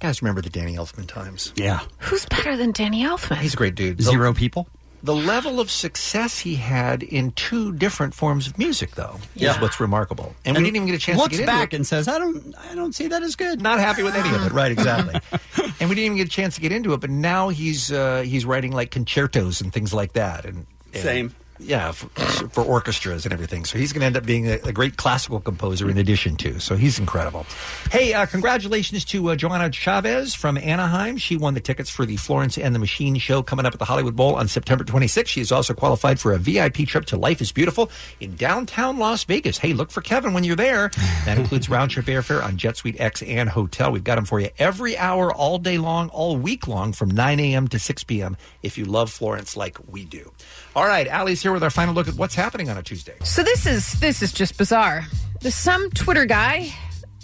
[0.00, 1.52] guys remember the Danny Elfman times.
[1.56, 1.80] Yeah.
[1.98, 3.36] Who's better than Danny Elfman?
[3.38, 4.02] He's a great dude.
[4.02, 4.68] Zero people.
[5.00, 9.60] The level of success he had in two different forms of music, though, is Yeah.
[9.60, 10.34] what's remarkable.
[10.44, 11.76] And, we didn't even get a chance looks to get back into it.
[11.76, 14.44] and says, "I don't, I don't see that as good." Not happy with any of
[14.44, 14.72] it, right?
[14.72, 15.20] Exactly.
[15.80, 17.00] and we didn't even get a chance to get into it.
[17.00, 20.44] But now he's uh, he's writing like concertos and things like that.
[20.44, 21.34] And, and Same.
[21.60, 22.08] Yeah, for,
[22.48, 23.64] for orchestras and everything.
[23.64, 26.60] So he's going to end up being a, a great classical composer in addition to.
[26.60, 27.46] So he's incredible.
[27.90, 31.16] Hey, uh, congratulations to uh, Joanna Chavez from Anaheim.
[31.16, 33.84] She won the tickets for the Florence and the Machine show coming up at the
[33.84, 35.26] Hollywood Bowl on September 26th.
[35.26, 37.90] She is also qualified for a VIP trip to Life is Beautiful
[38.20, 39.58] in downtown Las Vegas.
[39.58, 40.90] Hey, look for Kevin when you're there.
[41.24, 43.90] That includes round trip airfare on JetSuiteX and hotel.
[43.90, 47.40] We've got them for you every hour, all day long, all week long from 9
[47.40, 47.66] a.m.
[47.68, 48.36] to 6 p.m.
[48.62, 50.30] if you love Florence like we do.
[50.76, 53.14] All right, Allie's here with our final look at what's happening on a Tuesday.
[53.24, 55.06] So this is this is just bizarre.
[55.40, 56.72] Some Twitter guy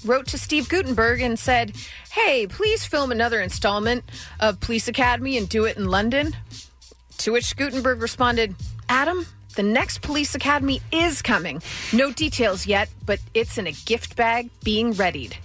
[0.04, 1.74] wrote to Steve Guttenberg and said,
[2.10, 4.04] Hey, please film another installment
[4.40, 6.36] of Police Academy and do it in London.
[7.18, 8.54] To which Guttenberg responded,
[8.88, 9.26] Adam,
[9.56, 11.62] the next Police Academy is coming.
[11.92, 15.36] No details yet, but it's in a gift bag being readied.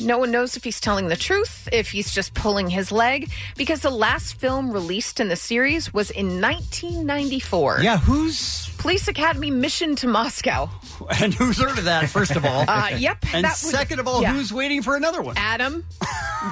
[0.00, 3.80] No one knows if he's telling the truth, if he's just pulling his leg, because
[3.80, 7.80] the last film released in the series was in 1994.
[7.82, 10.68] Yeah, who's Police Academy Mission to Moscow?
[11.20, 12.64] And who's heard of that, first of all?
[12.74, 13.18] Uh, yep.
[13.34, 14.32] And that would- second of all, yeah.
[14.32, 15.34] who's waiting for another one?
[15.36, 15.84] Adam.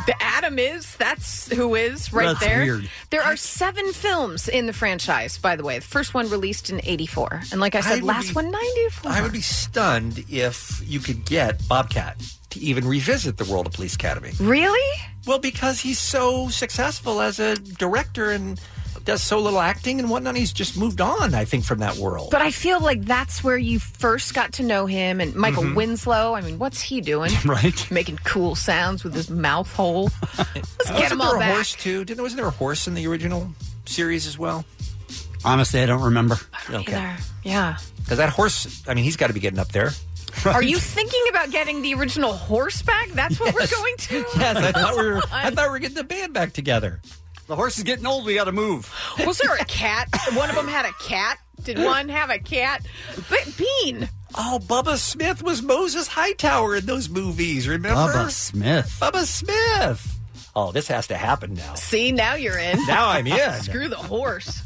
[0.06, 0.94] the Adam is.
[0.96, 2.58] That's who is right That's there.
[2.62, 2.90] weird.
[3.10, 5.78] There are seven films in the franchise, by the way.
[5.78, 7.42] The first one released in 84.
[7.52, 9.10] And like I I said, would last be- one, 94.
[9.12, 12.16] I would be stunned if you could get Bobcat
[12.52, 14.30] to even revisit the world of Police Academy.
[14.40, 14.98] Really?
[15.26, 18.60] Well, because he's so successful as a director and
[19.04, 20.36] does so little acting and whatnot.
[20.36, 22.28] He's just moved on, I think, from that world.
[22.30, 25.20] But I feel like that's where you first got to know him.
[25.20, 25.74] And Michael Mhm.
[25.74, 27.32] Winslow, I mean, what's he doing?
[27.44, 27.90] Right.
[27.90, 30.10] Making cool sounds with his mouth hole.
[30.38, 31.54] Let's get Wasn't him there all a back.
[31.54, 32.04] horse too?
[32.04, 33.50] Didn't wasn't there a horse in the original
[33.86, 34.64] series as well?
[35.44, 36.38] Honestly, I don't remember.
[36.70, 37.16] Okay, Either.
[37.42, 37.76] Yeah.
[37.98, 38.82] because that horse.
[38.86, 39.90] I mean, he's got to be getting up there.
[40.46, 43.08] Are you thinking about getting the original horseback?
[43.10, 44.24] That's what we're going to?
[44.36, 45.22] Yes, I thought we were.
[45.32, 47.00] I thought we were getting the band back together.
[47.46, 48.24] The horse is getting old.
[48.24, 48.92] We got to move.
[49.26, 50.08] Was there a cat?
[50.34, 51.38] One of them had a cat.
[51.62, 52.84] Did one have a cat?
[53.28, 54.08] But Bean.
[54.34, 57.68] Oh, Bubba Smith was Moses Hightower in those movies.
[57.68, 58.12] Remember?
[58.12, 58.96] Bubba Smith.
[59.00, 60.18] Bubba Smith.
[60.56, 61.74] Oh, this has to happen now.
[61.74, 62.84] See, now you're in.
[62.86, 63.52] Now I'm in.
[63.62, 64.62] Screw the horse.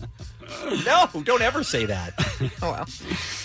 [0.85, 2.15] No, don't ever say that.
[2.63, 2.87] Oh, well,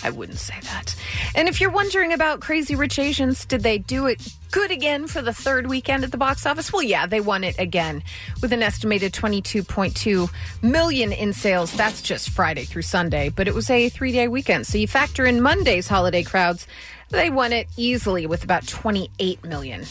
[0.02, 0.94] I wouldn't say that.
[1.34, 5.22] And if you're wondering about Crazy Rich Asians, did they do it good again for
[5.22, 6.72] the third weekend at the box office?
[6.72, 8.02] Well, yeah, they won it again
[8.42, 10.30] with an estimated 22.2
[10.62, 11.72] million in sales.
[11.72, 14.66] That's just Friday through Sunday, but it was a three day weekend.
[14.66, 16.66] So you factor in Monday's holiday crowds,
[17.08, 19.84] they won it easily with about 28 million.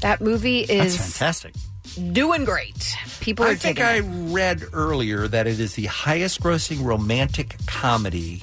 [0.00, 1.54] That movie is That's fantastic.
[2.12, 2.94] Doing great.
[3.20, 8.42] People are I think I read earlier that it is the highest grossing romantic comedy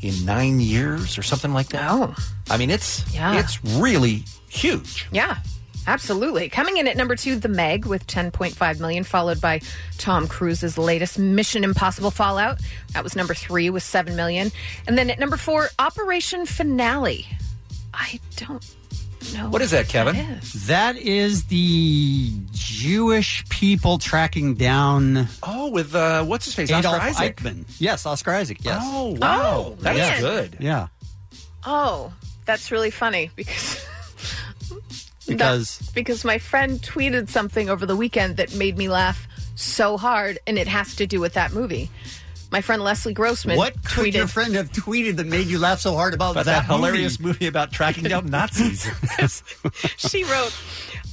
[0.00, 1.88] in nine years or something like that.
[1.90, 2.14] Oh.
[2.50, 3.38] I mean, it's Yeah.
[3.38, 5.06] it's really huge.
[5.12, 5.38] Yeah,
[5.86, 6.48] absolutely.
[6.48, 9.60] Coming in at number two, The Meg with 10.5 million, followed by
[9.98, 12.58] Tom Cruise's latest Mission Impossible Fallout.
[12.94, 14.50] That was number three with 7 million.
[14.86, 17.26] And then at number four, Operation Finale.
[17.94, 18.64] I don't
[19.34, 19.48] know.
[19.48, 20.16] What is that, Kevin?
[20.16, 20.66] is.
[20.66, 26.70] That is the Jewish people tracking down Oh, with uh, what's his face?
[26.70, 27.36] Adolf Oscar Isaac.
[27.36, 27.64] Eichmann.
[27.78, 28.58] Yes, Oscar Isaac.
[28.62, 28.80] Yes.
[28.84, 29.42] Oh, wow.
[29.68, 30.20] Oh, That's man.
[30.20, 30.56] good.
[30.60, 30.88] Yeah.
[31.64, 32.12] Oh,
[32.44, 33.86] that's really funny because.
[35.26, 39.96] Because That- because my friend tweeted something over the weekend that made me laugh so
[39.96, 41.90] hard, and it has to do with that movie.
[42.52, 45.80] My friend Leslie Grossman what could tweeted your friend have tweeted that made you laugh
[45.80, 48.86] so hard about But that, that hilarious movie about tracking down Nazis.
[49.96, 50.54] she wrote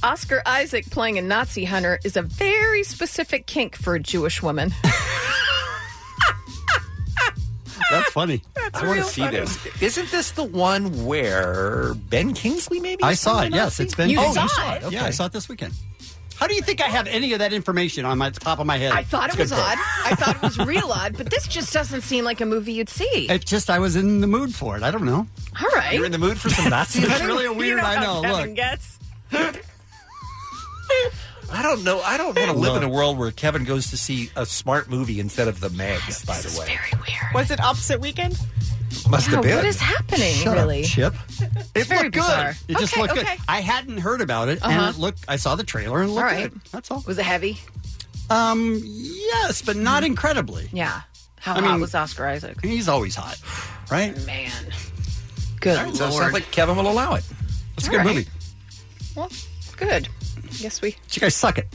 [0.02, 4.74] Oscar Isaac playing a Nazi hunter is a very specific kink for a Jewish woman.
[7.90, 8.42] That's funny.
[8.74, 9.38] I want to see funny.
[9.38, 9.82] this.
[9.82, 13.02] Isn't this the one where Ben Kingsley maybe?
[13.02, 13.52] I saw it.
[13.52, 14.10] Yes, it's Ben.
[14.10, 14.24] You been.
[14.26, 14.82] You oh, saw you saw it?
[14.84, 14.92] it.
[14.92, 15.72] Yeah, I saw it this weekend.
[16.40, 18.78] How do you think I have any of that information on my top of my
[18.78, 18.92] head?
[18.92, 19.76] I thought it was odd.
[20.04, 22.88] I thought it was real odd, but this just doesn't seem like a movie you'd
[22.88, 23.26] see.
[23.28, 24.82] It just I was in the mood for it.
[24.82, 25.26] I don't know.
[25.60, 25.92] All right.
[25.94, 27.28] You're in the mood for some Nazi It's hunting?
[27.28, 27.76] really a weird.
[27.76, 28.22] You know I know.
[28.22, 28.98] Kevin Look, gets.
[31.52, 32.00] I don't know.
[32.00, 34.88] I don't want to live in a world where Kevin goes to see a smart
[34.88, 36.00] movie instead of the Meg.
[36.08, 37.34] Oh, by the way, Very weird.
[37.34, 38.38] Was it opposite weekend?
[39.08, 39.56] Must Yeah, have been.
[39.56, 40.82] what is happening, Shut really?
[40.84, 41.14] up, Chip.
[41.74, 42.20] It very looked good.
[42.20, 42.54] bizarre.
[42.68, 43.36] It just Okay, looked okay.
[43.36, 43.44] good.
[43.48, 44.70] I hadn't heard about it, Uh-huh.
[44.86, 45.24] and it looked.
[45.28, 46.50] I saw the trailer and it All looked right.
[46.52, 46.60] good.
[46.72, 47.02] That's all.
[47.06, 47.58] Was it heavy?
[48.30, 50.68] Um, yes, but not incredibly.
[50.72, 51.02] Yeah.
[51.40, 52.58] How I hot mean- was Oscar Isaac?
[52.62, 53.38] He's always hot,
[53.90, 54.16] right?
[54.26, 54.52] Man.
[55.60, 56.22] Good All right, so it lord.
[56.22, 57.24] sounds like Kevin will allow it.
[57.76, 58.14] It's a All good right.
[58.16, 58.28] movie.
[59.14, 59.30] well,
[59.76, 60.08] good.
[60.58, 60.96] Guess we.
[61.12, 61.68] You guys suck it.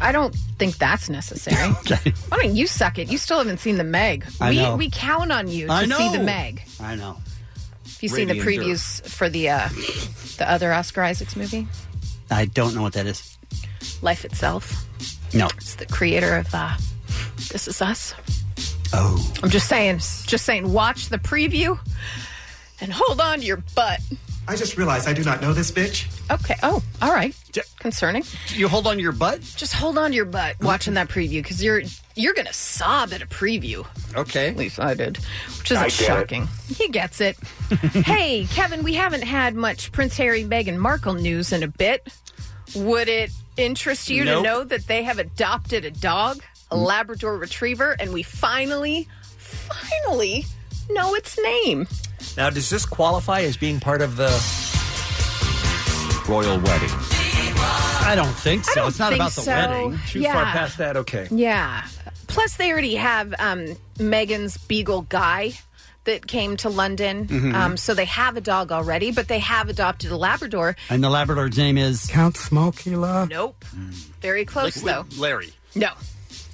[0.00, 1.74] I don't think that's necessary.
[1.80, 2.12] Okay.
[2.28, 3.10] Why don't you suck it?
[3.10, 4.24] You still haven't seen the Meg.
[4.40, 4.76] I we know.
[4.76, 6.22] we count on you to I see the.
[6.22, 6.62] Meg.
[6.80, 7.18] I know.
[7.84, 9.68] Have you seen the Radiant previews for the uh,
[10.38, 11.66] the other Oscar Isaac's movie,
[12.30, 13.36] I don't know what that is.
[14.02, 14.86] Life Itself?
[15.34, 15.48] No.
[15.56, 16.76] It's the creator of uh,
[17.52, 18.14] This Is Us.
[18.92, 19.32] Oh.
[19.42, 20.72] I'm just saying, just saying.
[20.72, 21.78] Watch the preview
[22.80, 24.00] and hold on to your butt.
[24.50, 26.08] I just realized I do not know this bitch.
[26.28, 26.56] Okay.
[26.64, 27.36] Oh, all right.
[27.78, 28.24] Concerning.
[28.48, 29.40] You hold on to your butt.
[29.42, 31.82] Just hold on to your butt watching that preview because you're
[32.16, 33.86] you're gonna sob at a preview.
[34.16, 34.48] Okay.
[34.48, 35.18] At least I did,
[35.58, 36.04] which isn't I get it.
[36.04, 36.48] shocking.
[36.66, 37.38] He gets it.
[38.04, 42.08] hey, Kevin, we haven't had much Prince Harry, Meghan Markle news in a bit.
[42.74, 44.38] Would it interest you Nope.
[44.38, 46.84] to know that they have adopted a dog, a mm.
[46.84, 49.06] Labrador Retriever, and we finally,
[49.38, 50.44] finally
[50.90, 51.86] know its name?
[52.36, 54.28] Now, does this qualify as being part of the
[56.28, 56.90] royal wedding.
[58.02, 58.72] I don't think so.
[58.72, 59.50] I don't it's not think about the so.
[59.50, 59.98] wedding.
[60.08, 60.32] Too Yeah.
[60.32, 60.96] far past that.
[60.96, 61.26] Okay.
[61.30, 61.84] Yeah.
[62.28, 65.54] Plus, they already have um, Meghan's Beagle Guy
[66.04, 67.26] that came to London.
[67.26, 67.54] Mhm.
[67.54, 70.76] Um, so they have a dog already, but they have adopted a Labrador.
[70.88, 73.28] And the Labrador's name is Count Smokey Love.
[73.28, 73.64] Nope.
[74.22, 75.04] Very close, though.
[75.18, 75.52] Larry.
[75.74, 75.90] No.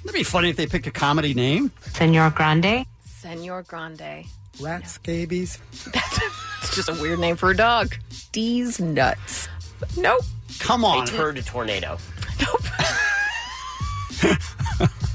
[0.03, 1.71] It'd be funny if they picked a comedy name.
[1.93, 2.85] Senor Grande.
[3.21, 4.25] Senor Grande.
[4.59, 5.59] Rat scabies.
[5.73, 7.95] It's just a weird name for a dog.
[8.31, 9.47] D's nuts.
[9.95, 10.21] Nope.
[10.59, 11.05] Come on.
[11.07, 11.97] turd tornado.
[12.39, 12.61] Nope.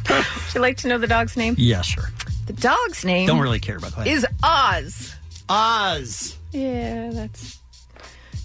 [0.09, 1.55] Would you like to know the dog's name?
[1.59, 2.11] Yeah, sure.
[2.47, 4.07] The dog's name Don't really care about that.
[4.07, 5.15] is Oz.
[5.49, 6.37] Oz.
[6.53, 7.59] Yeah, that's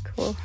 [0.03, 0.35] cool.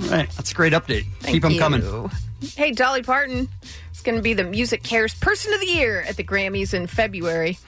[0.00, 1.06] All right, that's a great update.
[1.20, 1.58] Thank Keep them you.
[1.60, 2.10] coming.
[2.56, 3.48] Hey, Dolly Parton
[3.92, 7.58] is going to be the MusiCares Person of the Year at the Grammys in February.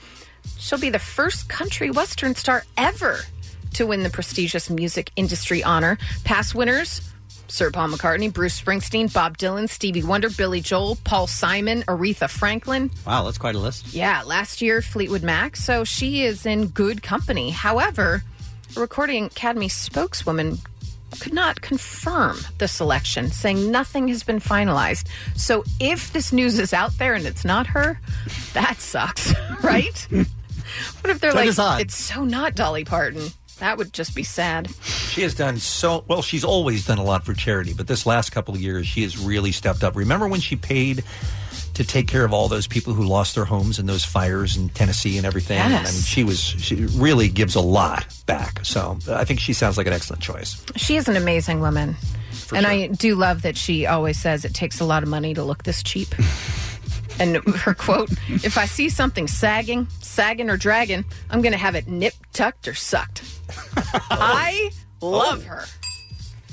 [0.57, 3.19] She'll be the first country western star ever
[3.73, 5.97] to win the prestigious music industry honor.
[6.23, 7.01] Past winners
[7.51, 12.89] Sir Paul McCartney, Bruce Springsteen, Bob Dylan, Stevie Wonder, Billy Joel, Paul Simon, Aretha Franklin.
[13.05, 13.93] Wow, that's quite a list.
[13.93, 15.57] Yeah, last year Fleetwood Mac.
[15.57, 17.49] So she is in good company.
[17.49, 18.23] However,
[18.77, 20.59] a Recording Academy spokeswoman
[21.19, 25.07] could not confirm the selection, saying nothing has been finalized.
[25.35, 27.99] So if this news is out there and it's not her,
[28.53, 29.33] that sucks,
[29.63, 30.07] right?
[30.09, 33.27] what if they're That like, it's so not Dolly Parton?
[33.59, 34.71] That would just be sad.
[34.83, 36.23] She has done so well.
[36.23, 39.19] She's always done a lot for charity, but this last couple of years, she has
[39.19, 39.95] really stepped up.
[39.95, 41.03] Remember when she paid
[41.73, 44.69] to take care of all those people who lost their homes in those fires in
[44.69, 45.57] Tennessee and everything?
[45.57, 45.89] Yes.
[45.89, 48.65] I mean, she was she really gives a lot back.
[48.65, 50.63] So I think she sounds like an excellent choice.
[50.75, 51.95] She is an amazing woman.
[52.53, 55.43] and I do love that she always says it takes a lot of money to
[55.43, 56.09] look this cheap.
[57.19, 61.75] and her quote If I see something sagging, sagging or dragging, I'm going to have
[61.75, 63.23] it nipped, tucked, or sucked.
[64.09, 64.71] I
[65.01, 65.65] love her.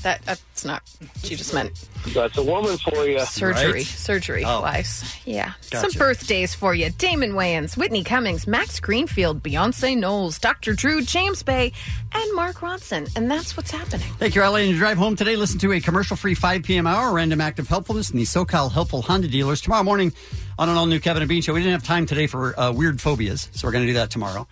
[0.03, 0.83] That That's not,
[1.23, 1.73] she just meant
[2.15, 3.21] That's a woman for you.
[3.21, 5.17] surgery, surgery wise.
[5.25, 5.53] Yeah.
[5.71, 5.91] Gotcha.
[5.91, 10.73] Some birthdays for you Damon Wayans, Whitney Cummings, Max Greenfield, Beyonce Knowles, Dr.
[10.75, 11.73] Drew, James Bay,
[12.13, 13.11] and Mark Ronson.
[13.17, 14.09] And that's what's happening.
[14.19, 14.63] Thank you, Allie.
[14.63, 16.87] And you drive home today, listen to a commercial free 5 p.m.
[16.87, 19.61] hour, random act of helpfulness in the SoCal Helpful Honda dealers.
[19.61, 20.13] Tomorrow morning
[20.59, 21.55] on an all new Kevin and Bean show.
[21.55, 24.11] We didn't have time today for uh, weird phobias, so we're going to do that
[24.11, 24.47] tomorrow.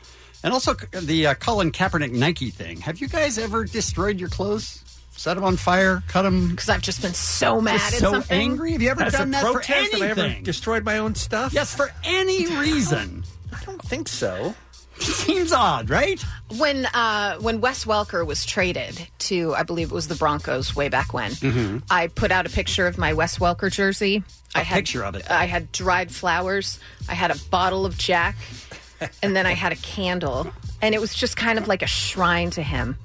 [0.45, 2.81] And also the uh, Colin Kaepernick Nike thing.
[2.83, 4.85] Have you guys ever destroyed your clothes?
[5.17, 6.03] Set them on fire?
[6.09, 6.51] Cut them?
[6.51, 8.39] Because I've just been so mad at so something.
[8.39, 8.73] angry.
[8.73, 10.33] Have you ever As a done that for protest, have I anything?
[10.33, 11.53] ever destroyed my own stuff?
[11.53, 13.25] Yes, for any reason.
[13.53, 14.55] I don't think so.
[14.99, 16.23] Seems odd, right?
[16.57, 20.89] When uh, when Wes Welker was traded to, I believe it was the Broncos way
[20.89, 21.83] back when, Mhm.
[21.91, 24.23] I put out a picture of my Wes Welker jersey.
[24.55, 25.31] A I had, picture of it.
[25.31, 26.79] I had dried flowers.
[27.11, 28.37] I had a bottle of Jack,
[29.23, 32.49] and then I had a candle, and it was just kind of like a shrine
[32.53, 32.97] to him.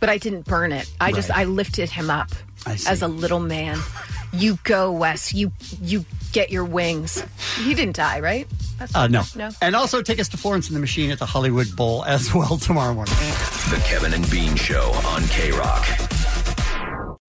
[0.00, 0.90] But I didn't burn it.
[1.00, 1.38] I just Right.
[1.40, 2.30] I lifted him up
[2.66, 2.88] I see.
[2.90, 3.78] as a little man.
[4.32, 5.32] You go, Wes.
[5.32, 5.52] You
[5.82, 7.22] you get your wings.
[7.64, 8.46] He didn't die, right?
[8.78, 9.22] That's Uh, no.
[9.36, 9.50] no.
[9.62, 12.58] And also take us to Florence and the Machine at the Hollywood Bowl as well
[12.58, 13.14] tomorrow morning.
[13.70, 15.86] The Kevin and Bean Show on K Rock.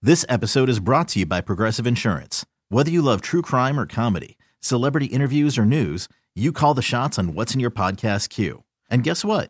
[0.02, 2.46] This episode is brought to you by Progressive Insurance.
[2.70, 7.18] Whether you love true crime or comedy, celebrity interviews or news, you call the shots
[7.18, 8.64] on what's in your podcast queue.
[8.90, 9.50] And guess what?